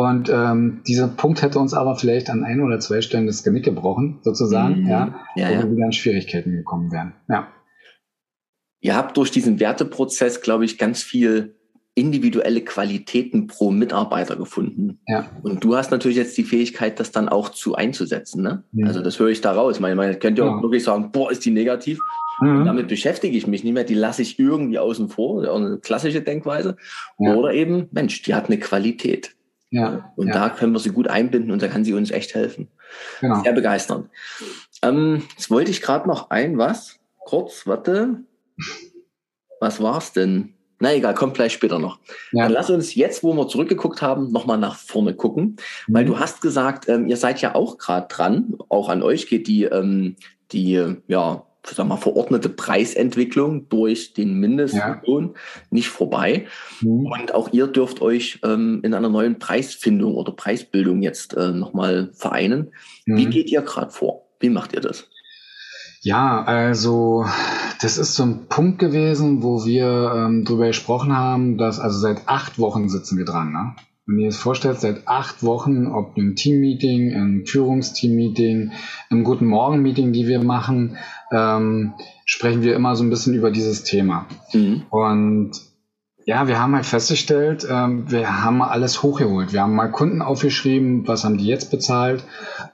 Und 0.00 0.30
ähm, 0.32 0.82
dieser 0.86 1.08
Punkt 1.08 1.42
hätte 1.42 1.58
uns 1.58 1.74
aber 1.74 1.96
vielleicht 1.96 2.30
an 2.30 2.44
ein 2.44 2.60
oder 2.60 2.78
zwei 2.80 3.00
Stellen 3.00 3.26
das 3.26 3.42
Genick 3.42 3.64
gebrochen, 3.64 4.18
sozusagen, 4.22 4.82
Mhm. 4.82 4.88
ja, 4.88 5.14
Ja, 5.36 5.48
wo 5.48 5.52
ja. 5.54 5.62
wir 5.62 5.70
wieder 5.72 5.86
in 5.86 5.92
Schwierigkeiten 5.92 6.52
gekommen 6.52 6.90
wären. 6.92 7.14
Ja. 7.28 7.48
Ihr 8.80 8.96
habt 8.96 9.16
durch 9.16 9.30
diesen 9.30 9.58
Werteprozess, 9.60 10.40
glaube 10.40 10.64
ich, 10.64 10.78
ganz 10.78 11.02
viel 11.02 11.56
individuelle 11.94 12.60
Qualitäten 12.60 13.48
pro 13.48 13.72
Mitarbeiter 13.72 14.36
gefunden. 14.36 15.00
Ja. 15.08 15.26
Und 15.42 15.64
du 15.64 15.74
hast 15.74 15.90
natürlich 15.90 16.16
jetzt 16.16 16.38
die 16.38 16.44
Fähigkeit, 16.44 17.00
das 17.00 17.10
dann 17.10 17.28
auch 17.28 17.48
zu 17.48 17.74
einzusetzen. 17.74 18.40
Ne? 18.44 18.62
Mhm. 18.70 18.86
Also 18.86 19.02
das 19.02 19.18
höre 19.18 19.28
ich 19.30 19.40
da 19.40 19.50
raus. 19.50 19.80
Man, 19.80 19.96
man 19.96 20.16
könnte 20.20 20.42
ja 20.42 20.46
Ja. 20.48 20.54
auch 20.56 20.62
wirklich 20.62 20.84
sagen, 20.84 21.10
boah, 21.10 21.32
ist 21.32 21.44
die 21.44 21.50
negativ. 21.50 21.98
Mhm. 22.40 22.64
Damit 22.66 22.86
beschäftige 22.86 23.36
ich 23.36 23.48
mich 23.48 23.64
nicht 23.64 23.72
mehr, 23.72 23.82
die 23.82 23.94
lasse 23.94 24.22
ich 24.22 24.38
irgendwie 24.38 24.78
außen 24.78 25.08
vor, 25.08 25.50
auch 25.50 25.56
eine 25.56 25.78
klassische 25.78 26.22
Denkweise. 26.22 26.76
Ja. 27.18 27.34
Oder 27.34 27.52
eben, 27.52 27.88
Mensch, 27.90 28.22
die 28.22 28.32
hat 28.34 28.46
eine 28.46 28.60
Qualität. 28.60 29.34
Ja, 29.70 30.12
Und 30.16 30.28
ja, 30.28 30.32
da 30.34 30.48
können 30.48 30.72
wir 30.72 30.78
sie 30.78 30.90
gut 30.92 31.08
einbinden 31.08 31.50
und 31.50 31.60
da 31.62 31.68
kann 31.68 31.84
sie 31.84 31.92
uns 31.94 32.10
echt 32.10 32.34
helfen. 32.34 32.68
genau. 33.20 33.42
Sehr 33.42 33.52
begeisternd. 33.52 34.08
Ähm, 34.82 35.22
jetzt 35.36 35.50
wollte 35.50 35.70
ich 35.70 35.82
gerade 35.82 36.08
noch 36.08 36.30
ein 36.30 36.56
was. 36.56 36.98
Kurz, 37.18 37.66
warte. 37.66 38.22
Was 39.60 39.82
war's 39.82 40.12
denn? 40.12 40.54
Na 40.80 40.94
egal, 40.94 41.14
kommt 41.14 41.34
gleich 41.34 41.52
später 41.52 41.78
noch. 41.80 41.98
Ja. 42.30 42.44
Dann 42.44 42.52
lass 42.52 42.70
uns 42.70 42.94
jetzt, 42.94 43.24
wo 43.24 43.34
wir 43.34 43.48
zurückgeguckt 43.48 44.00
haben, 44.00 44.30
nochmal 44.30 44.58
nach 44.58 44.76
vorne 44.76 45.12
gucken. 45.14 45.56
Weil 45.88 46.04
Mhm. 46.04 46.08
du 46.08 46.18
hast 46.20 46.40
gesagt, 46.40 46.88
ähm, 46.88 47.08
ihr 47.08 47.16
seid 47.16 47.40
ja 47.42 47.54
auch 47.56 47.78
gerade 47.78 48.06
dran. 48.08 48.56
Auch 48.68 48.88
an 48.88 49.02
euch 49.02 49.26
geht 49.26 49.48
die, 49.48 49.64
ähm, 49.64 50.14
die 50.52 50.94
ja, 51.08 51.44
sag 51.66 51.86
mal, 51.86 51.96
verordnete 51.96 52.48
Preisentwicklung 52.48 53.68
durch 53.68 54.14
den 54.14 54.38
Mindestlohn 54.40 55.34
nicht 55.70 55.88
vorbei. 55.88 56.46
Mhm. 56.80 57.06
Und 57.06 57.34
auch 57.34 57.52
ihr 57.52 57.66
dürft 57.66 58.00
euch 58.00 58.40
ähm, 58.42 58.80
in 58.82 58.94
einer 58.94 59.08
neuen 59.08 59.38
Preisfindung 59.38 60.14
oder 60.14 60.32
Preisbildung 60.32 61.02
jetzt 61.02 61.36
äh, 61.36 61.50
nochmal 61.50 62.10
vereinen. 62.14 62.72
Wie 63.06 63.26
Mhm. 63.26 63.30
geht 63.30 63.50
ihr 63.50 63.62
gerade 63.62 63.90
vor? 63.90 64.22
Wie 64.40 64.50
macht 64.50 64.72
ihr 64.72 64.80
das? 64.80 65.08
Ja, 66.00 66.44
also 66.44 67.26
das 67.82 67.98
ist 67.98 68.14
so 68.14 68.22
ein 68.22 68.46
Punkt 68.48 68.78
gewesen, 68.78 69.42
wo 69.42 69.64
wir 69.66 70.12
ähm, 70.14 70.44
drüber 70.44 70.68
gesprochen 70.68 71.16
haben, 71.16 71.58
dass 71.58 71.80
also 71.80 71.98
seit 71.98 72.28
acht 72.28 72.58
Wochen 72.58 72.88
sitzen 72.88 73.18
wir 73.18 73.24
dran. 73.24 73.52
Ne? 73.52 73.74
Wenn 74.08 74.20
ihr 74.20 74.28
es 74.28 74.38
vorstellt, 74.38 74.80
seit 74.80 75.06
acht 75.06 75.42
Wochen, 75.42 75.86
ob 75.86 76.16
im 76.16 76.34
Teammeeting, 76.34 77.10
im 77.10 77.46
Führungsteammeeting, 77.46 78.72
im 79.10 79.22
Guten 79.22 79.44
Morgen-Meeting, 79.44 80.12
die 80.12 80.26
wir 80.26 80.42
machen, 80.42 80.96
ähm, 81.30 81.92
sprechen 82.24 82.62
wir 82.62 82.74
immer 82.74 82.96
so 82.96 83.04
ein 83.04 83.10
bisschen 83.10 83.34
über 83.34 83.50
dieses 83.50 83.84
Thema. 83.84 84.24
Mhm. 84.54 84.84
Und 84.88 85.52
ja, 86.24 86.48
wir 86.48 86.58
haben 86.58 86.74
halt 86.74 86.86
festgestellt, 86.86 87.68
ähm, 87.70 88.10
wir 88.10 88.42
haben 88.42 88.56
mal 88.56 88.68
alles 88.68 89.02
hochgeholt. 89.02 89.52
Wir 89.52 89.60
haben 89.60 89.74
mal 89.74 89.88
Kunden 89.88 90.22
aufgeschrieben, 90.22 91.06
was 91.06 91.24
haben 91.24 91.36
die 91.36 91.46
jetzt 91.46 91.70
bezahlt, 91.70 92.24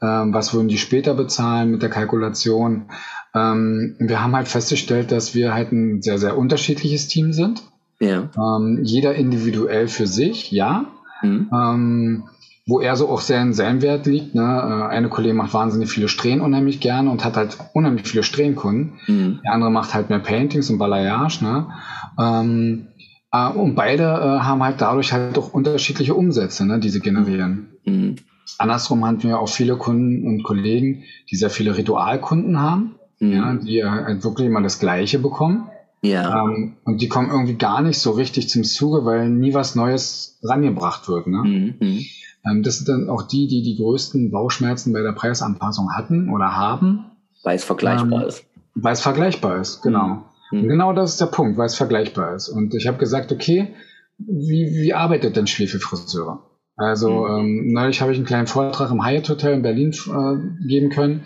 ähm, 0.00 0.32
was 0.32 0.54
würden 0.54 0.68
die 0.68 0.78
später 0.78 1.14
bezahlen 1.14 1.72
mit 1.72 1.82
der 1.82 1.90
Kalkulation. 1.90 2.90
Ähm, 3.34 3.96
wir 3.98 4.22
haben 4.22 4.36
halt 4.36 4.46
festgestellt, 4.46 5.10
dass 5.10 5.34
wir 5.34 5.52
halt 5.52 5.72
ein 5.72 6.00
sehr, 6.00 6.18
sehr 6.18 6.38
unterschiedliches 6.38 7.08
Team 7.08 7.32
sind. 7.32 7.64
Ja. 7.98 8.30
Ähm, 8.38 8.78
jeder 8.84 9.16
individuell 9.16 9.88
für 9.88 10.06
sich, 10.06 10.52
ja. 10.52 10.93
Mhm. 11.24 11.50
Ähm, 11.52 12.24
wo 12.66 12.80
er 12.80 12.96
so 12.96 13.08
auch 13.10 13.20
sehr 13.20 13.42
in 13.42 13.52
seinem 13.52 13.82
Wert 13.82 14.06
liegt. 14.06 14.34
Ne? 14.34 14.42
Äh, 14.42 14.88
Eine 14.94 15.08
Kollegin 15.10 15.36
macht 15.36 15.52
wahnsinnig 15.52 15.90
viele 15.90 16.08
Strähnen 16.08 16.40
unheimlich 16.40 16.80
gerne 16.80 17.10
und 17.10 17.22
hat 17.24 17.36
halt 17.36 17.58
unheimlich 17.74 18.06
viele 18.08 18.22
Strähnkunden. 18.22 18.94
Mhm. 19.06 19.40
Der 19.44 19.52
andere 19.52 19.70
macht 19.70 19.92
halt 19.92 20.08
mehr 20.08 20.18
Paintings 20.20 20.70
und 20.70 20.78
Balayage. 20.78 21.44
Ne? 21.44 21.66
Ähm, 22.18 22.86
äh, 23.32 23.48
und 23.50 23.74
beide 23.74 24.04
äh, 24.04 24.40
haben 24.40 24.62
halt 24.62 24.80
dadurch 24.80 25.12
halt 25.12 25.36
auch 25.36 25.52
unterschiedliche 25.52 26.14
Umsätze, 26.14 26.64
ne, 26.64 26.78
die 26.78 26.88
sie 26.88 27.00
generieren. 27.00 27.68
Mhm. 27.84 28.16
Andersrum 28.58 29.04
haben 29.04 29.22
wir 29.22 29.40
auch 29.40 29.48
viele 29.48 29.76
Kunden 29.76 30.26
und 30.26 30.42
Kollegen, 30.42 31.02
die 31.30 31.36
sehr 31.36 31.50
viele 31.50 31.76
Ritualkunden 31.76 32.60
haben, 32.60 32.94
Mhm. 33.20 33.32
ja, 33.32 33.54
die 33.54 33.84
halt 33.84 34.24
wirklich 34.24 34.46
immer 34.48 34.62
das 34.62 34.78
Gleiche 34.78 35.18
bekommen. 35.18 35.68
Ja. 36.04 36.44
Ähm, 36.44 36.76
und 36.84 37.00
die 37.00 37.08
kommen 37.08 37.30
irgendwie 37.30 37.54
gar 37.56 37.80
nicht 37.82 37.98
so 37.98 38.10
richtig 38.12 38.48
zum 38.48 38.64
Zuge, 38.64 39.04
weil 39.04 39.28
nie 39.30 39.54
was 39.54 39.74
Neues 39.74 40.38
rangebracht 40.42 41.08
wird. 41.08 41.26
Ne? 41.26 41.38
Mhm. 41.38 41.74
Mhm. 41.80 42.04
Ähm, 42.46 42.62
das 42.62 42.78
sind 42.78 42.88
dann 42.88 43.08
auch 43.08 43.22
die, 43.22 43.46
die 43.48 43.62
die 43.62 43.76
größten 43.76 44.30
Bauchschmerzen 44.30 44.92
bei 44.92 45.00
der 45.02 45.12
Preisanpassung 45.12 45.92
hatten 45.94 46.28
oder 46.28 46.54
haben, 46.56 47.06
Weil 47.42 47.56
es 47.56 47.64
vergleichbar 47.64 48.22
Ähm, 48.22 48.28
ist. 48.28 48.44
weil 48.74 48.92
es 48.92 49.00
vergleichbar 49.00 49.60
ist. 49.60 49.82
Genau. 49.82 50.24
Und 50.52 50.62
Mhm. 50.62 50.68
genau 50.68 50.92
das 50.92 51.12
ist 51.12 51.20
der 51.20 51.26
Punkt, 51.26 51.56
weil 51.56 51.66
es 51.66 51.74
vergleichbar 51.74 52.34
ist. 52.34 52.48
Und 52.48 52.74
ich 52.74 52.86
habe 52.86 52.98
gesagt, 52.98 53.32
okay, 53.32 53.74
wie, 54.18 54.66
wie 54.82 54.94
arbeitet 54.94 55.36
denn 55.36 55.46
Schwefelfriseure? 55.46 56.38
Also 56.76 57.10
Mhm. 57.26 57.38
ähm, 57.38 57.72
neulich 57.72 58.00
habe 58.02 58.12
ich 58.12 58.18
einen 58.18 58.26
kleinen 58.26 58.46
Vortrag 58.46 58.90
im 58.90 59.04
Hyatt 59.04 59.28
Hotel 59.28 59.54
in 59.54 59.62
Berlin 59.62 59.90
äh, 59.92 60.66
geben 60.68 60.90
können. 60.90 61.24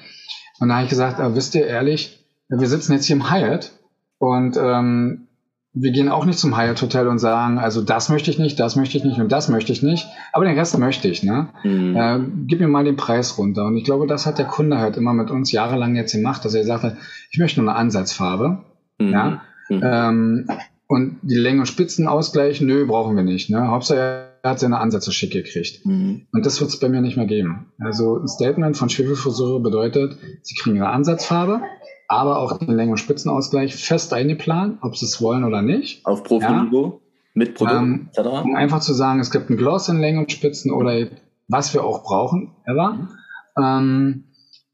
Und 0.60 0.68
da 0.68 0.74
habe 0.76 0.84
ich 0.84 0.90
gesagt, 0.90 1.18
äh, 1.20 1.34
wisst 1.34 1.54
ihr 1.54 1.66
ehrlich, 1.66 2.24
wir 2.48 2.68
sitzen 2.68 2.92
jetzt 2.92 3.06
hier 3.06 3.16
im 3.16 3.30
Hyatt 3.30 3.72
und 4.18 4.56
ähm, 4.60 5.28
wir 5.74 5.92
gehen 5.92 6.08
auch 6.08 6.24
nicht 6.24 6.38
zum 6.38 6.56
Hyatt 6.56 6.80
Hotel 6.82 7.06
und 7.08 7.18
sagen, 7.18 7.58
also 7.58 7.82
das 7.82 8.08
möchte 8.08 8.30
ich 8.30 8.38
nicht, 8.38 8.58
das 8.58 8.76
möchte 8.76 8.98
ich 8.98 9.04
nicht 9.04 9.20
und 9.20 9.30
das 9.30 9.48
möchte 9.48 9.72
ich 9.72 9.82
nicht, 9.82 10.08
aber 10.32 10.44
den 10.44 10.58
Rest 10.58 10.76
möchte 10.78 11.08
ich. 11.08 11.22
Ne? 11.22 11.48
Mhm. 11.62 11.96
Äh, 11.96 12.20
gib 12.46 12.60
mir 12.60 12.68
mal 12.68 12.84
den 12.84 12.96
Preis 12.96 13.38
runter. 13.38 13.66
Und 13.66 13.76
ich 13.76 13.84
glaube, 13.84 14.06
das 14.06 14.26
hat 14.26 14.38
der 14.38 14.46
Kunde 14.46 14.78
halt 14.78 14.96
immer 14.96 15.12
mit 15.12 15.30
uns 15.30 15.52
jahrelang 15.52 15.94
jetzt 15.94 16.12
gemacht, 16.12 16.44
dass 16.44 16.54
er 16.54 16.62
gesagt 16.62 16.84
hat, 16.84 16.96
ich 17.30 17.38
möchte 17.38 17.60
nur 17.60 17.70
eine 17.70 17.78
Ansatzfarbe. 17.78 18.58
Mhm. 18.98 19.08
ja. 19.12 19.42
Mhm. 19.68 19.80
Ähm, 19.84 20.48
und 20.86 21.18
die 21.20 21.36
Längen- 21.36 21.60
und 21.60 21.66
Spitzenausgleich, 21.66 22.62
nö, 22.62 22.86
brauchen 22.86 23.14
wir 23.14 23.22
nicht. 23.22 23.50
Ne? 23.50 23.68
Hauptsache, 23.68 24.28
er 24.42 24.50
hat 24.50 24.58
seine 24.58 24.78
Ansätze 24.78 25.12
schick 25.12 25.32
gekriegt. 25.32 25.84
Mhm. 25.84 26.26
Und 26.32 26.46
das 26.46 26.60
wird 26.60 26.70
es 26.70 26.80
bei 26.80 26.88
mir 26.88 27.02
nicht 27.02 27.18
mehr 27.18 27.26
geben. 27.26 27.66
Also 27.78 28.16
ein 28.16 28.26
Statement 28.26 28.76
von 28.76 28.88
Schwefelfrisur 28.88 29.62
bedeutet, 29.62 30.16
sie 30.42 30.54
kriegen 30.54 30.76
ihre 30.76 30.88
Ansatzfarbe, 30.88 31.60
aber 32.08 32.38
auch 32.38 32.58
den 32.58 32.72
Längen- 32.74 32.90
und 32.92 32.96
Spitzenausgleich 32.98 33.76
fest 33.76 34.12
eingeplant, 34.12 34.78
ob 34.82 34.96
sie 34.96 35.04
es 35.04 35.20
wollen 35.20 35.44
oder 35.44 35.62
nicht. 35.62 36.04
Auf 36.06 36.24
Profiniveau 36.24 37.00
mit 37.34 37.54
Produkt 37.54 37.76
Ähm, 37.76 38.08
etc. 38.12 38.26
Um 38.44 38.56
einfach 38.56 38.80
zu 38.80 38.94
sagen, 38.94 39.20
es 39.20 39.30
gibt 39.30 39.50
ein 39.50 39.56
Gloss 39.56 39.88
in 39.88 40.00
Längen 40.00 40.18
und 40.18 40.32
Spitzen 40.32 40.72
oder 40.72 41.06
was 41.46 41.72
wir 41.74 41.84
auch 41.84 42.02
brauchen, 42.02 42.52
ever. 42.64 43.08
Ähm, 43.56 44.24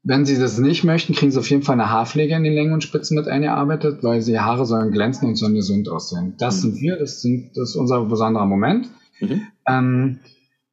wenn 0.07 0.25
Sie 0.25 0.37
das 0.37 0.59
nicht 0.59 0.83
möchten, 0.83 1.13
kriegen 1.13 1.31
Sie 1.31 1.39
auf 1.39 1.49
jeden 1.49 1.63
Fall 1.63 1.73
eine 1.73 1.89
Haarpflege 1.89 2.35
in 2.35 2.43
den 2.43 2.53
Längen 2.53 2.73
und 2.73 2.83
Spitzen 2.83 3.15
mit 3.17 3.27
eingearbeitet, 3.27 4.03
weil 4.03 4.23
die 4.23 4.39
Haare 4.39 4.65
sollen 4.65 4.91
glänzen 4.91 5.27
und 5.27 5.35
sollen 5.35 5.55
gesund 5.55 5.89
aussehen. 5.89 6.35
Das 6.37 6.57
Mhm. 6.57 6.61
sind 6.61 6.81
wir, 6.81 6.97
das, 6.97 7.21
sind, 7.21 7.51
das 7.57 7.69
ist 7.71 7.75
unser 7.75 8.03
besonderer 8.05 8.45
Moment. 8.45 8.87
Mhm. 9.19 9.41
Ähm, 9.67 10.19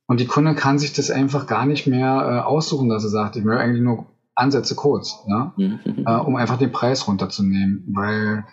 und 0.06 0.20
die 0.20 0.26
Kunde 0.26 0.54
kann 0.54 0.78
sich 0.78 0.92
das 0.92 1.10
einfach 1.10 1.46
gar 1.46 1.64
nicht 1.64 1.86
mehr 1.86 2.42
äh, 2.44 2.46
aussuchen, 2.46 2.88
dass 2.90 3.04
er 3.04 3.10
sagt, 3.10 3.36
ich 3.36 3.44
möchte 3.44 3.62
eigentlich 3.62 3.82
nur 3.82 4.06
Ansätze 4.34 4.74
kurz, 4.74 5.14
ne? 5.26 5.52
Mhm. 5.56 6.04
äh, 6.06 6.16
um 6.16 6.36
einfach 6.36 6.58
den 6.58 6.72
Preis 6.72 7.06
runterzunehmen, 7.06 7.84
weil 7.92 8.44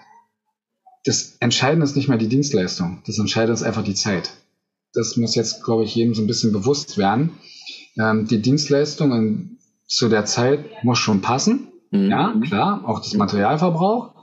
das 1.06 1.38
Entscheidende 1.40 1.86
ist 1.86 1.96
nicht 1.96 2.10
mehr 2.10 2.18
die 2.18 2.28
Dienstleistung, 2.28 3.02
das 3.08 3.18
Entscheidende 3.20 3.54
ist 3.54 3.64
einfach 3.64 3.84
die 3.84 3.94
Zeit. 3.96 4.32
Das 4.94 5.16
muss 5.18 5.36
jetzt, 5.36 5.64
glaube 5.64 5.84
ich, 5.84 5.96
jedem 5.96 6.14
so 6.14 6.22
ein 6.22 6.28
bisschen 6.28 6.52
bewusst 6.52 6.98
werden. 6.98 7.32
Ähm, 7.98 8.28
die 8.28 8.42
Dienstleistung 8.42 9.12
in, 9.14 9.58
zu 9.86 10.10
der 10.10 10.26
Zeit 10.26 10.66
muss 10.84 10.98
schon 11.00 11.22
passen, 11.22 11.68
Mhm. 11.92 12.10
ja, 12.12 12.36
klar, 12.46 12.84
auch 12.86 13.00
das 13.00 13.16
Materialverbrauch. 13.16 14.14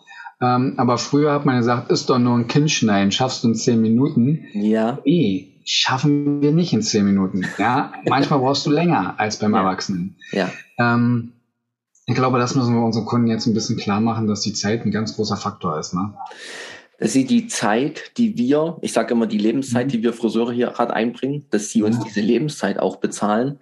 Ähm, 0.41 0.75
aber 0.77 0.99
früher 0.99 1.33
hat 1.33 1.47
man 1.47 1.57
gesagt, 1.57 1.91
ist 1.91 2.09
doch 2.11 2.19
nur 2.19 2.37
ein 2.37 2.47
Kindschneiden, 2.47 3.11
schaffst 3.11 3.43
du 3.43 3.49
in 3.49 3.55
zehn 3.57 3.81
Minuten. 3.81 4.45
Ja. 4.53 4.99
Nee, 5.05 5.63
schaffen 5.65 6.43
wir 6.43 6.53
nicht 6.53 6.73
in 6.75 6.83
zehn 6.83 7.05
Minuten. 7.07 7.45
Ja, 7.59 7.93
manchmal 8.09 8.39
brauchst 8.39 8.67
du 8.67 8.71
länger 8.71 9.19
als 9.19 9.39
beim 9.39 9.53
Ja. 9.55 9.61
Erwachsenen. 9.63 10.17
Ja. 10.31 10.49
Ähm, 10.79 11.33
ich 12.07 12.15
glaube, 12.15 12.39
das 12.39 12.55
müssen 12.55 12.75
wir 12.75 12.83
unseren 12.85 13.05
Kunden 13.05 13.27
jetzt 13.27 13.47
ein 13.47 13.55
bisschen 13.55 13.77
klar 13.77 14.01
machen, 14.01 14.27
dass 14.27 14.41
die 14.41 14.53
Zeit 14.53 14.85
ein 14.85 14.91
ganz 14.93 15.17
großer 15.17 15.37
Faktor 15.37 15.79
ist. 15.79 15.95
Ne? 15.95 16.15
dass 16.99 17.13
sie 17.13 17.27
die 17.27 17.47
Zeit, 17.47 18.13
die 18.17 18.39
wir, 18.39 18.79
ich 18.81 18.95
sage 18.95 19.13
immer 19.13 19.27
die 19.27 19.37
Lebenszeit, 19.37 19.89
Mhm. 19.89 19.91
die 19.91 20.03
wir 20.03 20.15
Friseure 20.15 20.51
hier 20.51 20.69
gerade 20.69 20.95
einbringen, 20.95 21.45
dass 21.51 21.69
sie 21.69 21.83
uns 21.83 21.99
Ja. 21.99 22.05
diese 22.05 22.23
Lebenszeit 22.23 22.79
auch 22.79 22.97
bezahlen. 22.97 23.59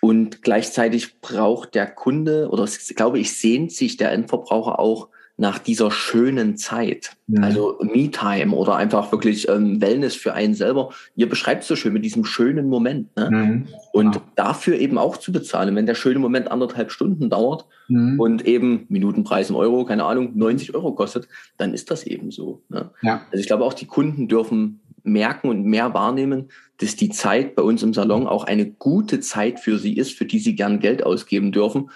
Und 0.00 0.42
gleichzeitig 0.42 1.20
braucht 1.20 1.76
der 1.76 1.86
Kunde 1.86 2.48
oder 2.50 2.66
glaube 2.96 3.20
ich, 3.20 3.38
sehnt 3.38 3.70
sich 3.70 3.96
der 3.98 4.10
Endverbraucher 4.10 4.80
auch 4.80 5.10
nach 5.38 5.58
dieser 5.58 5.90
schönen 5.90 6.56
Zeit. 6.56 7.16
Mhm. 7.26 7.44
Also 7.44 7.78
Me-Time 7.82 8.54
oder 8.54 8.76
einfach 8.76 9.12
wirklich 9.12 9.48
ähm, 9.48 9.80
Wellness 9.82 10.14
für 10.16 10.32
einen 10.32 10.54
selber. 10.54 10.90
Ihr 11.14 11.28
beschreibt 11.28 11.62
es 11.62 11.68
so 11.68 11.76
schön 11.76 11.92
mit 11.92 12.04
diesem 12.04 12.24
schönen 12.24 12.68
Moment. 12.68 13.14
Ne? 13.16 13.30
Mhm. 13.30 13.66
Und 13.92 14.12
Genau. 14.12 14.24
dafür 14.34 14.78
eben 14.78 14.96
auch 14.96 15.18
zu 15.18 15.32
bezahlen, 15.32 15.74
wenn 15.76 15.84
der 15.86 15.94
schöne 15.94 16.18
Moment 16.18 16.50
anderthalb 16.50 16.90
Stunden 16.90 17.28
dauert, 17.28 17.66
Mhm. 17.88 18.18
und 18.18 18.46
eben 18.46 18.86
Minutenpreis 18.88 19.50
im 19.50 19.56
Euro, 19.56 19.84
keine 19.84 20.04
Ahnung, 20.04 20.32
90 20.34 20.74
Euro 20.74 20.92
kostet, 20.92 21.28
dann 21.56 21.72
ist 21.72 21.90
das 21.90 22.04
eben 22.04 22.30
so. 22.32 22.62
Ne? 22.68 22.90
Ja. 23.02 23.22
Also 23.30 23.40
ich 23.40 23.46
glaube 23.46 23.64
auch 23.64 23.74
die 23.74 23.86
Kunden 23.86 24.26
dürfen 24.28 24.80
merken 25.04 25.48
und 25.50 25.64
mehr 25.64 25.94
wahrnehmen, 25.94 26.48
dass 26.78 26.96
die 26.96 27.10
Zeit 27.10 27.54
bei 27.54 27.62
uns 27.62 27.82
im 27.84 27.94
Salon 27.94 28.26
auch 28.26 28.42
eine 28.44 28.66
gute 28.68 29.20
Zeit 29.20 29.60
für 29.60 29.78
sie 29.78 29.96
ist, 29.96 30.12
für 30.18 30.24
die 30.24 30.40
sie 30.40 30.56
gern 30.56 30.80
Geld 30.80 31.04
ausgeben 31.04 31.52
dürfen. 31.52 31.90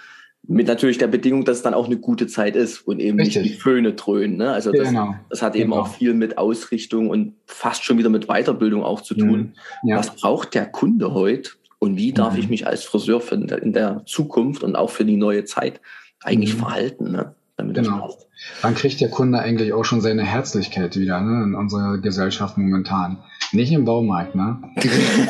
Mit 0.47 0.67
natürlich 0.67 0.97
der 0.97 1.07
Bedingung, 1.07 1.45
dass 1.45 1.57
es 1.57 1.63
dann 1.63 1.73
auch 1.73 1.85
eine 1.85 1.97
gute 1.97 2.27
Zeit 2.27 2.55
ist 2.55 2.79
und 2.87 2.99
eben 2.99 3.19
Richtig. 3.19 3.43
nicht 3.43 3.53
die 3.53 3.57
Föhne 3.59 3.93
dröhnen. 3.93 4.37
Ne? 4.37 4.51
Also 4.51 4.71
das, 4.71 4.89
genau. 4.89 5.15
das 5.29 5.41
hat 5.41 5.55
eben 5.55 5.71
genau. 5.71 5.83
auch 5.83 5.87
viel 5.87 6.13
mit 6.13 6.37
Ausrichtung 6.37 7.09
und 7.09 7.35
fast 7.45 7.83
schon 7.83 7.97
wieder 7.97 8.09
mit 8.09 8.27
Weiterbildung 8.27 8.83
auch 8.83 9.01
zu 9.01 9.13
tun. 9.13 9.53
Mhm. 9.83 9.89
Ja. 9.89 9.97
Was 9.97 10.15
braucht 10.15 10.55
der 10.55 10.65
Kunde 10.65 11.13
heute 11.13 11.51
und 11.79 11.95
wie 11.95 12.11
darf 12.11 12.33
mhm. 12.33 12.39
ich 12.39 12.49
mich 12.49 12.67
als 12.67 12.83
Friseur 12.83 13.21
für 13.21 13.35
in 13.35 13.73
der 13.73 14.03
Zukunft 14.05 14.63
und 14.63 14.75
auch 14.75 14.89
für 14.89 15.05
die 15.05 15.15
neue 15.15 15.45
Zeit 15.45 15.79
eigentlich 16.21 16.55
mhm. 16.55 16.59
verhalten? 16.59 17.11
Ne? 17.11 17.35
Damit 17.61 17.75
genau. 17.75 18.07
das 18.07 18.15
passt. 18.17 18.27
Dann 18.61 18.75
kriegt 18.75 18.99
der 19.01 19.09
Kunde 19.09 19.39
eigentlich 19.39 19.73
auch 19.73 19.85
schon 19.85 20.01
seine 20.01 20.23
Herzlichkeit 20.23 20.97
wieder 20.97 21.21
ne, 21.21 21.43
in 21.43 21.55
unserer 21.55 21.97
Gesellschaft 21.99 22.57
momentan. 22.57 23.17
Nicht 23.53 23.71
im 23.71 23.85
Baumarkt, 23.85 24.33
ne? 24.33 24.59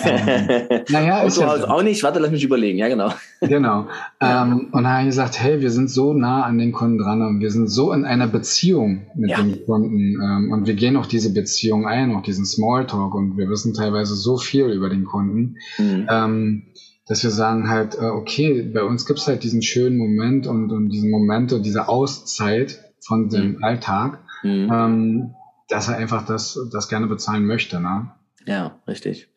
ähm, 0.04 0.82
naja, 0.90 1.22
ist 1.24 1.38
ja 1.38 1.58
so. 1.58 1.68
auch 1.68 1.82
nicht. 1.82 2.04
Warte, 2.04 2.20
lass 2.20 2.32
mich 2.32 2.44
überlegen. 2.44 2.78
Ja, 2.78 2.88
genau. 2.88 3.12
genau. 3.42 3.88
Ähm, 4.20 4.68
und 4.72 4.84
dann 4.84 4.88
habe 4.88 5.02
ich 5.02 5.08
gesagt, 5.08 5.42
hey, 5.42 5.60
wir 5.60 5.72
sind 5.72 5.90
so 5.90 6.14
nah 6.14 6.44
an 6.44 6.58
den 6.58 6.72
Kunden 6.72 7.00
dran 7.00 7.22
und 7.22 7.40
wir 7.40 7.52
sind 7.52 7.68
so 7.68 7.92
in 7.94 8.06
einer 8.06 8.28
Beziehung 8.28 9.08
mit 9.16 9.32
ja. 9.32 9.42
dem 9.42 9.66
Kunden 9.66 10.22
ähm, 10.22 10.52
und 10.52 10.68
wir 10.68 10.76
gehen 10.76 10.98
auch 10.98 11.08
diese 11.08 11.34
Beziehung 11.34 11.88
ein, 11.88 12.16
auch 12.16 12.22
diesen 12.22 12.46
Smalltalk 12.46 13.16
und 13.16 13.38
wir 13.38 13.50
wissen 13.50 13.74
teilweise 13.74 14.16
so 14.16 14.38
viel 14.38 14.68
über 14.68 14.90
den 14.90 15.06
Kunden. 15.06 15.58
Mhm. 15.80 16.08
Ähm, 16.10 16.64
dass 17.12 17.24
wir 17.24 17.30
sagen 17.30 17.70
halt, 17.70 17.96
äh, 17.96 18.06
okay, 18.06 18.62
bei 18.62 18.84
uns 18.84 19.06
gibt's 19.06 19.28
halt 19.28 19.44
diesen 19.44 19.62
schönen 19.62 19.98
Moment 19.98 20.48
und, 20.48 20.72
und 20.72 20.88
diesen 20.88 21.12
Momente, 21.12 21.60
diese 21.60 21.90
Auszeit 21.90 22.86
von 23.02 23.28
dem 23.28 23.58
mhm. 23.58 23.64
Alltag, 23.66 24.20
mhm. 24.44 24.72
Ähm, 24.74 25.36
dass 25.68 25.90
er 25.90 25.98
einfach 25.98 26.26
das, 26.26 26.58
das 26.72 26.88
gerne 26.88 27.08
bezahlen 27.08 27.46
möchte. 27.46 27.82
Ne? 27.82 28.10
Ja, 28.46 28.80
richtig. 28.88 29.28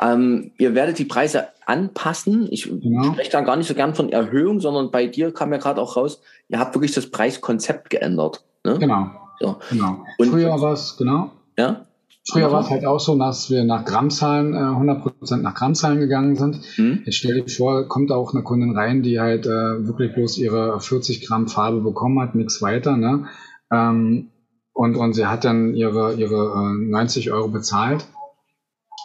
Ähm, 0.00 0.52
ihr 0.58 0.76
werdet 0.76 1.00
die 1.00 1.06
Preise 1.06 1.48
anpassen. 1.66 2.46
Ich 2.52 2.70
genau. 2.70 3.12
spreche 3.12 3.32
da 3.32 3.40
gar 3.40 3.56
nicht 3.56 3.66
so 3.66 3.74
gern 3.74 3.96
von 3.96 4.10
Erhöhung, 4.10 4.60
sondern 4.60 4.92
bei 4.92 5.08
dir 5.08 5.34
kam 5.34 5.50
ja 5.50 5.58
gerade 5.58 5.80
auch 5.80 5.96
raus, 5.96 6.20
ihr 6.46 6.60
habt 6.60 6.76
wirklich 6.76 6.92
das 6.92 7.10
Preiskonzept 7.10 7.90
geändert. 7.90 8.44
Ne? 8.62 8.78
Genau. 8.78 9.10
So. 9.40 9.58
genau. 9.70 10.04
Und 10.18 10.28
Früher 10.28 10.60
war 10.60 10.72
es, 10.72 10.96
genau. 10.96 11.32
Ja. 11.58 11.84
Früher 12.30 12.52
war 12.52 12.60
es 12.60 12.70
halt 12.70 12.84
auch 12.84 13.00
so, 13.00 13.18
dass 13.18 13.50
wir 13.50 13.64
nach 13.64 13.84
Grammzahlen, 13.84 14.54
äh, 14.54 14.58
100% 14.58 15.36
nach 15.36 15.54
Grammzahlen 15.54 15.98
gegangen 15.98 16.36
sind. 16.36 16.60
Mhm. 16.76 17.02
Jetzt 17.06 17.16
stell 17.16 17.42
dir 17.42 17.48
vor, 17.48 17.88
kommt 17.88 18.12
auch 18.12 18.34
eine 18.34 18.42
Kundin 18.42 18.76
rein, 18.76 19.02
die 19.02 19.18
halt 19.18 19.46
äh, 19.46 19.86
wirklich 19.86 20.14
bloß 20.14 20.36
ihre 20.38 20.78
40 20.78 21.26
Gramm 21.26 21.48
Farbe 21.48 21.80
bekommen 21.80 22.20
hat, 22.20 22.34
nichts 22.34 22.60
weiter. 22.60 22.96
Ne? 22.96 23.26
Ähm, 23.72 24.30
und, 24.74 24.96
und 24.96 25.14
sie 25.14 25.26
hat 25.26 25.44
dann 25.44 25.74
ihre, 25.74 26.14
ihre 26.14 26.52
äh, 26.54 26.90
90 26.90 27.32
Euro 27.32 27.48
bezahlt, 27.48 28.06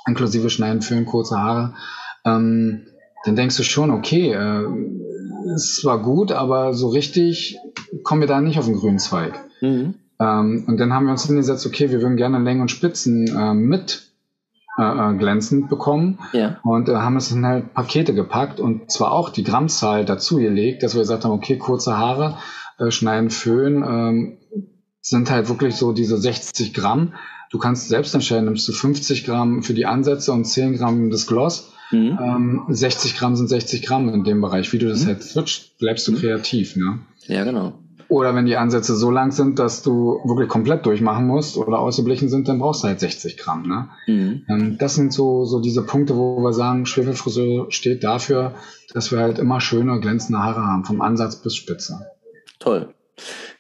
inklusive 0.06 0.50
Schneiden, 0.50 0.82
Föhn, 0.82 1.06
kurze 1.06 1.40
Haare. 1.40 1.76
Ähm, 2.26 2.88
dann 3.24 3.38
denkst 3.38 3.56
du 3.56 3.64
schon, 3.64 3.90
okay, 3.90 4.34
äh, 4.34 4.68
es 5.56 5.82
war 5.86 6.02
gut, 6.02 6.34
aber 6.34 6.74
so 6.74 6.90
richtig 6.90 7.58
kommen 8.04 8.22
wir 8.22 8.28
da 8.28 8.42
nicht 8.42 8.60
auf 8.60 8.66
den 8.66 8.76
grünen 8.76 9.00
Zweig. 9.00 9.34
Mhm. 9.62 9.96
Ähm, 10.24 10.64
und 10.68 10.80
dann 10.80 10.94
haben 10.94 11.06
wir 11.06 11.12
uns 11.12 11.26
hingesetzt, 11.26 11.66
okay, 11.66 11.92
wir 11.92 12.02
würden 12.02 12.18
gerne 12.18 12.40
Längen 12.40 12.62
und 12.62 12.72
Spitzen 12.72 13.28
äh, 13.28 13.54
mit 13.54 14.12
äh, 14.80 14.84
äh, 14.84 15.18
glänzend 15.18 15.70
bekommen 15.70 16.20
ja. 16.32 16.60
und 16.64 16.90
äh, 16.90 16.96
haben 16.96 17.18
es 17.18 17.32
in 17.32 17.46
halt 17.46 17.74
Pakete 17.74 18.14
gepackt 18.14 18.60
und 18.60 18.90
zwar 18.90 19.12
auch 19.12 19.30
die 19.30 19.44
Grammzahl 19.44 20.06
dazu 20.06 20.38
gelegt, 20.38 20.84
dass 20.84 20.94
wir 20.94 21.02
gesagt 21.02 21.26
haben, 21.26 21.32
okay, 21.32 21.58
kurze 21.58 21.98
Haare, 21.98 22.38
äh, 22.80 22.90
schneiden, 22.90 23.30
föhn, 23.30 23.84
ähm, 23.84 24.38
sind 25.02 25.30
halt 25.30 25.50
wirklich 25.50 25.76
so 25.76 25.92
diese 25.92 26.18
60 26.18 26.74
Gramm. 26.74 27.14
Du 27.52 27.60
kannst 27.60 27.90
selbst 27.90 28.16
entscheiden, 28.16 28.46
nimmst 28.46 28.68
du 28.68 28.72
50 28.72 29.26
Gramm 29.26 29.62
für 29.62 29.74
die 29.74 29.86
Ansätze 29.86 30.32
und 30.32 30.46
10 30.46 30.78
Gramm 30.78 31.12
das 31.12 31.28
Gloss. 31.28 31.74
Mhm. 31.92 32.18
Ähm, 32.20 32.62
60 32.70 33.18
Gramm 33.18 33.36
sind 33.36 33.50
60 33.50 33.86
Gramm 33.86 34.10
in 34.10 34.24
dem 34.24 34.42
Bereich. 34.42 34.72
Wie 34.72 34.80
du 34.80 34.88
das 34.88 35.04
mhm. 35.04 35.08
halt 35.08 35.24
switcht, 35.24 35.78
bleibst 35.78 36.08
du 36.08 36.14
mhm. 36.14 36.18
kreativ. 36.18 36.78
Ne? 36.78 37.00
Ja, 37.28 37.44
genau. 37.44 37.74
Oder 38.08 38.36
wenn 38.36 38.46
die 38.46 38.58
Ansätze 38.58 38.96
so 38.96 39.12
lang 39.12 39.32
sind, 39.32 39.60
dass 39.60 39.82
du 39.82 40.20
wirklich 40.26 40.50
komplett 40.50 40.86
durchmachen 40.86 41.28
musst 41.28 41.58
oder 41.58 41.80
ausgeblichen 41.80 42.30
sind, 42.30 42.48
dann 42.48 42.60
brauchst 42.60 42.84
du 42.84 42.88
halt 42.88 43.00
60 43.00 43.38
Gramm. 43.38 43.68
Ne? 43.68 43.90
Mhm. 44.08 44.46
Ähm, 44.50 44.78
das 44.78 44.96
sind 44.96 45.14
so, 45.14 45.46
so 45.46 45.60
diese 45.60 45.86
Punkte, 45.86 46.16
wo 46.16 46.40
wir 46.40 46.54
sagen, 46.54 46.86
Schwefelfriseur 46.86 47.72
steht 47.72 48.04
dafür, 48.04 48.54
dass 48.94 49.12
wir 49.12 49.20
halt 49.20 49.40
immer 49.40 49.62
schöne, 49.62 50.00
glänzende 50.00 50.40
Haare 50.40 50.66
haben, 50.66 50.86
vom 50.86 51.02
Ansatz 51.02 51.38
bis 51.38 51.56
Spitze. 51.56 52.08
Toll. 52.60 52.94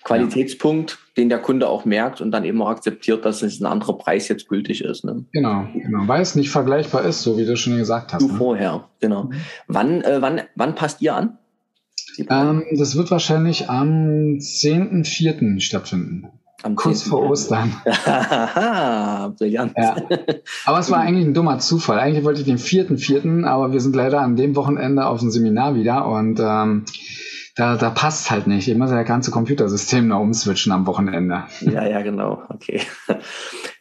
Qualitätspunkt, 0.03 0.91
ja. 0.91 0.97
den 1.17 1.29
der 1.29 1.39
Kunde 1.39 1.69
auch 1.69 1.85
merkt 1.85 2.21
und 2.21 2.31
dann 2.31 2.43
eben 2.43 2.61
auch 2.61 2.69
akzeptiert, 2.69 3.23
dass 3.23 3.41
es 3.41 3.61
ein 3.61 3.65
anderer 3.65 3.97
Preis 3.97 4.27
jetzt 4.27 4.49
gültig 4.49 4.83
ist. 4.83 5.05
Ne? 5.05 5.25
Genau, 5.31 5.67
genau, 5.73 6.07
weil 6.07 6.21
es 6.21 6.35
nicht 6.35 6.49
vergleichbar 6.49 7.05
ist, 7.05 7.21
so 7.21 7.37
wie 7.37 7.45
du 7.45 7.55
schon 7.55 7.77
gesagt 7.77 8.13
hast. 8.13 8.21
Du 8.21 8.27
ne? 8.27 8.37
vorher, 8.37 8.89
genau. 8.99 9.25
Mhm. 9.25 9.33
Wann, 9.67 10.01
äh, 10.01 10.21
wann, 10.21 10.41
wann 10.55 10.75
passt 10.75 11.01
ihr 11.01 11.15
an? 11.15 11.37
Ähm, 12.29 12.63
das 12.71 12.95
wird 12.95 13.11
wahrscheinlich 13.11 13.69
am 13.69 14.37
10.04. 14.39 15.59
stattfinden. 15.59 16.27
Am 16.63 16.75
Kurz 16.75 17.01
10. 17.03 17.09
vor 17.09 17.29
Ostern. 17.29 17.73
Brillant. 19.37 19.73
Ja. 19.75 19.95
Aber 20.65 20.79
es 20.79 20.89
war 20.89 20.99
eigentlich 20.99 21.25
ein 21.25 21.33
dummer 21.33 21.59
Zufall. 21.59 21.99
Eigentlich 21.99 22.23
wollte 22.23 22.39
ich 22.39 22.45
den 22.45 22.57
4.04., 22.57 23.45
aber 23.45 23.73
wir 23.73 23.81
sind 23.81 23.95
leider 23.95 24.21
an 24.21 24.35
dem 24.35 24.55
Wochenende 24.55 25.05
auf 25.05 25.19
dem 25.19 25.29
Seminar 25.29 25.75
wieder 25.75 26.07
und 26.07 26.39
ähm, 26.39 26.85
da, 27.55 27.75
da 27.75 27.89
passt 27.89 28.31
halt 28.31 28.47
nicht. 28.47 28.67
Ich 28.67 28.77
muss 28.77 28.89
ja 28.89 28.97
das 28.97 29.07
ganze 29.07 29.29
Computersystem 29.31 30.07
noch 30.07 30.21
umswitchen 30.21 30.71
am 30.71 30.87
Wochenende. 30.87 31.43
Ja, 31.61 31.85
ja, 31.85 32.01
genau. 32.01 32.43
Okay. 32.49 32.81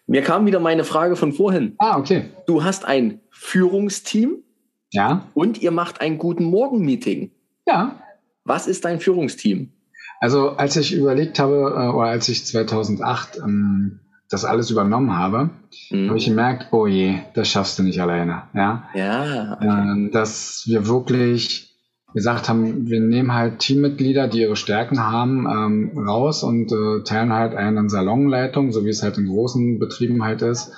Mir 0.06 0.22
kam 0.22 0.44
wieder 0.46 0.60
meine 0.60 0.84
Frage 0.84 1.16
von 1.16 1.32
vorhin. 1.32 1.74
Ah, 1.78 1.98
okay. 1.98 2.24
Du 2.46 2.64
hast 2.64 2.84
ein 2.84 3.20
Führungsteam. 3.30 4.42
Ja. 4.90 5.28
Und 5.32 5.62
ihr 5.62 5.70
macht 5.70 6.00
ein 6.00 6.18
guten 6.18 6.44
Morgen-Meeting. 6.44 7.30
Ja. 7.66 8.02
Was 8.44 8.66
ist 8.66 8.84
dein 8.84 9.00
Führungsteam? 9.00 9.72
Also 10.20 10.50
als 10.50 10.76
ich 10.76 10.94
überlegt 10.94 11.38
habe, 11.38 11.74
äh, 11.76 11.94
oder 11.94 12.08
als 12.08 12.28
ich 12.28 12.44
2008 12.46 13.38
ähm, 13.38 14.00
das 14.28 14.44
alles 14.44 14.70
übernommen 14.70 15.16
habe, 15.16 15.50
mhm. 15.90 16.08
habe 16.08 16.18
ich 16.18 16.26
gemerkt, 16.26 16.68
oh 16.72 16.86
je, 16.86 17.18
das 17.34 17.48
schaffst 17.48 17.78
du 17.78 17.82
nicht 17.82 18.00
alleine. 18.00 18.44
Ja, 18.54 18.88
ja 18.94 19.54
okay. 19.54 19.66
ähm, 19.66 20.10
dass 20.12 20.62
wir 20.66 20.86
wirklich 20.86 21.72
gesagt 22.14 22.48
haben, 22.48 22.88
wir 22.88 23.00
nehmen 23.00 23.32
halt 23.32 23.58
Teammitglieder, 23.58 24.28
die 24.28 24.40
ihre 24.40 24.56
Stärken 24.56 25.00
haben, 25.00 25.46
ähm, 25.46 25.98
raus 25.98 26.42
und 26.42 26.70
äh, 26.72 27.02
teilen 27.04 27.32
halt 27.32 27.54
eine 27.54 27.88
Salonleitung, 27.88 28.72
so 28.72 28.84
wie 28.84 28.90
es 28.90 29.02
halt 29.02 29.18
in 29.18 29.28
großen 29.28 29.78
Betrieben 29.78 30.22
halt 30.22 30.42
ist. 30.42 30.72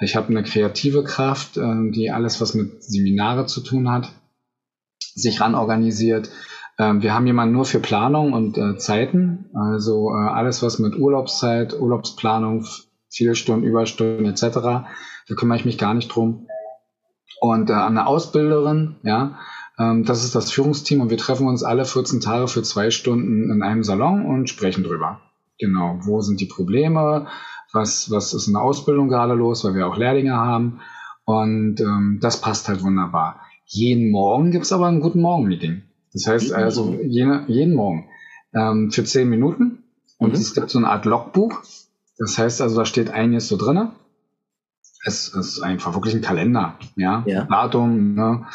Ich 0.00 0.16
habe 0.16 0.28
eine 0.28 0.42
kreative 0.42 1.04
Kraft, 1.04 1.56
äh, 1.56 1.90
die 1.90 2.10
alles, 2.10 2.40
was 2.40 2.54
mit 2.54 2.82
Seminare 2.82 3.46
zu 3.46 3.60
tun 3.60 3.90
hat, 3.90 4.10
sich 5.14 5.40
ran 5.40 5.54
organisiert. 5.54 6.30
Ähm, 6.78 7.02
wir 7.02 7.12
haben 7.12 7.26
jemanden 7.26 7.54
nur 7.54 7.64
für 7.64 7.80
Planung 7.80 8.32
und 8.32 8.56
äh, 8.56 8.78
Zeiten, 8.78 9.50
also 9.52 10.10
äh, 10.10 10.28
alles, 10.28 10.62
was 10.62 10.78
mit 10.78 10.96
Urlaubszeit, 10.96 11.78
Urlaubsplanung, 11.78 12.64
viele 13.10 13.34
Stunden, 13.34 13.66
Überstunden 13.66 14.26
etc., 14.26 14.42
da 15.28 15.34
kümmere 15.36 15.58
ich 15.58 15.64
mich 15.64 15.76
gar 15.76 15.94
nicht 15.94 16.08
drum. 16.08 16.46
Und 17.40 17.70
äh, 17.70 17.74
eine 17.74 18.06
Ausbilderin, 18.06 18.96
ja, 19.02 19.38
ähm, 19.78 20.04
das 20.04 20.24
ist 20.24 20.34
das 20.34 20.52
Führungsteam 20.52 21.00
und 21.00 21.10
wir 21.10 21.18
treffen 21.18 21.48
uns 21.48 21.64
alle 21.64 21.84
14 21.84 22.20
Tage 22.20 22.48
für 22.48 22.62
zwei 22.62 22.90
Stunden 22.90 23.50
in 23.50 23.62
einem 23.62 23.82
Salon 23.82 24.24
und 24.24 24.48
sprechen 24.48 24.84
drüber. 24.84 25.20
Genau, 25.58 25.98
wo 26.02 26.20
sind 26.20 26.40
die 26.40 26.46
Probleme, 26.46 27.26
was, 27.72 28.10
was 28.10 28.32
ist 28.32 28.46
in 28.46 28.54
der 28.54 28.62
Ausbildung 28.62 29.08
gerade 29.08 29.34
los, 29.34 29.64
weil 29.64 29.74
wir 29.74 29.88
auch 29.88 29.96
Lehrlinge 29.96 30.36
haben. 30.36 30.80
Und 31.24 31.80
ähm, 31.80 32.18
das 32.22 32.40
passt 32.40 32.68
halt 32.68 32.82
wunderbar. 32.82 33.40
Jeden 33.66 34.10
Morgen 34.10 34.50
gibt's 34.52 34.72
aber 34.72 34.86
ein 34.86 35.00
Guten 35.00 35.20
Morgen-Meeting. 35.20 35.82
Das 36.12 36.26
heißt 36.26 36.52
also 36.52 36.94
jene, 37.02 37.44
jeden 37.48 37.74
Morgen 37.74 38.08
ähm, 38.54 38.90
für 38.90 39.04
zehn 39.04 39.28
Minuten 39.28 39.84
und 40.18 40.30
mhm. 40.30 40.34
es 40.34 40.54
gibt 40.54 40.70
so 40.70 40.78
eine 40.78 40.88
Art 40.88 41.04
Logbuch. 41.04 41.62
Das 42.18 42.36
heißt 42.36 42.60
also, 42.60 42.76
da 42.76 42.84
steht 42.84 43.10
einiges 43.10 43.48
so 43.48 43.56
drinne. 43.56 43.92
Es, 45.04 45.28
ist 45.28 45.60
einfach 45.60 45.94
wirklich 45.94 46.14
ein 46.14 46.22
Kalender, 46.22 46.74
ja, 46.96 47.22
ja. 47.26 47.44
Datum, 47.44 48.14
ne? 48.14 48.46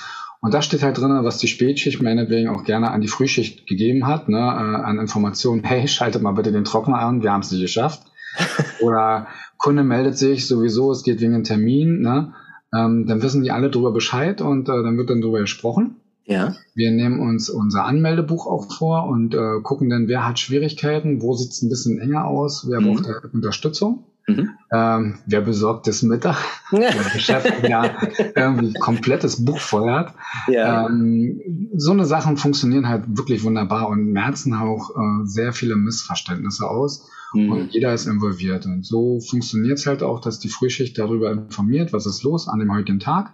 Und 0.41 0.53
da 0.53 0.61
steht 0.61 0.83
halt 0.83 0.97
drin, 0.97 1.23
was 1.23 1.37
die 1.37 1.47
Spätschicht 1.47 2.01
meinetwegen 2.01 2.49
auch 2.49 2.65
gerne 2.65 2.91
an 2.91 2.99
die 2.99 3.07
Frühschicht 3.07 3.65
gegeben 3.65 4.07
hat, 4.07 4.27
ne, 4.27 4.39
äh, 4.39 4.83
an 4.83 4.99
Informationen, 4.99 5.63
hey, 5.63 5.87
schaltet 5.87 6.21
mal 6.21 6.33
bitte 6.33 6.51
den 6.51 6.65
Trockner 6.65 6.99
an, 6.99 7.23
wir 7.23 7.31
haben 7.31 7.39
es 7.39 7.51
nicht 7.51 7.61
geschafft. 7.61 8.03
Oder 8.81 9.27
Kunde 9.57 9.85
meldet 9.85 10.17
sich 10.17 10.45
sowieso, 10.45 10.91
es 10.91 11.03
geht 11.03 11.21
wegen 11.21 11.33
einem 11.33 11.45
Termin, 11.45 12.01
ne? 12.01 12.33
Ähm, 12.75 13.05
dann 13.07 13.21
wissen 13.21 13.43
die 13.43 13.51
alle 13.51 13.69
drüber 13.69 13.93
Bescheid 13.93 14.41
und 14.41 14.67
äh, 14.67 14.83
dann 14.83 14.97
wird 14.97 15.09
dann 15.09 15.21
drüber 15.21 15.39
gesprochen. 15.39 16.01
Ja. 16.25 16.55
Wir 16.73 16.91
nehmen 16.91 17.19
uns 17.19 17.49
unser 17.49 17.85
Anmeldebuch 17.85 18.47
auch 18.47 18.71
vor 18.71 19.07
und 19.07 19.33
äh, 19.33 19.61
gucken 19.61 19.89
dann, 19.89 20.07
wer 20.07 20.25
hat 20.25 20.39
Schwierigkeiten, 20.39 21.21
wo 21.21 21.33
sieht 21.33 21.51
es 21.51 21.61
ein 21.61 21.69
bisschen 21.69 21.99
enger 21.99 22.25
aus, 22.25 22.67
wer 22.69 22.79
mhm. 22.79 22.95
braucht 22.95 23.33
Unterstützung. 23.33 24.05
Mhm. 24.25 24.51
Ähm, 24.71 25.19
wer 25.25 25.41
besorgt 25.41 25.85
das 25.87 26.01
Mittag? 26.01 26.37
der 26.71 27.19
Chef 27.19 27.45
ja 27.67 27.91
irgendwie 28.35 28.73
komplettes 28.73 29.43
Buch 29.43 29.59
voll 29.59 29.91
hat. 29.91 30.13
Ja. 30.47 30.87
Ähm, 30.87 31.71
so 31.75 31.91
eine 31.91 32.05
Sachen 32.05 32.37
funktionieren 32.37 32.87
halt 32.87 33.03
wirklich 33.17 33.43
wunderbar 33.43 33.89
und 33.89 34.13
merzen 34.13 34.53
auch 34.53 34.91
äh, 34.91 35.25
sehr 35.25 35.51
viele 35.51 35.75
Missverständnisse 35.75 36.69
aus. 36.69 37.09
Mhm. 37.33 37.51
Und 37.51 37.73
jeder 37.73 37.93
ist 37.93 38.05
involviert. 38.05 38.65
Und 38.65 38.85
so 38.85 39.19
funktioniert 39.19 39.79
es 39.79 39.85
halt 39.85 40.03
auch, 40.03 40.21
dass 40.21 40.39
die 40.39 40.49
Frühschicht 40.49 40.97
darüber 40.97 41.31
informiert, 41.31 41.91
was 41.91 42.05
ist 42.05 42.23
los 42.23 42.47
an 42.47 42.59
dem 42.59 42.73
heutigen 42.73 42.99
Tag. 42.99 43.33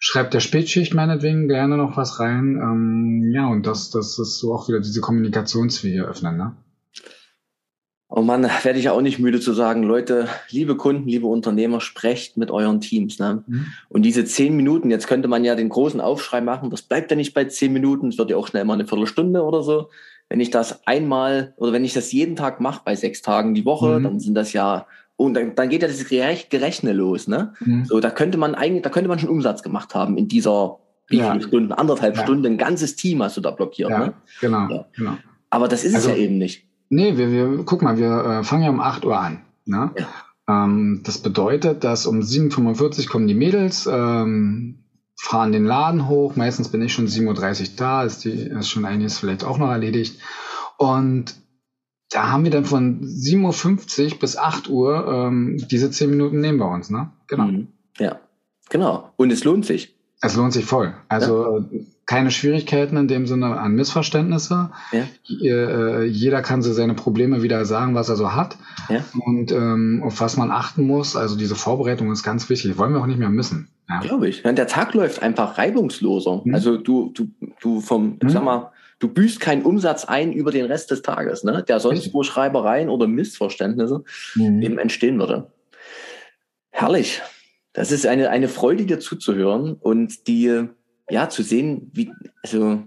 Schreibt 0.00 0.34
der 0.34 0.40
Spätschicht 0.40 0.94
meinetwegen 0.94 1.48
gerne 1.48 1.76
noch 1.76 1.96
was 1.96 2.20
rein. 2.20 2.58
Ähm, 2.62 3.30
ja, 3.32 3.48
und 3.48 3.66
das, 3.66 3.90
das 3.90 4.18
ist 4.18 4.38
so 4.38 4.54
auch 4.54 4.68
wieder 4.68 4.80
diese 4.80 5.00
Kommunikationswege 5.00 6.04
öffnen, 6.04 6.36
ne? 6.36 6.56
Oh 8.10 8.22
Mann, 8.22 8.48
werde 8.62 8.78
ich 8.78 8.88
auch 8.88 9.02
nicht 9.02 9.18
müde 9.18 9.38
zu 9.38 9.52
sagen, 9.52 9.82
Leute, 9.82 10.28
liebe 10.48 10.76
Kunden, 10.76 11.06
liebe 11.06 11.26
Unternehmer, 11.26 11.82
sprecht 11.82 12.38
mit 12.38 12.50
euren 12.50 12.80
Teams. 12.80 13.18
Ne? 13.18 13.44
Mhm. 13.46 13.66
Und 13.90 14.02
diese 14.02 14.24
zehn 14.24 14.56
Minuten, 14.56 14.90
jetzt 14.90 15.06
könnte 15.06 15.28
man 15.28 15.44
ja 15.44 15.54
den 15.54 15.68
großen 15.68 16.00
Aufschrei 16.00 16.40
machen, 16.40 16.70
das 16.70 16.80
bleibt 16.80 17.10
ja 17.10 17.18
nicht 17.18 17.34
bei 17.34 17.44
zehn 17.44 17.70
Minuten, 17.70 18.08
es 18.08 18.16
wird 18.16 18.30
ja 18.30 18.38
auch 18.38 18.48
schnell 18.48 18.64
mal 18.64 18.74
eine 18.74 18.86
Viertelstunde 18.86 19.42
oder 19.42 19.62
so. 19.62 19.90
Wenn 20.30 20.40
ich 20.40 20.50
das 20.50 20.86
einmal 20.86 21.52
oder 21.58 21.72
wenn 21.72 21.84
ich 21.84 21.92
das 21.92 22.10
jeden 22.10 22.34
Tag 22.34 22.60
mache 22.60 22.80
bei 22.82 22.96
sechs 22.96 23.20
Tagen 23.20 23.54
die 23.54 23.66
Woche, 23.66 23.98
mhm. 23.98 24.04
dann 24.04 24.20
sind 24.20 24.34
das 24.34 24.54
ja 24.54 24.86
und 25.18 25.34
dann, 25.34 25.56
dann 25.56 25.68
geht 25.68 25.82
ja 25.82 25.88
das 25.88 26.04
Gerechne 26.08 26.92
los, 26.92 27.26
ne? 27.26 27.52
Mhm. 27.58 27.84
So, 27.84 27.98
da 27.98 28.08
könnte 28.08 28.38
man 28.38 28.54
eigentlich, 28.54 28.82
da 28.82 28.88
könnte 28.88 29.08
man 29.08 29.18
schon 29.18 29.28
Umsatz 29.28 29.64
gemacht 29.64 29.94
haben 29.94 30.16
in 30.16 30.28
dieser 30.28 30.78
wie 31.08 31.18
ja. 31.18 31.32
viele 31.32 31.42
Stunden, 31.42 31.72
anderthalb 31.72 32.16
ja. 32.16 32.22
Stunden, 32.22 32.46
ein 32.46 32.58
ganzes 32.58 32.94
Team 32.94 33.22
hast 33.22 33.36
du 33.36 33.40
da 33.40 33.50
blockiert, 33.50 33.90
ja, 33.90 33.98
ne? 33.98 34.14
Genau, 34.40 34.86
genau. 34.94 35.16
Aber 35.50 35.66
das 35.66 35.82
ist 35.82 35.94
also, 35.94 36.10
es 36.10 36.16
ja 36.16 36.22
eben 36.22 36.38
nicht. 36.38 36.66
Nee, 36.88 37.16
wir, 37.16 37.32
wir 37.32 37.64
guck 37.64 37.82
mal, 37.82 37.98
wir 37.98 38.24
äh, 38.24 38.44
fangen 38.44 38.62
ja 38.62 38.70
um 38.70 38.80
8 38.80 39.04
Uhr 39.04 39.18
an. 39.18 39.40
Ne? 39.64 39.90
Ähm, 40.46 41.00
das 41.04 41.18
bedeutet, 41.18 41.82
dass 41.82 42.06
um 42.06 42.20
7.45 42.20 43.00
Uhr 43.00 43.06
kommen 43.10 43.26
die 43.26 43.34
Mädels, 43.34 43.88
ähm, 43.90 44.84
fahren 45.16 45.52
den 45.52 45.64
Laden 45.64 46.08
hoch. 46.08 46.36
Meistens 46.36 46.68
bin 46.68 46.82
ich 46.82 46.92
schon 46.92 47.08
7.30 47.08 47.60
Uhr 47.60 47.66
da, 47.76 48.04
ist, 48.04 48.24
die, 48.24 48.30
ist 48.30 48.68
schon 48.68 48.84
einiges 48.84 49.18
vielleicht 49.18 49.44
auch 49.44 49.58
noch 49.58 49.70
erledigt. 49.70 50.20
Und 50.76 51.34
da 52.10 52.30
haben 52.30 52.44
wir 52.44 52.50
dann 52.50 52.64
von 52.64 53.02
7.50 53.02 54.12
Uhr 54.12 54.18
bis 54.18 54.36
8 54.36 54.68
Uhr 54.68 55.06
ähm, 55.08 55.62
diese 55.70 55.90
10 55.90 56.10
Minuten 56.10 56.40
nehmen 56.40 56.58
wir 56.58 56.70
uns, 56.70 56.90
ne? 56.90 57.10
Genau. 57.26 57.44
Mhm. 57.44 57.68
Ja, 57.98 58.18
genau. 58.70 59.12
Und 59.16 59.30
es 59.30 59.44
lohnt 59.44 59.66
sich. 59.66 59.94
Es 60.20 60.34
lohnt 60.34 60.52
sich 60.52 60.64
voll. 60.64 60.94
Also 61.08 61.58
ja. 61.70 61.80
keine 62.06 62.30
Schwierigkeiten 62.30 62.96
in 62.96 63.06
dem 63.06 63.26
Sinne 63.26 63.58
an 63.58 63.74
Missverständnisse. 63.74 64.70
Ja. 64.90 65.04
Äh, 65.28 66.06
jeder 66.06 66.42
kann 66.42 66.62
so 66.62 66.72
seine 66.72 66.94
Probleme 66.94 67.42
wieder 67.42 67.64
sagen, 67.64 67.94
was 67.94 68.08
er 68.08 68.16
so 68.16 68.34
hat. 68.34 68.56
Ja. 68.88 69.04
Und 69.26 69.52
ähm, 69.52 70.02
auf 70.04 70.20
was 70.20 70.36
man 70.36 70.50
achten 70.50 70.86
muss. 70.86 71.14
Also 71.14 71.36
diese 71.36 71.54
Vorbereitung 71.54 72.10
ist 72.10 72.24
ganz 72.24 72.48
wichtig. 72.48 72.78
Wollen 72.78 72.94
wir 72.94 73.00
auch 73.00 73.06
nicht 73.06 73.20
mehr 73.20 73.28
missen. 73.28 73.68
Ja. 73.88 74.00
Glaube 74.00 74.28
ich. 74.28 74.42
Der 74.42 74.66
Tag 74.66 74.94
läuft 74.94 75.22
einfach 75.22 75.56
reibungsloser. 75.56 76.42
Mhm. 76.44 76.54
Also 76.54 76.78
du, 76.78 77.12
du, 77.14 77.28
du 77.60 77.80
vom, 77.80 78.18
mhm. 78.20 78.28
sag 78.28 78.42
mal, 78.42 78.72
du 78.98 79.08
büßt 79.08 79.40
keinen 79.40 79.62
Umsatz 79.62 80.04
ein 80.04 80.32
über 80.32 80.50
den 80.50 80.66
Rest 80.66 80.90
des 80.90 81.02
Tages, 81.02 81.44
ne? 81.44 81.64
Der 81.66 81.80
sonst 81.80 82.12
wo 82.12 82.22
Schreibereien 82.22 82.88
oder 82.88 83.06
Missverständnisse 83.06 84.04
mhm. 84.34 84.62
eben 84.62 84.78
entstehen 84.78 85.18
würde. 85.18 85.50
Herrlich. 86.70 87.22
Das 87.72 87.92
ist 87.92 88.06
eine, 88.06 88.30
eine 88.30 88.48
Freude, 88.48 88.86
dir 88.86 88.98
zuzuhören 88.98 89.74
und 89.74 90.26
die, 90.26 90.64
ja, 91.10 91.28
zu 91.28 91.42
sehen, 91.42 91.90
wie, 91.94 92.10
also, 92.42 92.82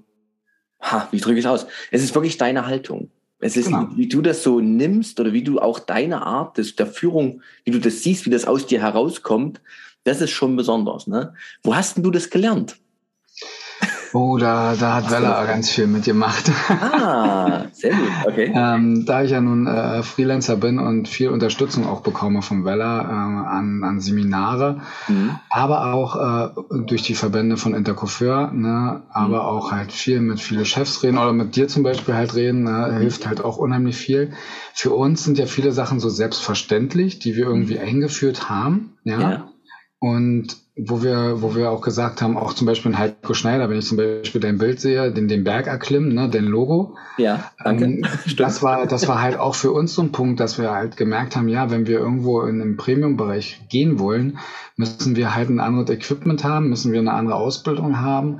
ha, 0.81 1.07
wie 1.11 1.19
drücke 1.19 1.39
ich 1.39 1.45
es 1.45 1.49
aus? 1.49 1.67
Es 1.91 2.03
ist 2.03 2.13
wirklich 2.13 2.37
deine 2.37 2.65
Haltung. 2.65 3.09
Es 3.39 3.57
ist, 3.57 3.67
genau. 3.67 3.87
wie, 3.95 4.07
du 4.07 4.21
das 4.21 4.43
so 4.43 4.59
nimmst 4.59 5.19
oder 5.19 5.33
wie 5.33 5.43
du 5.43 5.59
auch 5.59 5.79
deine 5.79 6.23
Art 6.25 6.57
des, 6.57 6.75
der 6.75 6.87
Führung, 6.87 7.41
wie 7.63 7.71
du 7.71 7.79
das 7.79 8.03
siehst, 8.03 8.25
wie 8.25 8.29
das 8.29 8.45
aus 8.45 8.67
dir 8.67 8.81
herauskommt, 8.81 9.61
das 10.03 10.21
ist 10.21 10.31
schon 10.31 10.55
besonders. 10.55 11.07
Ne? 11.07 11.33
Wo 11.63 11.75
hast 11.75 11.95
denn 11.95 12.03
du 12.03 12.11
das 12.11 12.29
gelernt? 12.29 12.77
Oh, 14.13 14.37
da, 14.37 14.75
da 14.75 14.95
hat 14.95 15.09
Wella 15.09 15.45
ganz 15.45 15.69
viel 15.69 15.87
mitgemacht. 15.87 16.51
Ah, 16.69 17.65
sehr 17.71 17.91
gut, 17.91 18.09
okay. 18.27 18.51
ähm, 18.55 19.05
da 19.05 19.23
ich 19.23 19.31
ja 19.31 19.39
nun 19.39 19.67
äh, 19.67 20.03
Freelancer 20.03 20.57
bin 20.57 20.79
und 20.79 21.07
viel 21.07 21.29
Unterstützung 21.29 21.87
auch 21.87 22.01
bekomme 22.01 22.41
von 22.41 22.65
Wella 22.65 23.01
äh, 23.01 23.47
an, 23.47 23.83
an 23.83 24.01
Seminare, 24.01 24.81
mhm. 25.07 25.39
aber 25.49 25.93
auch 25.93 26.15
äh, 26.15 26.49
durch 26.85 27.03
die 27.03 27.15
Verbände 27.15 27.55
von 27.55 27.73
Intercoiffeur, 27.73 28.51
ne, 28.51 29.03
aber 29.11 29.43
mhm. 29.43 29.47
auch 29.47 29.71
halt 29.71 29.91
viel 29.91 30.19
mit 30.19 30.39
viele 30.39 30.65
Chefs 30.65 31.03
reden 31.03 31.17
oder 31.17 31.33
mit 31.33 31.55
dir 31.55 31.67
zum 31.67 31.83
Beispiel 31.83 32.13
halt 32.13 32.35
reden, 32.35 32.63
ne, 32.63 32.97
hilft 32.99 33.27
halt 33.27 33.43
auch 33.43 33.57
unheimlich 33.57 33.95
viel. 33.95 34.33
Für 34.73 34.91
uns 34.91 35.23
sind 35.23 35.37
ja 35.37 35.45
viele 35.45 35.71
Sachen 35.71 35.99
so 35.99 36.09
selbstverständlich, 36.09 37.19
die 37.19 37.35
wir 37.35 37.45
irgendwie 37.45 37.75
mhm. 37.75 37.85
eingeführt 37.85 38.49
haben, 38.49 38.97
ja. 39.03 39.19
ja. 39.19 39.47
Und 39.99 40.57
wo 40.77 41.03
wir, 41.03 41.41
wo 41.41 41.53
wir 41.53 41.69
auch 41.69 41.81
gesagt 41.81 42.21
haben, 42.21 42.37
auch 42.37 42.53
zum 42.53 42.65
Beispiel 42.65 42.91
in 42.91 42.97
Heiko 42.97 43.33
Schneider, 43.33 43.69
wenn 43.69 43.77
ich 43.77 43.85
zum 43.85 43.97
Beispiel 43.97 44.39
dein 44.39 44.57
Bild 44.57 44.79
sehe, 44.79 45.11
den, 45.11 45.27
den 45.27 45.43
Berg 45.43 45.67
erklimmen, 45.67 46.13
ne, 46.13 46.29
den 46.29 46.45
Logo. 46.45 46.95
Ja, 47.17 47.51
danke. 47.61 47.85
Ähm, 47.85 48.05
das 48.37 48.63
war, 48.63 48.87
das 48.87 49.07
war 49.07 49.21
halt 49.21 49.37
auch 49.37 49.55
für 49.55 49.71
uns 49.71 49.93
so 49.93 50.01
ein 50.01 50.13
Punkt, 50.13 50.39
dass 50.39 50.57
wir 50.57 50.71
halt 50.71 50.95
gemerkt 50.95 51.35
haben, 51.35 51.49
ja, 51.49 51.69
wenn 51.71 51.87
wir 51.87 51.99
irgendwo 51.99 52.41
in 52.43 52.59
den 52.59 52.77
Premium-Bereich 52.77 53.67
gehen 53.69 53.99
wollen, 53.99 54.39
müssen 54.77 55.17
wir 55.17 55.35
halt 55.35 55.49
ein 55.49 55.59
anderes 55.59 55.89
Equipment 55.89 56.45
haben, 56.45 56.69
müssen 56.69 56.93
wir 56.93 56.99
eine 56.99 57.13
andere 57.13 57.35
Ausbildung 57.35 57.99
haben 57.99 58.39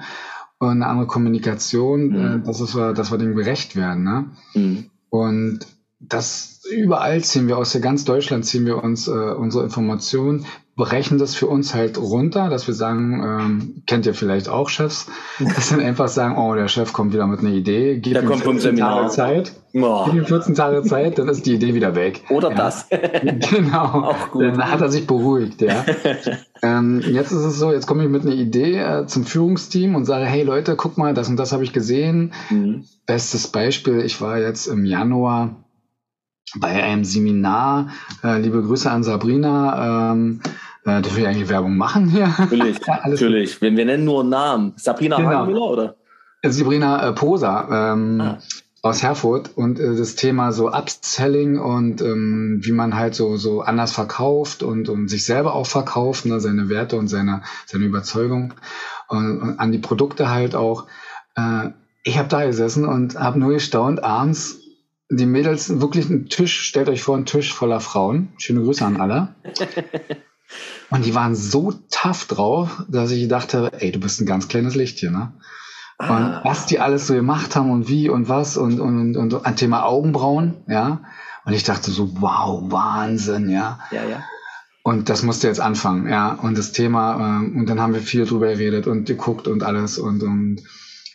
und 0.58 0.70
eine 0.70 0.88
andere 0.88 1.08
Kommunikation, 1.08 2.08
mhm. 2.08 2.42
äh, 2.42 2.46
dass, 2.46 2.62
es, 2.62 2.72
dass 2.72 3.12
wir 3.12 3.18
dem 3.18 3.36
gerecht 3.36 3.76
werden, 3.76 4.04
ne? 4.04 4.26
Mhm. 4.54 4.86
Und 5.10 5.68
das 6.02 6.62
überall 6.72 7.24
ziehen 7.24 7.48
wir 7.48 7.58
aus 7.58 7.78
ganz 7.82 8.06
Deutschland 8.06 8.46
ziehen 8.46 8.66
wir 8.66 8.84
uns 8.84 9.08
äh, 9.08 9.12
unsere 9.12 9.64
Informationen 9.64 10.46
brechen 10.82 11.18
das 11.18 11.36
für 11.36 11.48
uns 11.48 11.76
halt 11.76 11.98
runter, 11.98 12.50
dass 12.50 12.66
wir 12.66 12.74
sagen, 12.74 13.22
ähm, 13.24 13.84
kennt 13.86 14.06
ihr 14.06 14.14
vielleicht 14.14 14.50
auch 14.50 14.70
Chefs, 14.70 15.08
dass 15.40 15.70
dann 15.70 15.82
einfach 15.82 16.08
sagen, 16.08 16.38
oh, 16.38 16.56
der 16.56 16.68
Chef 16.70 16.94
kommt 16.94 17.14
wieder 17.14 17.28
mit 17.28 17.42
einer 17.42 17.52
Idee, 17.52 18.00
gib 18.00 18.20
ihm 18.20 18.40
14 18.40 18.78
Tage 18.78 19.10
Zeit, 19.10 19.52
oh. 19.74 20.06
gib 20.06 20.16
ihm 20.16 20.26
14 20.26 20.56
Tage 20.56 20.82
Zeit, 20.84 21.20
dann 21.20 21.28
ist 21.28 21.46
die 21.46 21.54
Idee 21.54 21.76
wieder 21.76 21.96
weg. 21.96 22.22
Oder 22.30 22.50
ja. 22.50 22.56
das. 22.56 22.88
genau. 23.52 24.16
Dann 24.34 24.72
hat 24.72 24.82
er 24.82 24.90
sich 24.90 25.06
beruhigt, 25.06 25.62
ja. 25.62 25.86
ähm, 26.64 27.04
jetzt 27.06 27.32
ist 27.32 27.44
es 27.44 27.60
so, 27.60 27.72
jetzt 27.72 27.86
komme 27.86 28.04
ich 28.04 28.10
mit 28.10 28.24
einer 28.24 28.34
Idee 28.34 28.80
äh, 28.80 29.06
zum 29.06 29.26
Führungsteam 29.26 29.96
und 29.96 30.06
sage, 30.06 30.26
hey 30.26 30.44
Leute, 30.44 30.76
guck 30.78 30.98
mal, 30.98 31.14
das 31.14 31.28
und 31.28 31.38
das 31.38 31.52
habe 31.52 31.64
ich 31.64 31.74
gesehen. 31.74 32.34
Mhm. 32.50 32.86
Bestes 33.06 33.48
Beispiel, 33.48 34.00
ich 34.00 34.22
war 34.22 34.40
jetzt 34.40 34.68
im 34.68 34.86
Januar 34.86 35.58
bei 36.60 36.84
einem 36.84 37.04
Seminar, 37.04 37.90
äh, 38.24 38.40
liebe 38.40 38.62
Grüße 38.62 38.90
an 38.90 39.04
Sabrina, 39.04 40.12
ähm, 40.12 40.42
äh, 40.86 41.02
dürfen 41.02 41.18
wir 41.18 41.30
eigentlich 41.30 41.50
Werbung 41.50 41.78
machen 41.78 42.08
hier? 42.10 42.34
Natürlich, 42.38 42.78
natürlich. 43.06 43.62
Wir, 43.62 43.76
wir 43.76 43.86
nennen 43.86 44.06
nur 44.06 44.24
Namen. 44.24 44.74
Sabrina 44.76 45.18
genau. 45.18 45.30
Hagenmüller, 45.30 45.62
oder? 45.62 45.96
Sabrina 46.44 47.08
äh, 47.08 47.14
Posa 47.14 47.94
ähm, 47.94 48.20
ah. 48.20 48.40
aus 48.82 49.04
Herfurt 49.04 49.52
und 49.56 49.80
äh, 49.80 49.96
das 49.96 50.16
Thema 50.16 50.52
so 50.52 50.72
Upselling 50.72 51.60
und 51.60 52.02
ähm, 52.02 52.62
wie 52.64 52.72
man 52.72 52.96
halt 52.96 53.14
so 53.14 53.38
so 53.38 53.62
anders 53.62 53.92
verkauft 53.92 54.64
und, 54.64 54.90
und 54.90 55.08
sich 55.08 55.24
selber 55.24 55.54
auch 55.54 55.68
verkauft, 55.68 56.26
ne, 56.26 56.40
seine 56.40 56.68
Werte 56.68 56.98
und 56.98 57.08
seine, 57.08 57.44
seine 57.68 57.86
Überzeugung 57.86 58.56
und, 59.08 59.40
und 59.40 59.60
an 59.60 59.72
die 59.72 59.78
Produkte 59.80 60.30
halt 60.30 60.56
auch. 60.56 60.88
Äh, 61.36 61.70
ich 62.04 62.18
habe 62.18 62.28
da 62.28 62.44
gesessen 62.44 62.86
und 62.86 63.20
habe 63.20 63.38
nur 63.38 63.52
gestaunt, 63.52 64.04
abends 64.04 64.61
die 65.12 65.26
Mädels 65.26 65.82
wirklich 65.82 66.10
ein 66.10 66.28
Tisch, 66.28 66.62
stellt 66.62 66.90
euch 66.90 67.04
vor, 67.04 67.18
ein 67.18 67.26
Tisch 67.26 67.54
voller 67.54 67.82
Frauen. 67.82 68.30
Schöne 68.38 68.62
Grüße 68.62 68.86
an 68.86 68.98
alle. 69.00 69.36
Und 70.90 71.06
die 71.06 71.16
waren 71.16 71.36
so 71.36 71.74
tough 71.90 72.26
drauf, 72.26 72.84
dass 72.90 73.12
ich 73.12 73.28
dachte, 73.28 73.72
ey, 73.80 73.92
du 73.92 74.00
bist 74.00 74.20
ein 74.20 74.26
ganz 74.26 74.48
kleines 74.48 74.76
Lichtchen, 74.76 75.14
ne? 75.14 75.34
Ah. 75.98 76.16
Und 76.16 76.46
was 76.46 76.66
die 76.66 76.80
alles 76.80 77.08
so 77.08 77.14
gemacht 77.14 77.56
haben 77.56 77.70
und 77.70 77.88
wie 77.88 78.10
und 78.10 78.28
was 78.28 78.58
und, 78.58 78.80
und, 78.80 79.16
und, 79.16 79.34
und 79.34 79.46
ein 79.46 79.56
Thema 79.56 79.84
Augenbrauen, 79.84 80.56
ja. 80.68 81.02
Und 81.46 81.54
ich 81.54 81.64
dachte 81.64 81.92
so, 81.92 82.22
wow, 82.22 82.72
Wahnsinn, 82.72 83.50
ja. 83.50 83.80
Ja, 83.92 84.04
ja. 84.04 84.24
Und 84.84 85.10
das 85.10 85.24
musste 85.24 85.48
jetzt 85.48 85.62
anfangen, 85.62 86.10
ja. 86.10 86.34
Und 86.34 86.58
das 86.58 86.72
Thema, 86.72 87.42
äh, 87.42 87.58
und 87.58 87.68
dann 87.68 87.80
haben 87.80 87.94
wir 87.94 88.02
viel 88.02 88.26
drüber 88.26 88.48
geredet 88.48 88.88
und 88.88 89.06
geguckt 89.06 89.48
und 89.48 89.64
alles 89.64 89.98
und, 89.98 90.24
und 90.24 90.62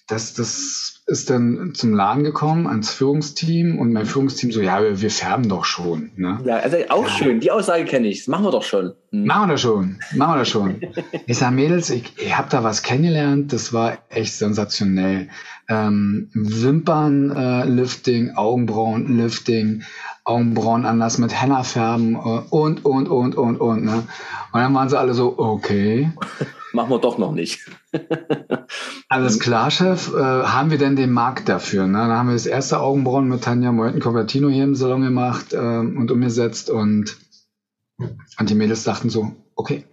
das, 0.07 0.35
das 0.35 1.03
ist 1.07 1.31
dann 1.31 1.73
zum 1.75 1.95
Laden 1.95 2.23
gekommen, 2.23 2.67
ans 2.69 2.91
Führungsteam 2.91 3.79
und 3.79 3.93
mein 3.93 4.07
Führungsteam 4.07 4.53
so, 4.53 4.61
ja, 4.61 4.81
wir, 4.81 5.01
wir 5.01 5.11
färben 5.11 5.49
doch 5.49 5.65
schon. 5.65 6.13
Ne? 6.17 6.39
Ja, 6.45 6.57
also 6.59 6.77
auch 6.91 7.05
ja. 7.05 7.11
schön. 7.11 7.41
Die 7.41 7.51
Aussage 7.51 7.85
kenne 7.85 8.07
ich. 8.07 8.19
Das 8.21 8.29
machen 8.29 8.45
wir 8.45 8.53
doch 8.53 8.63
schon. 8.63 8.95
Hm. 9.11 9.25
Machen 9.25 9.49
wir 9.49 9.55
doch 9.55 9.61
schon. 9.61 9.99
Machen 10.15 10.35
wir 10.35 10.39
doch 10.45 10.51
schon. 10.51 10.81
ich 11.27 11.39
sage, 11.39 11.55
Mädels, 11.55 11.91
ich, 11.91 12.13
ich 12.19 12.37
habe 12.39 12.49
da 12.51 12.63
was 12.63 12.85
kennengelernt. 12.85 13.53
Das 13.53 13.73
war 13.73 13.99
echt 14.09 14.35
sensationell. 14.35 15.29
Ähm, 15.69 16.31
Wimpernlifting, 16.35 18.29
äh, 18.29 18.35
Augenbrauenlifting, 18.35 19.83
Augenbrauen 20.25 20.87
anders 20.87 21.19
mit 21.19 21.41
Henna 21.41 21.65
färben 21.65 22.15
äh, 22.15 22.43
und, 22.51 22.85
und, 22.85 23.09
und, 23.09 23.37
und, 23.37 23.61
und. 23.61 23.85
Ne? 23.85 24.05
Und 24.53 24.61
dann 24.61 24.73
waren 24.75 24.89
sie 24.89 24.99
alle 24.99 25.15
so, 25.15 25.37
okay. 25.37 26.13
Machen 26.73 26.91
wir 26.91 26.99
doch 26.99 27.19
noch 27.19 27.33
nicht. 27.33 27.61
Alles 29.09 29.39
klar, 29.41 29.71
Chef. 29.71 30.13
Äh, 30.15 30.19
haben 30.19 30.71
wir 30.71 30.79
denn 30.79 30.97
den 30.97 31.13
Markt 31.13 31.49
dafür? 31.49 31.87
Ne? 31.87 31.99
Dann 31.99 32.11
haben 32.11 32.29
wir 32.29 32.35
das 32.35 32.47
erste 32.47 32.81
Augenbrauen 32.81 33.29
mit 33.29 33.45
Tanja 33.45 33.73
Meuthen-Convertino 33.73 34.49
hier 34.49 34.65
im 34.65 34.75
Salon 34.75 35.03
gemacht 35.03 35.53
äh, 35.53 35.57
und 35.59 36.11
umgesetzt 36.11 36.71
und 36.71 37.17
Und 38.39 38.51
die 38.51 38.55
Mädels 38.55 38.85
dachten 38.85 39.11
so, 39.11 39.33
okay, 39.55 39.85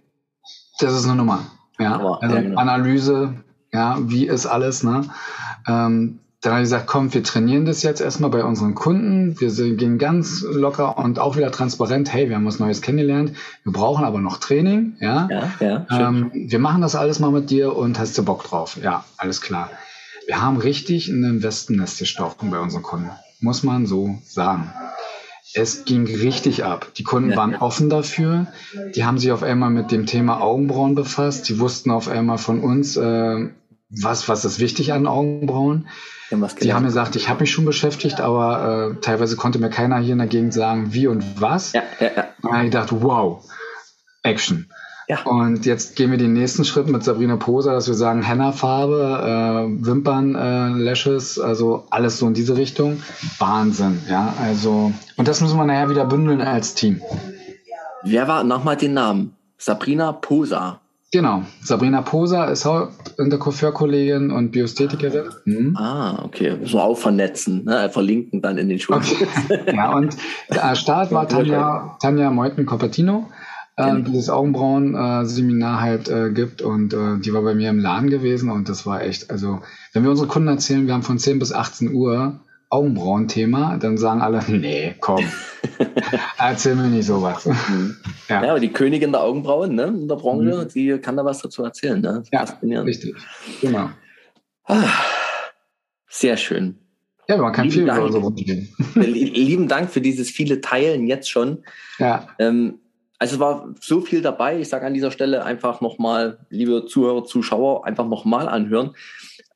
das 0.78 0.94
ist 0.94 1.04
eine 1.04 1.16
Nummer. 1.16 1.46
Ja, 1.78 1.98
also 1.98 2.36
ja, 2.36 2.42
genau. 2.42 2.60
Analyse, 2.60 3.34
ja, 3.72 3.98
wie 4.00 4.26
ist 4.26 4.46
alles, 4.46 4.82
ne? 4.82 5.02
Ähm, 5.66 6.20
dann 6.44 6.52
habe 6.52 6.62
ich 6.62 6.66
gesagt, 6.66 6.86
komm, 6.86 7.14
wir 7.14 7.22
trainieren 7.22 7.64
das 7.64 7.82
jetzt 7.82 8.02
erstmal 8.02 8.28
bei 8.28 8.44
unseren 8.44 8.74
Kunden. 8.74 9.40
Wir 9.40 9.50
gehen 9.76 9.96
ganz 9.96 10.42
locker 10.42 10.98
und 10.98 11.18
auch 11.18 11.38
wieder 11.38 11.50
transparent. 11.50 12.12
Hey, 12.12 12.28
wir 12.28 12.36
haben 12.36 12.44
was 12.44 12.58
Neues 12.58 12.82
kennengelernt. 12.82 13.32
Wir 13.62 13.72
brauchen 13.72 14.04
aber 14.04 14.20
noch 14.20 14.36
Training, 14.36 14.96
ja. 15.00 15.26
Ja, 15.30 15.52
ja. 15.58 15.86
Ähm, 15.90 16.30
wir 16.34 16.58
machen 16.58 16.82
das 16.82 16.96
alles 16.96 17.18
mal 17.18 17.30
mit 17.30 17.48
dir 17.48 17.74
und 17.74 17.98
hast 17.98 18.18
du 18.18 18.24
Bock 18.26 18.44
drauf? 18.44 18.76
Ja, 18.82 19.04
alles 19.16 19.40
klar. 19.40 19.70
Wir 20.26 20.42
haben 20.42 20.58
richtig 20.58 21.08
in 21.08 21.22
den 21.22 21.42
Wespennest 21.42 21.98
gestochen 21.98 22.50
bei 22.50 22.58
unseren 22.58 22.82
Kunden. 22.82 23.10
Muss 23.40 23.62
man 23.62 23.86
so 23.86 24.18
sagen. 24.26 24.70
Es 25.54 25.86
ging 25.86 26.04
richtig 26.04 26.62
ab. 26.62 26.88
Die 26.98 27.04
Kunden 27.04 27.34
waren 27.36 27.54
offen 27.54 27.88
dafür. 27.88 28.48
Die 28.94 29.06
haben 29.06 29.16
sich 29.16 29.32
auf 29.32 29.42
einmal 29.42 29.70
mit 29.70 29.90
dem 29.90 30.04
Thema 30.04 30.42
Augenbrauen 30.42 30.94
befasst. 30.94 31.48
Die 31.48 31.58
wussten 31.58 31.90
auf 31.90 32.08
einmal 32.08 32.36
von 32.36 32.60
uns, 32.60 32.98
äh, 32.98 33.48
was, 33.88 34.28
was 34.28 34.44
ist 34.44 34.58
wichtig 34.58 34.92
an 34.92 35.06
Augenbrauen. 35.06 35.86
Wir 36.30 36.74
haben 36.74 36.84
gesagt, 36.84 37.16
ich 37.16 37.28
habe 37.28 37.40
mich 37.40 37.50
schon 37.50 37.64
beschäftigt, 37.64 38.20
aber 38.20 38.94
äh, 38.96 39.00
teilweise 39.00 39.36
konnte 39.36 39.58
mir 39.58 39.70
keiner 39.70 39.98
hier 39.98 40.12
in 40.12 40.18
der 40.18 40.26
Gegend 40.26 40.54
sagen, 40.54 40.92
wie 40.92 41.06
und 41.06 41.40
was. 41.40 41.72
Ja, 41.72 41.82
ja, 42.00 42.06
ja. 42.06 42.24
Und 42.42 42.44
dann 42.44 42.52
habe 42.52 42.64
ich 42.64 42.70
gedacht, 42.70 42.88
wow, 42.92 43.44
Action. 44.22 44.68
Ja. 45.06 45.22
Und 45.24 45.66
jetzt 45.66 45.96
gehen 45.96 46.10
wir 46.10 46.18
den 46.18 46.32
nächsten 46.32 46.64
Schritt 46.64 46.88
mit 46.88 47.04
Sabrina 47.04 47.36
Poser, 47.36 47.72
dass 47.72 47.86
wir 47.86 47.94
sagen, 47.94 48.22
Henna-Farbe, 48.22 49.68
äh, 49.70 49.86
Wimpern, 49.86 50.34
äh, 50.34 50.68
Lashes, 50.68 51.38
also 51.38 51.86
alles 51.90 52.18
so 52.18 52.26
in 52.26 52.34
diese 52.34 52.56
Richtung. 52.56 53.02
Wahnsinn, 53.38 54.02
ja. 54.08 54.32
Also, 54.40 54.92
und 55.16 55.28
das 55.28 55.42
müssen 55.42 55.58
wir 55.58 55.66
nachher 55.66 55.90
wieder 55.90 56.06
bündeln 56.06 56.40
als 56.40 56.74
Team. 56.74 57.02
Wer 58.02 58.28
war 58.28 58.44
nochmal 58.44 58.76
den 58.76 58.94
Namen? 58.94 59.36
Sabrina 59.58 60.12
Posa. 60.12 60.80
Genau. 61.14 61.44
Sabrina 61.62 62.02
Poser 62.02 62.50
ist 62.50 62.66
auch 62.66 62.88
in 63.18 63.30
der 63.30 63.38
Coiffeur-Kollegin 63.38 64.32
und 64.32 64.50
Biostetikerin. 64.50 65.26
Mhm. 65.44 65.76
Ah, 65.76 66.24
okay. 66.24 66.58
So 66.64 66.80
auch 66.80 66.98
vernetzen, 66.98 67.66
ne? 67.66 67.88
verlinken 67.88 68.42
dann 68.42 68.58
in 68.58 68.68
den 68.68 68.80
Schulen. 68.80 69.00
Okay. 69.00 69.28
Ja, 69.76 69.94
und 69.94 70.16
der 70.52 70.74
Start 70.74 71.12
war 71.12 71.28
Tanja, 71.28 71.96
Tanja 72.02 72.32
Meuthen-Coppertino, 72.32 73.28
äh, 73.76 74.02
die 74.02 74.12
das 74.12 74.28
Augenbrauen-Seminar 74.28 75.80
halt 75.80 76.08
äh, 76.08 76.32
gibt 76.32 76.62
und 76.62 76.92
äh, 76.92 77.20
die 77.20 77.32
war 77.32 77.42
bei 77.42 77.54
mir 77.54 77.70
im 77.70 77.78
Laden 77.78 78.10
gewesen 78.10 78.50
und 78.50 78.68
das 78.68 78.84
war 78.84 79.02
echt, 79.02 79.30
also 79.30 79.60
wenn 79.92 80.02
wir 80.02 80.10
unsere 80.10 80.26
Kunden 80.26 80.48
erzählen, 80.48 80.88
wir 80.88 80.94
haben 80.94 81.04
von 81.04 81.20
10 81.20 81.38
bis 81.38 81.52
18 81.52 81.94
Uhr 81.94 82.40
Augenbrauen-Thema, 82.74 83.78
dann 83.78 83.96
sagen 83.96 84.20
alle, 84.20 84.42
nee, 84.48 84.94
komm, 85.00 85.24
erzähl 86.38 86.74
mir 86.74 86.88
nicht 86.88 87.06
sowas. 87.06 87.46
Mhm. 87.46 87.96
Ja, 88.28 88.42
Ja, 88.44 88.50
aber 88.50 88.60
die 88.60 88.72
Königin 88.72 89.12
der 89.12 89.22
Augenbrauen 89.22 89.74
ne, 89.74 89.84
in 89.84 90.08
der 90.08 90.16
Branche, 90.16 90.64
Mhm. 90.64 90.68
die 90.74 90.98
kann 90.98 91.16
da 91.16 91.24
was 91.24 91.40
dazu 91.40 91.62
erzählen. 91.62 92.00
Ne? 92.00 92.22
ja 92.32 92.40
Faszinierend. 92.40 92.88
richtig, 92.88 93.14
genau. 93.60 93.90
Ah, 94.64 94.88
sehr 96.08 96.36
schön. 96.36 96.78
Ja, 97.28 97.36
man 97.38 97.52
kann 97.52 97.64
Lieben 97.68 97.74
viel 97.74 97.82
über 97.84 98.02
unsere 98.04 98.22
Kunden 98.22 98.40
reden. 98.40 98.68
Lieben 99.34 99.68
Dank 99.68 99.90
für 99.90 100.00
dieses 100.00 100.30
viele 100.30 100.60
Teilen 100.60 101.06
jetzt 101.06 101.30
schon. 101.30 101.64
Ja, 101.98 102.28
Ähm, 102.38 102.80
also 103.18 103.36
es 103.36 103.40
war 103.40 103.68
so 103.80 104.00
viel 104.02 104.20
dabei. 104.20 104.58
Ich 104.60 104.68
sage 104.68 104.84
an 104.84 104.92
dieser 104.92 105.10
Stelle 105.10 105.44
einfach 105.44 105.80
nochmal, 105.80 106.38
liebe 106.50 106.84
Zuhörer, 106.86 107.24
Zuschauer, 107.24 107.86
einfach 107.86 108.06
nochmal 108.06 108.48
anhören. 108.48 108.94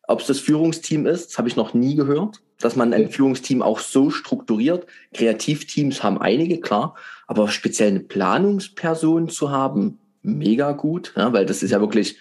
Ob 0.06 0.20
es 0.20 0.26
das 0.26 0.38
Führungsteam 0.40 1.04
ist, 1.06 1.30
das 1.30 1.38
habe 1.38 1.48
ich 1.48 1.56
noch 1.56 1.74
nie 1.74 1.94
gehört, 1.96 2.40
dass 2.60 2.76
man 2.76 2.92
ein. 2.92 3.10
Führungsteam 3.10 3.62
auch 3.62 3.78
so 3.78 4.10
strukturiert. 4.10 4.86
Kreativteams 5.14 6.02
haben 6.02 6.20
einige, 6.20 6.60
klar, 6.60 6.94
aber 7.26 7.48
speziell 7.48 7.88
eine 7.88 8.00
Planungsperson 8.00 9.28
zu 9.28 9.50
haben, 9.50 9.98
mega 10.22 10.72
gut, 10.72 11.12
ja, 11.16 11.32
weil 11.32 11.46
das 11.46 11.62
ist 11.62 11.70
ja 11.70 11.80
wirklich, 11.80 12.18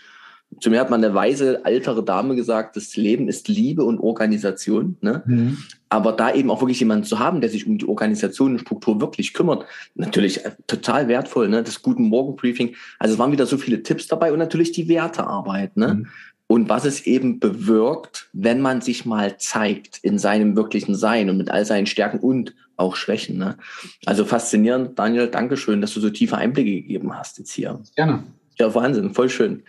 zu 0.61 0.69
mir 0.69 0.79
hat 0.79 0.89
man 0.89 1.03
eine 1.03 1.13
weise 1.13 1.65
ältere 1.65 2.03
Dame 2.03 2.35
gesagt, 2.35 2.77
das 2.77 2.95
Leben 2.95 3.27
ist 3.27 3.47
Liebe 3.47 3.83
und 3.83 3.99
Organisation. 3.99 4.97
Ne? 5.01 5.23
mhm. 5.25 5.57
Aber 5.89 6.11
da 6.13 6.33
eben 6.33 6.49
auch 6.49 6.61
wirklich 6.61 6.79
jemanden 6.79 7.05
zu 7.05 7.19
haben, 7.19 7.41
der 7.41 7.49
sich 7.49 7.67
um 7.67 7.77
die 7.77 7.87
Organisation 7.87 8.53
und 8.53 8.59
Struktur 8.59 8.99
wirklich 9.01 9.33
kümmert, 9.33 9.65
natürlich 9.95 10.45
äh, 10.45 10.51
total 10.67 11.07
wertvoll, 11.07 11.47
ne? 11.47 11.63
Das 11.63 11.81
Guten 11.81 12.03
Morgen 12.03 12.35
Briefing. 12.35 12.75
Also 12.99 13.13
es 13.13 13.19
waren 13.19 13.31
wieder 13.31 13.45
so 13.45 13.57
viele 13.57 13.83
Tipps 13.83 14.07
dabei 14.07 14.33
und 14.33 14.39
natürlich 14.39 14.71
die 14.71 14.87
Wertearbeit, 14.89 15.77
ne? 15.77 15.93
Mhm. 15.95 16.07
Und 16.49 16.69
was 16.69 16.85
es 16.85 17.05
eben 17.05 17.39
bewirkt, 17.39 18.29
wenn 18.31 18.61
man 18.61 18.79
sich 18.81 19.05
mal 19.05 19.37
zeigt 19.37 19.97
in 20.01 20.17
seinem 20.17 20.55
wirklichen 20.55 20.95
Sein 20.95 21.29
und 21.29 21.37
mit 21.37 21.51
all 21.51 21.65
seinen 21.65 21.85
Stärken 21.87 22.19
und 22.19 22.55
auch 22.77 22.95
Schwächen. 22.95 23.37
Ne? 23.37 23.57
Also 24.05 24.23
faszinierend, 24.23 24.97
Daniel, 24.97 25.27
Dankeschön, 25.27 25.81
dass 25.81 25.93
du 25.93 25.99
so 25.99 26.09
tiefe 26.09 26.37
Einblicke 26.37 26.71
gegeben 26.71 27.13
hast 27.17 27.37
jetzt 27.39 27.51
hier. 27.51 27.81
gerne. 27.95 28.23
Ja, 28.59 28.73
Wahnsinn, 28.73 29.13
voll 29.13 29.29
schön. 29.29 29.63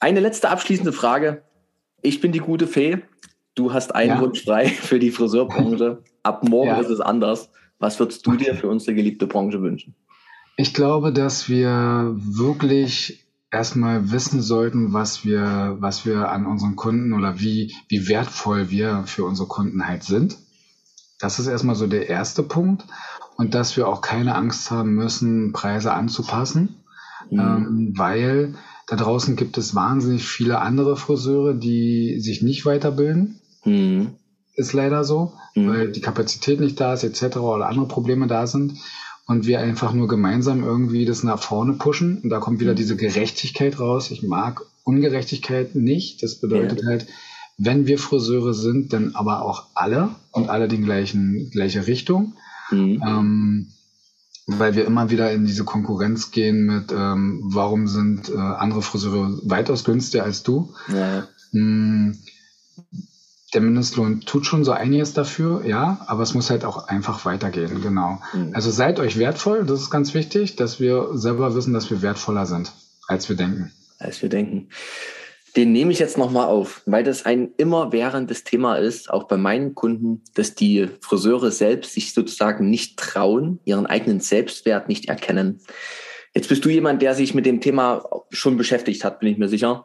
Eine 0.00 0.20
letzte 0.20 0.50
abschließende 0.50 0.92
Frage. 0.92 1.42
Ich 2.02 2.20
bin 2.20 2.32
die 2.32 2.40
gute 2.40 2.66
Fee. 2.66 2.98
Du 3.54 3.72
hast 3.72 3.94
einen 3.94 4.10
Ja. 4.10 4.20
Wunsch 4.20 4.44
frei 4.44 4.66
für 4.68 4.98
die 4.98 5.10
Friseurbranche. 5.10 6.02
Ab 6.22 6.46
morgen 6.48 6.68
Ja. 6.68 6.80
ist 6.80 6.88
es 6.90 7.00
anders. 7.00 7.48
Was 7.78 7.98
würdest 7.98 8.26
du 8.26 8.36
dir 8.36 8.54
für 8.54 8.68
unsere 8.68 8.94
geliebte 8.94 9.26
Branche 9.26 9.60
wünschen? 9.62 9.94
Ich 10.56 10.74
glaube, 10.74 11.12
dass 11.12 11.48
wir 11.48 12.12
wirklich 12.14 13.24
erstmal 13.52 14.10
wissen 14.10 14.40
sollten, 14.42 14.92
was 14.92 15.24
wir, 15.24 15.76
was 15.78 16.04
wir 16.06 16.30
an 16.30 16.46
unseren 16.46 16.74
Kunden 16.74 17.12
oder 17.12 17.38
wie, 17.38 17.74
wie 17.88 18.08
wertvoll 18.08 18.70
wir 18.70 19.04
für 19.06 19.24
unsere 19.24 19.46
Kunden 19.46 19.86
halt 19.86 20.02
sind. 20.02 20.38
Das 21.20 21.38
ist 21.38 21.46
erstmal 21.46 21.76
so 21.76 21.86
der 21.86 22.08
erste 22.08 22.42
Punkt. 22.42 22.84
Und 23.36 23.54
dass 23.54 23.76
wir 23.76 23.88
auch 23.88 24.00
keine 24.00 24.34
Angst 24.34 24.70
haben 24.70 24.94
müssen, 24.94 25.52
Preise 25.52 25.92
anzupassen, 25.92 26.76
Mhm. 27.30 27.38
ähm, 27.38 27.92
weil 27.96 28.54
da 28.88 28.96
draußen 28.96 29.36
gibt 29.36 29.56
es 29.56 29.74
wahnsinnig 29.74 30.26
viele 30.26 30.60
andere 30.60 30.96
Friseure, 30.96 31.54
die 31.54 32.18
sich 32.20 32.42
nicht 32.42 32.66
weiterbilden. 32.66 33.38
Mhm. 33.64 34.16
Ist 34.54 34.72
leider 34.72 35.04
so, 35.04 35.32
Mhm. 35.54 35.68
weil 35.68 35.92
die 35.92 36.00
Kapazität 36.00 36.60
nicht 36.60 36.80
da 36.80 36.92
ist, 36.94 37.04
etc. 37.04 37.36
oder 37.38 37.68
andere 37.68 37.86
Probleme 37.86 38.26
da 38.26 38.46
sind. 38.46 38.74
Und 39.26 39.46
wir 39.46 39.60
einfach 39.60 39.92
nur 39.92 40.08
gemeinsam 40.08 40.64
irgendwie 40.64 41.04
das 41.04 41.22
nach 41.22 41.40
vorne 41.40 41.74
pushen. 41.74 42.18
Und 42.22 42.30
da 42.30 42.38
kommt 42.40 42.60
wieder 42.60 42.72
Mhm. 42.72 42.76
diese 42.76 42.96
Gerechtigkeit 42.96 43.78
raus. 43.78 44.10
Ich 44.10 44.22
mag 44.22 44.62
Ungerechtigkeit 44.84 45.74
nicht. 45.76 46.22
Das 46.22 46.40
bedeutet 46.40 46.82
Ja. 46.82 46.88
halt, 46.88 47.06
wenn 47.56 47.86
wir 47.86 47.98
Friseure 47.98 48.52
sind, 48.52 48.92
dann 48.92 49.14
aber 49.14 49.42
auch 49.42 49.66
alle 49.74 50.10
und 50.32 50.48
alle 50.48 50.66
die 50.66 50.80
gleichen, 50.80 51.50
gleiche 51.50 51.86
Richtung. 51.86 52.34
Mhm. 52.70 53.02
Ähm, 53.06 53.66
weil 54.48 54.74
wir 54.74 54.84
immer 54.86 55.08
wieder 55.10 55.30
in 55.30 55.44
diese 55.46 55.62
Konkurrenz 55.62 56.32
gehen 56.32 56.66
mit, 56.66 56.90
ähm, 56.90 57.40
warum 57.44 57.86
sind 57.86 58.28
äh, 58.28 58.36
andere 58.36 58.82
Friseure 58.82 59.38
weitaus 59.44 59.84
günstiger 59.84 60.24
als 60.24 60.42
du? 60.42 60.74
Ja. 60.92 61.28
Mm, 61.52 62.16
Der 63.54 63.60
Mindestlohn 63.60 64.22
tut 64.22 64.46
schon 64.46 64.64
so 64.64 64.72
einiges 64.72 65.12
dafür, 65.12 65.64
ja, 65.66 66.00
aber 66.06 66.22
es 66.22 66.32
muss 66.32 66.48
halt 66.48 66.64
auch 66.64 66.88
einfach 66.88 67.24
weitergehen, 67.26 67.82
genau. 67.82 68.20
Mhm. 68.32 68.52
Also 68.54 68.70
seid 68.70 68.98
euch 68.98 69.18
wertvoll, 69.18 69.64
das 69.64 69.80
ist 69.82 69.90
ganz 69.90 70.14
wichtig, 70.14 70.56
dass 70.56 70.80
wir 70.80 71.10
selber 71.12 71.54
wissen, 71.54 71.74
dass 71.74 71.90
wir 71.90 72.00
wertvoller 72.00 72.46
sind, 72.46 72.72
als 73.08 73.28
wir 73.28 73.36
denken. 73.36 73.70
als 73.98 74.22
wir 74.22 74.28
denken. 74.28 74.68
Den 75.54 75.72
nehme 75.72 75.92
ich 75.92 75.98
jetzt 75.98 76.16
nochmal 76.16 76.46
auf, 76.46 76.80
weil 76.86 77.04
das 77.04 77.26
ein 77.26 77.50
immerwährendes 77.58 78.42
Thema 78.42 78.76
ist, 78.76 79.10
auch 79.10 79.24
bei 79.24 79.36
meinen 79.36 79.74
Kunden, 79.74 80.22
dass 80.34 80.54
die 80.54 80.88
Friseure 81.02 81.50
selbst 81.50 81.92
sich 81.92 82.14
sozusagen 82.14 82.70
nicht 82.70 82.98
trauen, 82.98 83.60
ihren 83.66 83.84
eigenen 83.84 84.20
Selbstwert 84.20 84.88
nicht 84.88 85.10
erkennen. 85.10 85.60
Jetzt 86.34 86.48
bist 86.48 86.64
du 86.64 86.70
jemand, 86.70 87.02
der 87.02 87.14
sich 87.14 87.34
mit 87.34 87.44
dem 87.44 87.60
Thema 87.60 88.02
schon 88.30 88.56
beschäftigt 88.56 89.04
hat, 89.04 89.20
bin 89.20 89.28
ich 89.28 89.36
mir 89.36 89.48
sicher. 89.48 89.84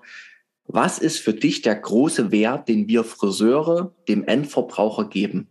Was 0.67 0.99
ist 0.99 1.19
für 1.19 1.33
dich 1.33 1.61
der 1.61 1.75
große 1.75 2.31
Wert, 2.31 2.67
den 2.67 2.87
wir 2.87 3.03
Friseure 3.03 3.95
dem 4.07 4.23
Endverbraucher 4.25 5.05
geben? 5.09 5.47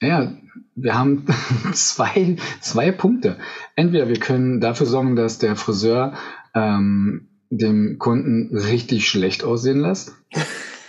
Naja, 0.00 0.32
wir 0.74 0.98
haben 0.98 1.26
zwei, 1.72 2.36
zwei 2.60 2.92
Punkte. 2.92 3.36
Entweder 3.76 4.08
wir 4.08 4.18
können 4.18 4.60
dafür 4.60 4.86
sorgen, 4.86 5.16
dass 5.16 5.38
der 5.38 5.56
Friseur 5.56 6.14
ähm, 6.54 7.28
dem 7.50 7.98
Kunden 7.98 8.56
richtig 8.56 9.08
schlecht 9.08 9.44
aussehen 9.44 9.80
lässt. 9.80 10.14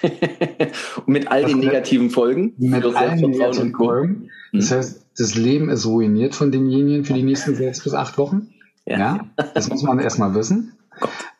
Und 0.01 1.07
mit 1.07 1.27
all 1.29 1.45
den 1.45 1.59
negativen 1.59 2.09
Folgen 2.09 2.53
Mit 2.57 2.83
allen 2.85 3.19
negativen. 3.19 3.73
Folgen. 3.75 4.29
Das 4.53 4.69
Mhm. 4.69 4.75
heißt, 4.75 5.05
das 5.17 5.35
Leben 5.35 5.69
ist 5.69 5.85
ruiniert 5.85 6.35
von 6.35 6.51
denjenigen 6.51 7.05
für 7.05 7.13
die 7.13 7.23
nächsten 7.23 7.55
sechs 7.55 7.83
bis 7.83 7.93
acht 7.93 8.17
Wochen. 8.17 8.49
Ja, 8.85 9.29
das 9.53 9.69
muss 9.69 9.83
man 9.83 9.99
erstmal 9.99 10.33
wissen. 10.35 10.73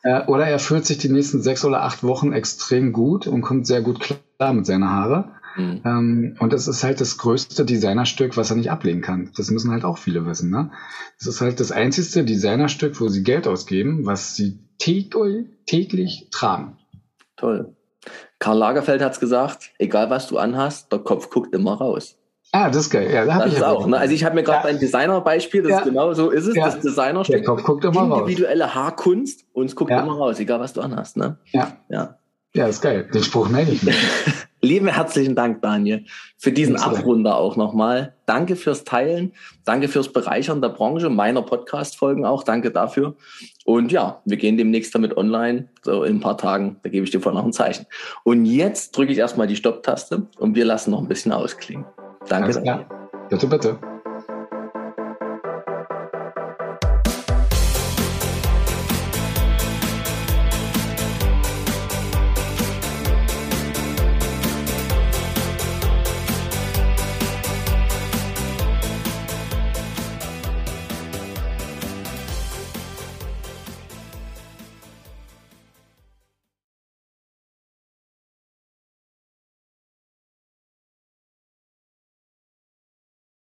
Äh, 0.02 0.24
oder 0.26 0.46
er 0.46 0.58
fühlt 0.58 0.86
sich 0.86 0.98
die 0.98 1.08
nächsten 1.08 1.42
sechs 1.42 1.64
oder 1.64 1.82
acht 1.82 2.02
Wochen 2.02 2.32
extrem 2.32 2.92
gut 2.92 3.26
und 3.26 3.42
kommt 3.42 3.66
sehr 3.66 3.82
gut 3.82 4.00
klar 4.00 4.52
mit 4.52 4.66
seiner 4.66 4.90
Haare. 4.90 5.32
Mhm. 5.56 5.82
Ähm, 5.84 6.36
und 6.38 6.52
das 6.52 6.66
ist 6.66 6.82
halt 6.82 7.00
das 7.00 7.18
größte 7.18 7.64
Designerstück, 7.64 8.36
was 8.36 8.50
er 8.50 8.56
nicht 8.56 8.70
ablegen 8.70 9.02
kann. 9.02 9.30
Das 9.36 9.50
müssen 9.50 9.70
halt 9.70 9.84
auch 9.84 9.98
viele 9.98 10.26
wissen. 10.26 10.50
Ne? 10.50 10.70
Das 11.18 11.26
ist 11.26 11.40
halt 11.40 11.60
das 11.60 11.72
einzigste 11.72 12.24
Designerstück, 12.24 13.00
wo 13.00 13.08
sie 13.08 13.22
Geld 13.22 13.46
ausgeben, 13.46 14.06
was 14.06 14.34
sie 14.34 14.58
täglich, 14.78 15.46
täglich 15.66 16.28
tragen. 16.30 16.78
Toll. 17.36 17.76
Karl 18.38 18.58
Lagerfeld 18.58 19.02
hat's 19.02 19.20
gesagt, 19.20 19.70
egal 19.78 20.10
was 20.10 20.26
du 20.26 20.38
anhast, 20.38 20.90
der 20.90 20.98
Kopf 20.98 21.30
guckt 21.30 21.54
immer 21.54 21.74
raus. 21.74 22.16
Ah, 22.54 22.68
das 22.68 22.82
ist 22.82 22.90
geil. 22.90 23.10
Ja, 23.10 23.24
da 23.24 23.38
das 23.38 23.46
ich 23.46 23.54
ist 23.54 23.62
auch. 23.62 23.86
Ne? 23.86 23.96
Also 23.96 24.14
ich 24.14 24.24
habe 24.24 24.34
mir 24.34 24.42
gerade 24.42 24.68
ja. 24.68 24.74
ein 24.74 24.78
Designer-Beispiel, 24.78 25.62
das 25.62 25.70
ja. 25.70 25.80
genau 25.80 26.12
so 26.12 26.30
ist 26.30 26.46
es. 26.46 26.54
Ja. 26.54 26.66
Das 26.66 26.80
Designerstück. 26.80 27.36
Der 27.36 27.44
Kopf 27.44 27.62
guckt 27.62 27.84
immer 27.84 28.02
Individuelle 28.02 28.64
raus. 28.64 28.74
Haarkunst 28.74 29.46
und 29.54 29.66
es 29.66 29.74
guckt 29.74 29.90
ja. 29.90 30.02
immer 30.02 30.12
raus, 30.12 30.38
egal 30.38 30.60
was 30.60 30.74
du 30.74 30.82
anhast. 30.82 31.16
Ne? 31.16 31.38
Ja. 31.52 31.78
ja. 31.88 32.18
Ja, 32.54 32.66
ist 32.66 32.82
geil. 32.82 33.08
Den 33.12 33.22
Spruch 33.22 33.48
melde 33.48 33.72
ich 33.72 33.82
mir. 33.82 33.94
Lieben 34.64 34.86
herzlichen 34.86 35.34
Dank, 35.34 35.62
Daniel, 35.62 36.04
für 36.36 36.52
diesen 36.52 36.76
Abrunder 36.76 37.36
auch 37.36 37.56
nochmal. 37.56 38.14
Danke 38.26 38.54
fürs 38.54 38.84
Teilen. 38.84 39.32
Danke 39.64 39.88
fürs 39.88 40.12
Bereichern 40.12 40.60
der 40.60 40.68
Branche, 40.68 41.08
meiner 41.08 41.42
Podcast-Folgen 41.42 42.26
auch. 42.26 42.44
Danke 42.44 42.70
dafür. 42.70 43.16
Und 43.64 43.90
ja, 43.90 44.20
wir 44.26 44.36
gehen 44.36 44.58
demnächst 44.58 44.94
damit 44.94 45.16
online, 45.16 45.68
so 45.82 46.04
in 46.04 46.16
ein 46.16 46.20
paar 46.20 46.36
Tagen. 46.36 46.76
Da 46.82 46.90
gebe 46.90 47.04
ich 47.04 47.10
dir 47.10 47.20
vorher 47.20 47.40
noch 47.40 47.46
ein 47.46 47.54
Zeichen. 47.54 47.86
Und 48.22 48.44
jetzt 48.44 48.96
drücke 48.96 49.10
ich 49.10 49.18
erstmal 49.18 49.46
die 49.46 49.56
Stopp-Taste 49.56 50.26
und 50.38 50.54
wir 50.54 50.66
lassen 50.66 50.90
noch 50.90 51.00
ein 51.00 51.08
bisschen 51.08 51.32
ausklingen. 51.32 51.86
Danke. 52.28 52.86
Bitte, 53.28 53.46
bitte. 53.46 53.91